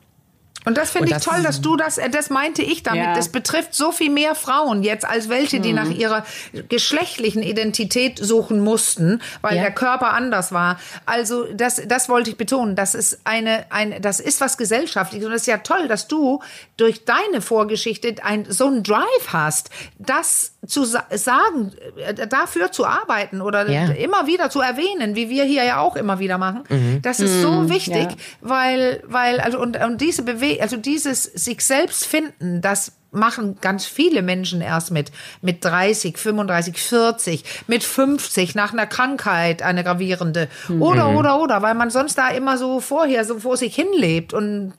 Und 0.66 0.76
das 0.76 0.90
finde 0.90 1.12
ich 1.12 1.22
toll, 1.22 1.42
dass 1.44 1.60
du 1.60 1.76
das, 1.76 1.96
äh, 1.96 2.10
das 2.10 2.28
meinte 2.28 2.60
ich 2.60 2.82
damit. 2.82 3.04
Ja. 3.04 3.14
Das 3.14 3.28
betrifft 3.28 3.72
so 3.72 3.92
viel 3.92 4.10
mehr 4.10 4.34
Frauen 4.34 4.82
jetzt 4.82 5.06
als 5.06 5.28
welche, 5.28 5.60
die 5.60 5.70
mhm. 5.70 5.76
nach 5.76 5.90
ihrer 5.90 6.26
geschlechtlichen 6.68 7.42
Identität 7.42 8.18
suchen 8.18 8.58
mussten, 8.60 9.22
weil 9.42 9.56
ja. 9.56 9.62
der 9.62 9.72
Körper 9.72 10.12
anders 10.12 10.50
war. 10.50 10.78
Also 11.06 11.44
das, 11.54 11.80
das 11.86 12.08
wollte 12.08 12.30
ich 12.30 12.36
betonen. 12.36 12.74
Das 12.74 12.96
ist 12.96 13.20
eine, 13.22 13.66
ein, 13.70 14.02
das 14.02 14.18
ist 14.18 14.40
was 14.40 14.58
gesellschaftliches 14.58 15.28
und 15.28 15.32
es 15.32 15.42
ist 15.42 15.46
ja 15.46 15.58
toll, 15.58 15.86
dass 15.86 16.08
du 16.08 16.42
durch 16.76 17.04
deine 17.04 17.40
Vorgeschichte 17.40 18.16
ein, 18.24 18.44
so 18.50 18.66
einen 18.66 18.82
Drive 18.82 19.28
hast, 19.28 19.70
das 19.98 20.55
zu 20.66 20.84
sagen, 20.84 21.72
äh, 21.96 22.26
dafür 22.26 22.72
zu 22.72 22.86
arbeiten 22.86 23.40
oder 23.40 23.68
ja. 23.70 23.86
immer 23.90 24.26
wieder 24.26 24.50
zu 24.50 24.60
erwähnen, 24.60 25.14
wie 25.14 25.28
wir 25.28 25.44
hier 25.44 25.64
ja 25.64 25.80
auch 25.80 25.96
immer 25.96 26.18
wieder 26.18 26.38
machen. 26.38 26.64
Mhm. 26.68 27.02
Das 27.02 27.20
ist 27.20 27.36
mhm. 27.36 27.42
so 27.42 27.68
wichtig, 27.68 28.08
weil, 28.40 29.02
weil, 29.06 29.40
also, 29.40 29.60
und, 29.60 29.82
und 29.82 30.00
diese 30.00 30.22
Bewegung, 30.22 30.62
also 30.62 30.76
dieses 30.76 31.24
sich 31.24 31.60
selbst 31.60 32.06
finden, 32.06 32.60
das 32.60 32.92
machen 33.11 33.57
ganz 33.61 33.86
viele 33.86 34.22
Menschen 34.22 34.61
erst 34.61 34.90
mit, 34.90 35.11
mit 35.40 35.64
30, 35.64 36.18
35, 36.18 36.78
40, 36.78 37.44
mit 37.66 37.82
50 37.82 38.54
nach 38.54 38.72
einer 38.72 38.86
Krankheit, 38.86 39.62
eine 39.62 39.84
gravierende. 39.84 40.48
Oder, 40.80 41.11
mhm. 41.11 41.16
oder, 41.16 41.40
oder, 41.40 41.62
weil 41.62 41.74
man 41.74 41.90
sonst 41.90 42.16
da 42.18 42.28
immer 42.28 42.59
so 42.59 42.80
vorher 42.80 43.24
so 43.24 43.38
vor 43.38 43.57
sich 43.57 43.74
hinlebt 43.74 44.34
und 44.34 44.74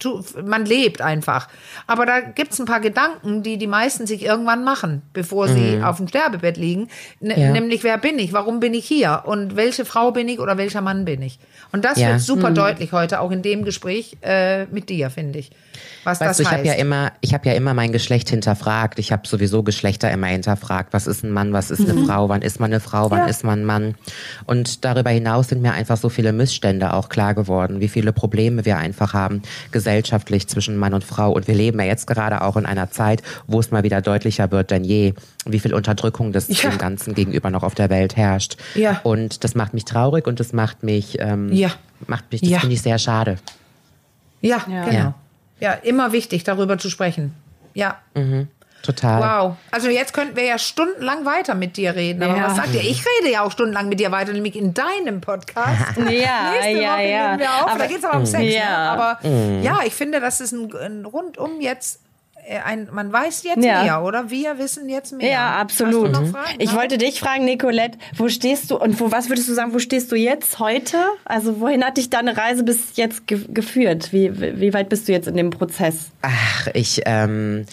man 0.46 0.66
lebt 0.66 1.02
einfach. 1.02 1.48
Aber 1.88 2.06
da 2.06 2.22
gibt's 2.22 2.60
ein 2.60 2.66
paar 2.66 2.82
Gedanken, 2.82 3.44
die 3.44 3.58
die 3.58 3.68
meisten 3.68 4.08
sich 4.08 4.24
irgendwann 4.24 4.64
machen, 4.64 5.02
bevor 5.14 5.48
sie 5.48 5.78
mhm. 5.78 5.84
auf 5.84 5.98
dem 5.98 6.08
Sterbebett 6.08 6.58
liegen. 6.58 6.90
N 7.20 7.34
ja. 7.36 7.52
Nämlich, 7.52 7.84
wer 7.84 7.98
bin 7.98 8.20
ich? 8.20 8.34
Warum 8.34 8.60
bin 8.60 8.74
ich 8.74 8.86
hier? 8.86 9.24
Und 9.26 9.56
welche 9.56 9.86
Frau 9.86 10.12
bin 10.12 10.28
ich 10.28 10.40
oder 10.40 10.58
welcher 10.58 10.82
Mann 10.82 11.06
bin 11.06 11.22
ich? 11.22 11.40
Und 11.72 11.86
das 11.86 12.00
ja. 12.00 12.10
wird 12.10 12.22
super 12.22 12.52
mhm. 12.52 12.56
deutlich 12.56 12.92
heute, 12.92 13.20
auch 13.20 13.32
in 13.32 13.42
dem 13.42 13.64
Gespräch 13.64 14.18
äh, 14.22 14.66
mit 14.66 14.90
dir, 14.90 15.10
finde 15.10 15.40
ich 15.40 15.52
was 16.08 16.22
weißt 16.22 16.30
das 16.30 16.38
du, 16.38 16.44
ich 16.44 16.52
habe 16.52 16.66
ja 16.66 16.74
immer, 16.74 17.12
ich 17.22 17.34
habe 17.34 17.48
ja 17.50 17.54
immer 17.54 17.74
mein 17.74 17.92
Geschlecht 17.92 18.17
hinterfragt. 18.24 19.00
Ich 19.00 19.12
habe 19.12 19.28
sowieso 19.28 19.64
Geschlechter 19.64 20.12
immer 20.12 20.28
hinterfragt. 20.28 20.94
Was 20.94 21.08
ist 21.08 21.24
ein 21.24 21.32
Mann, 21.32 21.54
was 21.54 21.72
ist 21.72 21.82
eine 21.82 21.94
mhm. 21.94 22.06
Frau, 22.06 22.30
wann 22.30 22.42
ist 22.42 22.60
man 22.60 22.72
eine 22.72 22.80
Frau, 22.80 23.12
wann 23.12 23.20
ja. 23.20 23.26
ist 23.26 23.44
man 23.44 23.62
ein 23.62 23.66
Mann? 23.66 23.96
Und 24.46 24.86
darüber 24.86 25.10
hinaus 25.10 25.50
sind 25.50 25.62
mir 25.62 25.74
einfach 25.74 25.98
so 25.98 26.10
viele 26.10 26.34
Missstände 26.34 26.94
auch 26.94 27.10
klar 27.10 27.34
geworden, 27.34 27.80
wie 27.80 27.88
viele 27.88 28.14
Probleme 28.14 28.66
wir 28.66 28.78
einfach 28.78 29.14
haben 29.14 29.42
gesellschaftlich 29.72 30.48
zwischen 30.48 30.78
Mann 30.78 30.94
und 30.94 31.04
Frau. 31.04 31.32
Und 31.32 31.48
wir 31.48 31.56
leben 31.56 31.80
ja 31.80 31.86
jetzt 31.86 32.08
gerade 32.08 32.42
auch 32.42 32.58
in 32.58 32.66
einer 32.66 32.92
Zeit, 32.92 33.22
wo 33.48 33.60
es 33.60 33.72
mal 33.72 33.84
wieder 33.84 34.02
deutlicher 34.02 34.52
wird 34.52 34.72
denn 34.72 34.84
je, 34.84 35.14
wie 35.46 35.60
viel 35.60 35.74
Unterdrückung 35.74 36.32
das 36.32 36.48
ja. 36.48 36.70
dem 36.70 36.78
Ganzen 36.78 37.14
gegenüber 37.14 37.50
noch 37.50 37.64
auf 37.64 37.76
der 37.76 37.90
Welt 37.90 38.16
herrscht. 38.16 38.58
Ja. 38.76 39.00
Und 39.04 39.44
das 39.44 39.56
macht 39.56 39.74
mich 39.74 39.86
traurig 39.86 40.28
und 40.28 40.40
das 40.40 40.54
macht 40.54 40.84
mich, 40.84 41.18
ähm, 41.20 41.52
ja. 41.52 41.72
macht 42.08 42.32
mich, 42.32 42.42
das 42.42 42.50
ja. 42.50 42.60
finde 42.60 42.76
ich 42.76 42.82
sehr 42.82 43.00
schade. 43.00 43.38
Ja, 44.42 44.64
ja. 44.70 44.86
genau. 44.86 45.14
Ja, 45.60 45.74
immer 45.74 46.12
wichtig, 46.12 46.44
darüber 46.44 46.78
zu 46.78 46.90
sprechen. 46.90 47.34
Ja. 47.78 47.98
Mhm. 48.16 48.48
Total. 48.82 49.22
Wow. 49.22 49.58
Also 49.70 49.90
jetzt 49.90 50.14
könnten 50.14 50.36
wir 50.36 50.46
ja 50.46 50.58
stundenlang 50.58 51.26
weiter 51.26 51.56
mit 51.56 51.78
dir 51.78 51.96
reden. 51.96 52.24
Aber 52.24 52.38
ja. 52.38 52.46
was 52.46 52.56
sagt 52.56 52.74
ihr? 52.74 52.82
Ich 52.82 53.04
rede 53.06 53.32
ja 53.32 53.44
auch 53.44 53.52
stundenlang 53.52 53.90
mit 53.90 54.00
dir 54.00 54.12
weiter, 54.12 54.34
nämlich 54.34 54.56
in 54.56 54.74
deinem 54.74 55.20
Podcast. 55.22 55.98
ja, 55.98 56.52
Nächste 56.52 56.82
ja, 56.82 56.94
Woche 56.94 57.08
ja. 57.08 57.40
Wir 57.40 57.50
auf. 57.50 57.70
Aber, 57.70 57.80
da 57.80 57.88
geht 57.88 57.98
es 57.98 58.06
aber 58.06 58.18
um 58.18 58.26
Sex. 58.26 58.44
Ne? 58.44 58.56
Ja. 58.56 58.96
Ne? 58.96 59.02
Aber 59.02 59.20
mhm. 59.28 59.62
ja, 59.62 59.80
ich 59.86 59.94
finde, 59.94 60.20
das 60.20 60.42
ist 60.42 60.54
ein, 60.54 60.74
ein 60.76 61.06
rundum 61.06 61.60
jetzt 61.60 62.02
ein, 62.48 62.88
man 62.92 63.12
weiß 63.12 63.44
jetzt 63.44 63.64
ja. 63.64 63.84
mehr, 63.84 64.04
oder? 64.04 64.30
Wir 64.30 64.58
wissen 64.58 64.90
jetzt 64.90 65.14
mehr. 65.14 65.30
Ja, 65.30 65.56
absolut. 65.60 66.18
Ich 66.60 66.74
wollte 66.74 66.98
dich 66.98 67.20
fragen, 67.20 67.46
Nicolette, 67.46 67.98
wo 68.16 68.30
stehst 68.30 68.72
du 68.72 68.78
und 68.78 69.00
wo, 69.00 69.12
was 69.12 69.30
würdest 69.30 69.50
du 69.50 69.54
sagen, 69.54 69.74
wo 69.74 69.80
stehst 69.80 70.12
du 70.12 70.16
jetzt 70.16 70.60
heute? 70.60 70.98
Also 71.26 71.60
wohin 71.60 71.84
hat 71.84 71.98
dich 71.98 72.10
deine 72.10 72.38
Reise 72.38 72.64
bis 72.64 72.96
jetzt 72.96 73.28
ge 73.28 73.40
geführt? 73.50 74.14
Wie, 74.14 74.60
wie 74.60 74.74
weit 74.74 74.90
bist 74.90 75.08
du 75.08 75.12
jetzt 75.12 75.28
in 75.28 75.36
dem 75.36 75.50
Prozess? 75.50 76.12
Ach, 76.22 76.68
ich, 76.74 77.02
ähm, 77.06 77.66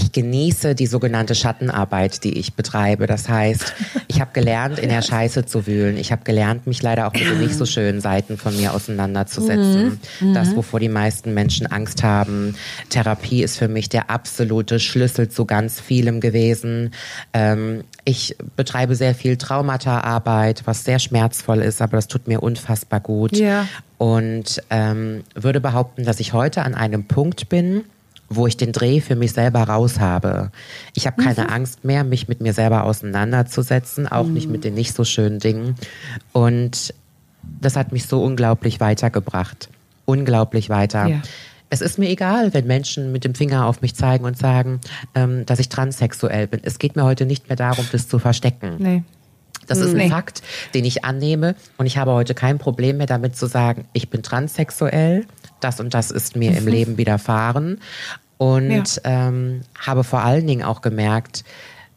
ich 0.00 0.12
genieße 0.12 0.74
die 0.74 0.86
sogenannte 0.86 1.34
Schattenarbeit, 1.34 2.24
die 2.24 2.38
ich 2.38 2.54
betreibe. 2.54 3.06
Das 3.06 3.28
heißt, 3.28 3.74
ich 4.08 4.20
habe 4.20 4.30
gelernt, 4.32 4.78
in 4.78 4.88
der 4.88 5.02
Scheiße 5.02 5.44
zu 5.44 5.66
wühlen. 5.66 5.96
Ich 5.96 6.10
habe 6.10 6.24
gelernt, 6.24 6.66
mich 6.66 6.82
leider 6.82 7.06
auch 7.06 7.12
mit 7.12 7.22
den 7.22 7.40
nicht 7.40 7.54
so 7.54 7.66
schönen 7.66 8.00
Seiten 8.00 8.38
von 8.38 8.56
mir 8.56 8.74
auseinanderzusetzen. 8.74 10.00
Mhm. 10.20 10.34
Das, 10.34 10.56
wovor 10.56 10.80
die 10.80 10.88
meisten 10.88 11.34
Menschen 11.34 11.66
Angst 11.66 12.02
haben. 12.02 12.54
Therapie 12.88 13.42
ist 13.42 13.58
für 13.58 13.68
mich 13.68 13.88
der 13.88 14.10
absolute 14.10 14.80
Schlüssel 14.80 15.28
zu 15.28 15.44
ganz 15.44 15.80
vielem 15.80 16.20
gewesen. 16.20 16.92
Ähm, 17.32 17.84
ich 18.04 18.36
betreibe 18.56 18.94
sehr 18.94 19.14
viel 19.14 19.36
Traumata-Arbeit, 19.36 20.62
was 20.64 20.84
sehr 20.84 20.98
schmerzvoll 20.98 21.60
ist, 21.60 21.82
aber 21.82 21.96
das 21.96 22.08
tut 22.08 22.26
mir 22.26 22.42
unfassbar 22.42 23.00
gut. 23.00 23.36
Ja. 23.36 23.68
Und 23.98 24.62
ähm, 24.70 25.24
würde 25.34 25.60
behaupten, 25.60 26.04
dass 26.04 26.20
ich 26.20 26.32
heute 26.32 26.62
an 26.62 26.74
einem 26.74 27.04
Punkt 27.04 27.50
bin, 27.50 27.84
wo 28.30 28.46
ich 28.46 28.56
den 28.56 28.72
Dreh 28.72 29.00
für 29.00 29.16
mich 29.16 29.32
selber 29.32 29.64
raus 29.64 29.98
habe. 29.98 30.52
Ich 30.94 31.06
habe 31.06 31.22
keine 31.22 31.42
mhm. 31.42 31.50
Angst 31.50 31.84
mehr, 31.84 32.04
mich 32.04 32.28
mit 32.28 32.40
mir 32.40 32.54
selber 32.54 32.84
auseinanderzusetzen, 32.84 34.06
auch 34.06 34.26
mhm. 34.26 34.34
nicht 34.34 34.48
mit 34.48 34.64
den 34.64 34.74
nicht 34.74 34.94
so 34.94 35.04
schönen 35.04 35.40
Dingen. 35.40 35.74
Und 36.32 36.94
das 37.60 37.76
hat 37.76 37.90
mich 37.92 38.06
so 38.06 38.22
unglaublich 38.22 38.78
weitergebracht. 38.78 39.68
Unglaublich 40.04 40.70
weiter. 40.70 41.06
Ja. 41.08 41.22
Es 41.70 41.80
ist 41.80 41.98
mir 41.98 42.08
egal, 42.08 42.54
wenn 42.54 42.66
Menschen 42.66 43.12
mit 43.12 43.24
dem 43.24 43.34
Finger 43.34 43.66
auf 43.66 43.82
mich 43.82 43.94
zeigen 43.94 44.24
und 44.24 44.38
sagen, 44.38 44.80
ähm, 45.14 45.44
dass 45.46 45.58
ich 45.58 45.68
transsexuell 45.68 46.46
bin. 46.46 46.60
Es 46.62 46.78
geht 46.78 46.96
mir 46.96 47.04
heute 47.04 47.26
nicht 47.26 47.48
mehr 47.48 47.56
darum, 47.56 47.86
das 47.90 48.08
zu 48.08 48.18
verstecken. 48.18 48.76
Nee. 48.78 49.02
Das 49.66 49.78
ist 49.78 49.90
ein 49.90 49.98
nee. 49.98 50.08
Fakt, 50.08 50.42
den 50.74 50.84
ich 50.84 51.04
annehme. 51.04 51.54
Und 51.76 51.86
ich 51.86 51.96
habe 51.96 52.10
heute 52.12 52.34
kein 52.34 52.58
Problem 52.58 52.96
mehr 52.96 53.06
damit 53.06 53.36
zu 53.36 53.46
sagen, 53.46 53.84
ich 53.92 54.10
bin 54.10 54.22
transsexuell 54.22 55.26
das 55.60 55.80
und 55.80 55.94
das 55.94 56.10
ist 56.10 56.36
mir 56.36 56.52
mhm. 56.52 56.56
im 56.56 56.66
Leben 56.68 56.98
widerfahren. 56.98 57.80
Und 58.38 58.96
ja. 59.04 59.28
ähm, 59.28 59.60
habe 59.78 60.02
vor 60.02 60.22
allen 60.22 60.46
Dingen 60.46 60.62
auch 60.62 60.80
gemerkt, 60.80 61.44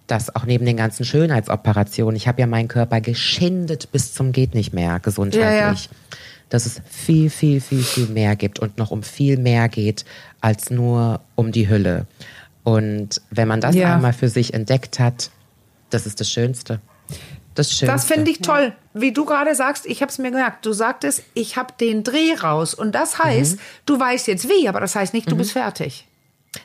dass 0.08 0.36
auch 0.36 0.46
neben 0.46 0.66
den 0.66 0.78
ganzen 0.78 1.06
Schönheitsoperationen, 1.06 2.16
ich 2.16 2.28
habe 2.28 2.42
ja 2.42 2.48
meinen 2.48 2.68
Körper 2.68 3.00
geschindet 3.00 3.92
bis 3.92 4.14
zum 4.14 4.32
geht 4.34 4.54
nicht 4.54 4.74
mehr 4.74 5.00
gesundheitlich, 5.00 5.86
ja, 5.86 5.92
ja. 5.92 6.18
dass 6.50 6.66
es 6.66 6.82
viel, 6.90 7.30
viel, 7.30 7.62
viel, 7.62 7.84
viel 7.84 8.08
mehr 8.08 8.36
gibt 8.36 8.60
und 8.60 8.78
noch 8.78 8.92
um 8.92 9.04
viel 9.04 9.38
mehr 9.38 9.70
geht 9.70 10.04
als 10.42 10.70
nur 10.70 11.22
um 11.36 11.52
die 11.52 11.70
Hülle. 11.70 12.06
Und 12.64 13.22
wenn 13.30 13.48
man 13.48 13.62
das 13.62 13.76
Ja. 13.76 13.96
einmal 13.96 14.14
für 14.14 14.30
sich 14.30 14.54
entdeckt 14.54 15.00
hat, 15.00 15.32
das 15.90 16.06
ist 16.06 16.20
das 16.20 16.30
Schönste. 16.30 16.82
Das 17.56 17.70
Schönste. 17.72 17.86
Das 17.86 18.06
finde 18.06 18.32
ich 18.32 18.40
toll. 18.40 18.74
Wie 18.94 19.12
du 19.12 19.26
gerade 19.26 19.56
sagst, 19.56 19.86
ich 19.86 20.02
habe 20.02 20.10
es 20.10 20.18
mir 20.18 20.32
gemerkt. 20.32 20.66
Du 20.66 20.74
sagtest, 20.74 21.24
ich 21.34 21.58
habe 21.58 21.74
den 21.80 22.04
Dreh 22.04 22.34
raus. 22.34 22.74
Und 22.74 22.94
das 22.94 23.20
heißt, 23.20 23.60
du 23.86 24.00
weißt 24.00 24.28
jetzt 24.28 24.50
wie, 24.50 24.68
aber 24.68 24.80
das 24.80 24.96
heißt 24.96 25.14
nicht, 25.14 25.30
du 25.30 25.36
bist 25.36 25.52
fertig. 25.52 26.08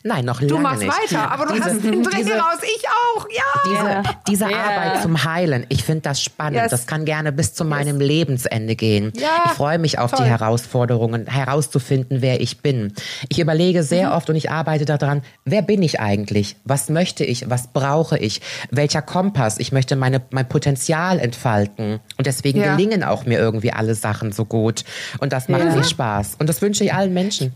Nein, 0.04 0.24
noch 0.24 0.40
Du 0.40 0.46
lange 0.46 0.60
machst 0.62 0.82
nicht. 0.82 0.92
weiter, 1.12 1.30
aber 1.30 1.46
du 1.46 1.54
Diese- 1.54 1.64
hast 1.64 1.84
den 1.84 2.02
Dreh 2.02 2.16
diese- 2.18 2.32
raus. 2.34 2.58
Ich 2.62 2.84
auch, 2.88 3.26
ja. 3.30 4.02
Diese, 4.02 4.14
diese 4.28 4.50
Ja. 4.50 4.58
Arbeit 4.58 5.02
zum 5.02 5.24
Heilen, 5.24 5.66
ich 5.68 5.82
finde 5.84 6.02
das 6.02 6.22
spannend. 6.22 6.60
Yes. 6.60 6.70
Das 6.70 6.86
kann 6.86 7.04
gerne 7.04 7.32
bis 7.32 7.54
zu 7.54 7.64
meinem 7.64 8.00
Lebensende 8.00 8.76
gehen. 8.76 9.12
Ja, 9.16 9.28
ich 9.46 9.52
freue 9.52 9.78
mich 9.78 9.98
auf 9.98 10.12
toll. 10.12 10.24
die 10.24 10.30
Herausforderungen, 10.30 11.26
herauszufinden, 11.26 12.22
wer 12.22 12.40
ich 12.40 12.60
bin. 12.62 12.92
Ich 13.28 13.38
überlege 13.38 13.80
Mhm. 13.80 13.84
sehr 13.84 14.14
oft 14.14 14.30
und 14.30 14.36
ich 14.36 14.50
arbeite 14.50 14.84
daran, 14.84 15.22
wer 15.44 15.62
bin 15.62 15.82
ich 15.82 16.00
eigentlich? 16.00 16.56
Was 16.64 16.88
möchte 16.88 17.24
ich? 17.24 17.50
Was 17.50 17.68
brauche 17.68 18.18
ich? 18.18 18.40
Welcher 18.70 19.02
Kompass? 19.02 19.58
Ich 19.58 19.72
möchte 19.72 19.96
meine, 19.96 20.22
mein 20.30 20.48
Potenzial 20.48 21.18
entfalten. 21.18 22.00
Und 22.16 22.26
deswegen 22.26 22.60
Ja. 22.60 22.74
gelingen 22.76 23.02
auch 23.02 23.24
mir 23.26 23.38
irgendwie 23.38 23.72
alle 23.72 23.94
Sachen 23.94 24.32
so 24.32 24.44
gut. 24.44 24.84
Und 25.18 25.32
das 25.32 25.48
macht 25.48 25.64
Ja. 25.64 25.74
mir 25.74 25.84
Spaß. 25.84 26.36
Und 26.38 26.48
das 26.48 26.62
wünsche 26.62 26.84
ich 26.84 26.92
allen 26.94 27.12
Menschen. 27.14 27.52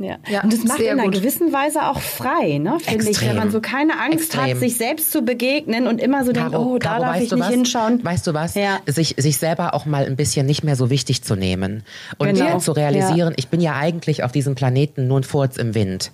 Ja. 0.00 0.16
Ja, 0.28 0.42
und 0.42 0.52
es 0.52 0.64
macht 0.64 0.80
in 0.80 0.88
einer 0.88 1.04
gut. 1.04 1.12
gewissen 1.14 1.52
Weise 1.52 1.86
auch 1.86 2.00
frei, 2.00 2.56
ne? 2.58 2.78
finde 2.80 3.10
ich, 3.10 3.20
wenn 3.20 3.36
man 3.36 3.50
so 3.50 3.60
keine 3.60 4.00
Angst 4.00 4.34
Extrem. 4.34 4.50
hat, 4.54 4.56
sich 4.58 4.76
selbst 4.76 5.12
zu 5.12 5.22
begegnen 5.22 5.86
und 5.86 6.00
immer 6.00 6.24
so 6.24 6.32
denkt, 6.32 6.52
Caro, 6.52 6.64
oh, 6.64 6.78
da 6.78 6.88
Caro, 6.88 7.02
darf 7.02 7.16
ich 7.20 7.30
nicht 7.30 7.38
was? 7.38 7.48
hinschauen. 7.48 8.02
Weißt 8.04 8.26
du 8.26 8.32
was? 8.34 8.54
Ja. 8.54 8.80
Sich, 8.86 9.14
sich 9.18 9.36
selber 9.36 9.74
auch 9.74 9.84
mal 9.84 10.06
ein 10.06 10.16
bisschen 10.16 10.46
nicht 10.46 10.64
mehr 10.64 10.74
so 10.74 10.88
wichtig 10.90 11.22
zu 11.22 11.36
nehmen 11.36 11.84
und 12.18 12.28
Genau. 12.34 12.58
zu 12.58 12.72
realisieren, 12.72 13.34
ich 13.36 13.48
bin 13.48 13.60
ja 13.60 13.76
eigentlich 13.76 14.24
auf 14.24 14.32
diesem 14.32 14.54
Planeten 14.54 15.06
nur 15.06 15.20
ein 15.20 15.24
Furz 15.24 15.58
im 15.58 15.74
Wind. 15.74 16.10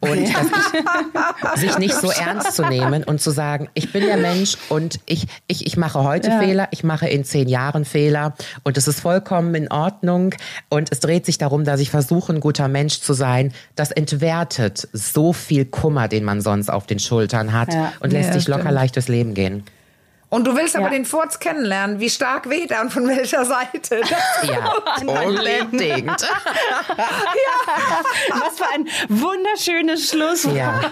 Und 0.00 0.18
ich, 0.18 0.34
sich 1.56 1.78
nicht 1.78 1.94
so 1.94 2.10
ernst 2.10 2.54
zu 2.54 2.62
nehmen 2.66 3.04
und 3.04 3.20
zu 3.20 3.30
sagen, 3.30 3.68
ich 3.74 3.92
bin 3.92 4.04
der 4.04 4.16
Mensch 4.16 4.56
und 4.68 5.00
ich, 5.06 5.26
ich, 5.46 5.66
ich 5.66 5.76
mache 5.76 6.02
heute 6.02 6.28
Ja. 6.28 6.38
Fehler, 6.40 6.68
ich 6.70 6.84
mache 6.84 7.08
in 7.08 7.24
zehn 7.24 7.48
Jahren 7.48 7.84
Fehler 7.84 8.34
und 8.62 8.76
es 8.76 8.88
ist 8.88 9.00
vollkommen 9.00 9.54
in 9.54 9.70
Ordnung 9.70 10.34
und 10.68 10.90
es 10.92 11.00
dreht 11.00 11.26
sich 11.26 11.38
darum, 11.38 11.64
dass 11.64 11.80
ich 11.80 11.90
versuche, 11.90 12.32
ein 12.32 12.40
guter 12.40 12.68
Mensch 12.68 13.00
zu 13.00 13.12
sein. 13.12 13.52
Das 13.76 13.90
entwertet 13.90 14.88
so 14.92 15.32
viel 15.32 15.64
Kummer, 15.64 16.08
den 16.08 16.24
man 16.24 16.40
sonst 16.40 16.70
auf 16.70 16.86
den 16.86 16.98
Schultern 16.98 17.52
hat 17.52 17.72
Ja. 17.74 17.92
und 18.00 18.12
lässt 18.12 18.28
Ja, 18.28 18.34
sich 18.34 18.48
locker 18.48 18.62
stimmt. 18.62 18.74
leicht 18.74 18.96
durchs 18.96 19.08
Leben 19.08 19.34
gehen. 19.34 19.64
Und 20.30 20.46
du 20.46 20.56
willst 20.56 20.76
aber 20.76 20.86
Ja. 20.86 20.90
den 20.92 21.04
Furz 21.04 21.38
kennenlernen. 21.40 21.98
Wie 22.00 22.08
stark 22.08 22.48
weht 22.48 22.70
er 22.70 22.80
und 22.82 22.92
von 22.92 23.06
welcher 23.08 23.44
Seite? 23.44 24.00
Ja, 24.44 24.72
unbedingt. 25.26 26.22
Was 28.30 28.58
für 28.58 28.64
ein 28.74 28.86
wunderschönes 29.08 30.08
Schlusswort. 30.10 30.56
Ja. 30.56 30.80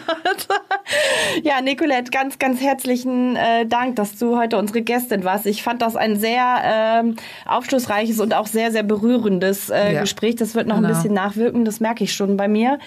Ja, 1.42 1.60
Nicolette, 1.60 2.10
ganz, 2.10 2.38
ganz 2.38 2.60
herzlichen 2.62 3.36
äh, 3.36 3.66
Dank, 3.66 3.96
dass 3.96 4.16
du 4.16 4.38
heute 4.38 4.56
unsere 4.56 4.80
Gästin 4.80 5.22
warst. 5.22 5.44
Ich 5.44 5.62
fand 5.62 5.82
das 5.82 5.96
ein 5.96 6.16
sehr 6.18 6.60
ähm, 6.64 7.16
aufschlussreiches 7.46 8.18
und 8.20 8.32
auch 8.34 8.46
sehr, 8.46 8.72
sehr 8.72 8.82
berührendes 8.82 9.68
äh, 9.68 9.92
Ja. 9.94 10.00
Gespräch. 10.00 10.36
Das 10.36 10.54
wird 10.54 10.66
noch 10.66 10.76
ein 10.76 10.82
Genau. 10.82 10.94
bisschen 10.94 11.12
nachwirken, 11.12 11.64
das 11.66 11.80
merke 11.80 12.04
ich 12.04 12.14
schon 12.14 12.36
bei 12.38 12.48
mir. 12.48 12.78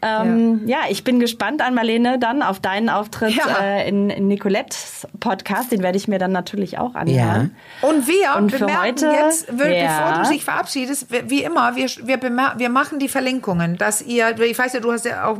Ähm, 0.00 0.62
ja. 0.66 0.78
ich 0.88 1.04
bin 1.04 1.20
gespannt 1.20 1.60
an 1.62 1.74
Marlene 1.74 2.18
dann 2.18 2.42
auf 2.42 2.58
deinen 2.58 2.88
Auftritt 2.88 3.34
Ja. 3.36 3.58
äh, 3.60 3.86
in, 3.88 4.08
in 4.10 4.28
Nicolettes 4.28 5.06
Podcast. 5.20 5.70
Den 5.72 5.82
werde 5.82 5.91
ich 5.96 6.08
mir 6.08 6.18
dann 6.18 6.32
natürlich 6.32 6.78
auch 6.78 6.94
anhören. 6.94 7.54
Und 7.82 8.06
wir 8.06 8.36
Und 8.36 8.50
für 8.50 8.58
bemerken 8.60 8.82
heute- 8.82 9.06
jetzt, 9.24 9.58
wir- 9.58 9.72
Ja. 9.74 9.86
bevor 10.10 10.22
du 10.24 10.28
dich 10.30 10.44
verabschiedest, 10.44 11.06
wie 11.28 11.42
immer, 11.42 11.76
wir, 11.76 11.86
wir, 12.04 12.18
bemer- 12.18 12.58
wir 12.58 12.68
machen 12.68 12.98
die 12.98 13.08
Verlinkungen, 13.08 13.76
dass 13.78 14.02
ihr, 14.02 14.38
ich 14.40 14.58
weiß 14.58 14.72
ja, 14.72 14.80
du 14.80 14.92
hast 14.92 15.04
ja 15.04 15.26
auch, 15.26 15.38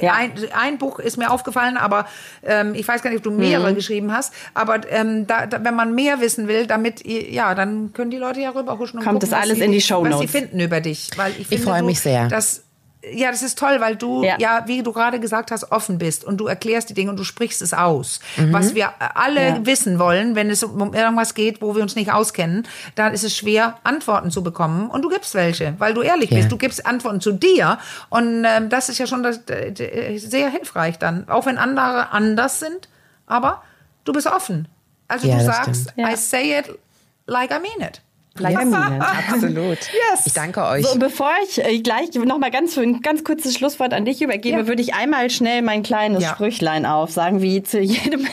Ja. 0.00 0.14
Ein, 0.14 0.32
ein 0.58 0.78
Buch 0.78 0.98
ist 0.98 1.16
mir 1.16 1.30
aufgefallen, 1.30 1.76
aber 1.76 2.06
ähm, 2.42 2.74
ich 2.74 2.86
weiß 2.86 3.02
gar 3.02 3.10
nicht, 3.10 3.18
ob 3.18 3.24
du 3.24 3.30
mehrere 3.30 3.70
Mhm. 3.70 3.74
geschrieben 3.74 4.12
hast, 4.12 4.32
aber 4.54 4.80
ähm, 4.90 5.26
da, 5.26 5.46
da, 5.46 5.62
wenn 5.64 5.74
man 5.74 5.94
mehr 5.94 6.20
wissen 6.20 6.48
will, 6.48 6.66
damit, 6.66 7.04
ihr, 7.04 7.30
ja, 7.30 7.54
dann 7.54 7.92
können 7.92 8.10
die 8.10 8.16
Leute 8.16 8.40
ja 8.40 8.50
rüberhuschen 8.50 8.98
und 8.98 9.04
Kommt 9.04 9.20
gucken, 9.20 9.30
das 9.30 9.38
was 9.38 9.44
alles 9.46 9.58
sie, 9.58 9.64
in 9.64 9.72
die 9.72 9.80
Was 10.10 10.20
sie 10.20 10.28
finden 10.28 10.60
über 10.60 10.80
dich. 10.80 11.10
Weil 11.16 11.32
ich, 11.38 11.48
finde, 11.48 11.64
freue 11.64 11.82
mich 11.82 12.00
sehr. 12.00 12.28
Dass, 12.28 12.64
ja, 13.12 13.30
das 13.30 13.42
ist 13.42 13.58
toll, 13.58 13.80
weil 13.80 13.96
du 13.96 14.22
Ja. 14.24 14.36
ja. 14.38 14.62
wie 14.66 14.82
du 14.82 14.92
gerade 14.92 15.20
gesagt 15.20 15.50
hast, 15.50 15.72
offen 15.72 15.96
bist 15.98 16.22
und 16.24 16.36
du 16.38 16.46
erklärst 16.46 16.90
die 16.90 16.94
Dinge 16.94 17.10
und 17.10 17.16
du 17.18 17.24
sprichst 17.24 17.62
es 17.62 17.72
aus. 17.72 18.20
Was 18.50 18.74
wir 18.74 18.90
alle 19.16 19.40
Ja. 19.48 19.66
wissen 19.66 19.98
wollen, 19.98 20.34
wenn 20.34 20.50
es 20.50 20.62
um 20.62 20.92
irgendwas 20.92 21.34
geht, 21.34 21.62
wo 21.62 21.74
wir 21.74 21.82
uns 21.82 21.96
nicht 21.96 22.12
auskennen, 22.12 22.66
dann 22.96 23.14
ist 23.14 23.24
es 23.24 23.34
schwer, 23.36 23.78
Antworten 23.84 24.30
zu 24.30 24.42
bekommen. 24.42 24.90
Und 24.90 25.02
du 25.02 25.08
gibst 25.08 25.34
welche, 25.34 25.74
weil 25.78 25.94
du 25.94 26.02
ehrlich 26.02 26.30
Ja. 26.30 26.36
bist. 26.38 26.52
Du 26.52 26.58
gibst 26.58 26.84
Antworten 26.84 27.20
zu 27.22 27.32
dir. 27.32 27.78
Und 28.10 28.44
ähm, 28.46 28.68
das 28.68 28.88
ist 28.90 28.98
ja 28.98 29.06
schon 29.06 29.22
das, 29.22 29.38
äh, 29.48 29.68
äh, 29.70 30.18
sehr 30.18 30.50
hilfreich 30.50 30.98
dann. 30.98 31.28
Auch 31.28 31.46
wenn 31.46 31.56
andere 31.58 32.10
anders 32.12 32.60
sind, 32.60 32.88
aber 33.26 33.62
du 34.04 34.12
bist 34.12 34.26
offen. 34.26 34.68
Also 35.08 35.26
du 35.26 35.40
sagst. 35.42 35.94
I 35.98 36.14
say 36.16 36.58
it 36.58 36.78
like 37.26 37.50
I 37.50 37.54
mean 37.60 37.88
it. 37.88 38.02
It. 38.38 38.44
Absolut. 39.32 39.78
Yes. 39.78 40.26
Ich 40.26 40.32
danke 40.32 40.64
euch. 40.64 40.86
So, 40.86 40.92
und 40.92 40.98
bevor 41.00 41.30
ich 41.44 41.62
äh, 41.64 41.78
gleich 41.80 42.14
noch 42.14 42.38
mal 42.38 42.50
ganz 42.50 42.74
für 42.74 42.80
ein 42.82 43.02
ganz 43.02 43.24
kurzes 43.24 43.54
Schlusswort 43.54 43.92
an 43.92 44.04
dich 44.04 44.22
übergebe, 44.22 44.60
Ja. 44.60 44.66
würde 44.66 44.80
ich 44.82 44.94
einmal 44.94 45.28
schnell 45.30 45.62
mein 45.62 45.82
kleines 45.82 46.22
Ja. 46.22 46.30
Sprüchlein 46.30 46.86
aufsagen, 46.86 47.42
wie 47.42 47.62
zu 47.62 47.80
jedem 47.80 48.26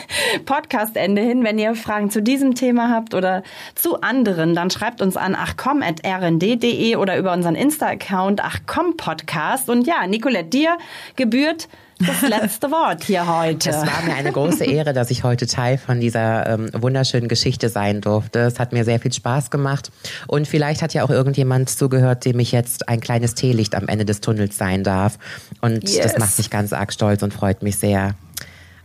Podcastende 0.46 1.20
hin. 1.22 1.44
Wenn 1.44 1.58
ihr 1.58 1.74
Fragen 1.74 2.10
zu 2.10 2.22
diesem 2.22 2.54
Thema 2.54 2.90
habt 2.90 3.14
oder 3.14 3.42
zu 3.74 4.00
anderen, 4.00 4.54
dann 4.54 4.70
schreibt 4.70 5.02
uns 5.02 5.16
an 5.16 5.34
achcom.rnd.de 5.34 6.96
oder 6.96 7.18
über 7.18 7.32
unseren 7.32 7.54
Insta-Account 7.54 8.42
achcompodcast. 8.42 9.68
Und 9.68 9.86
ja, 9.86 10.06
Nicolette, 10.06 10.48
dir 10.48 10.78
gebührt 11.16 11.68
das 11.98 12.22
letzte 12.22 12.70
Wort 12.70 13.04
hier 13.04 13.26
heute. 13.26 13.70
Es 13.70 13.76
war 13.76 14.02
mir 14.04 14.14
eine 14.14 14.32
große 14.32 14.64
Ehre, 14.64 14.92
dass 14.92 15.10
ich 15.10 15.24
heute 15.24 15.46
Teil 15.46 15.78
von 15.78 16.00
dieser 16.00 16.46
ähm, 16.46 16.70
wunderschönen 16.72 17.28
Geschichte 17.28 17.68
sein 17.68 18.00
durfte. 18.00 18.40
Es 18.40 18.58
hat 18.58 18.72
mir 18.72 18.84
sehr 18.84 19.00
viel 19.00 19.12
Spaß 19.12 19.50
gemacht. 19.50 19.90
Und 20.26 20.46
vielleicht 20.48 20.82
hat 20.82 20.94
ja 20.94 21.02
auch 21.04 21.10
irgendjemand 21.10 21.68
zugehört, 21.70 22.24
dem 22.24 22.38
ich 22.38 22.52
jetzt 22.52 22.88
ein 22.88 23.00
kleines 23.00 23.34
Teelicht 23.34 23.74
am 23.74 23.88
Ende 23.88 24.04
des 24.04 24.20
Tunnels 24.20 24.56
sein 24.56 24.84
darf. 24.84 25.18
Und 25.60 25.88
Yes. 25.88 26.02
das 26.02 26.18
macht 26.18 26.38
mich 26.38 26.50
ganz 26.50 26.72
arg 26.72 26.92
stolz 26.92 27.22
und 27.22 27.32
freut 27.34 27.62
mich 27.62 27.76
sehr. 27.78 28.14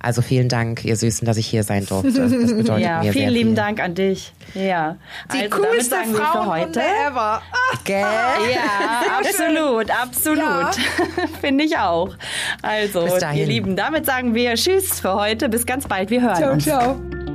Also 0.04 0.22
vielen 0.22 0.50
Dank, 0.50 0.84
ihr 0.84 0.98
Süßen, 0.98 1.26
dass 1.26 1.38
ich 1.38 1.48
hier 1.48 1.64
sein 1.64 1.86
durfte. 1.86 2.12
Das 2.12 2.30
bedeutet 2.30 2.80
ja, 2.84 3.02
mir 3.02 3.14
vielen 3.14 3.24
sehr 3.24 3.32
lieben 3.32 3.50
viel. 3.52 3.56
Dank 3.56 3.80
an 3.80 3.96
dich. 3.96 4.34
Ja. 4.54 4.98
Die 5.34 5.44
also, 5.44 5.62
coolste 5.62 5.96
Frauenrunde 5.96 6.50
heute. 6.50 6.82
ever. 6.82 7.42
Gell? 7.86 8.02
Ja, 8.02 9.18
absolut, 9.18 9.90
absolut. 9.90 10.42
Ja. 10.44 10.72
Finde 11.42 11.64
ich 11.64 11.78
auch. 11.78 12.16
Also, 12.62 13.06
Bis 13.06 13.20
dahin. 13.20 13.40
ihr 13.40 13.46
Lieben, 13.46 13.76
damit 13.78 14.06
sagen 14.06 14.36
wir 14.36 14.56
Tschüss 14.56 15.00
für 15.00 15.16
heute. 15.16 15.48
Bis 15.48 15.66
ganz 15.66 15.88
bald. 15.88 16.10
Wir 16.10 16.22
hören 16.22 16.36
ciao, 16.36 16.52
uns. 16.52 16.64
ciao. 16.66 17.33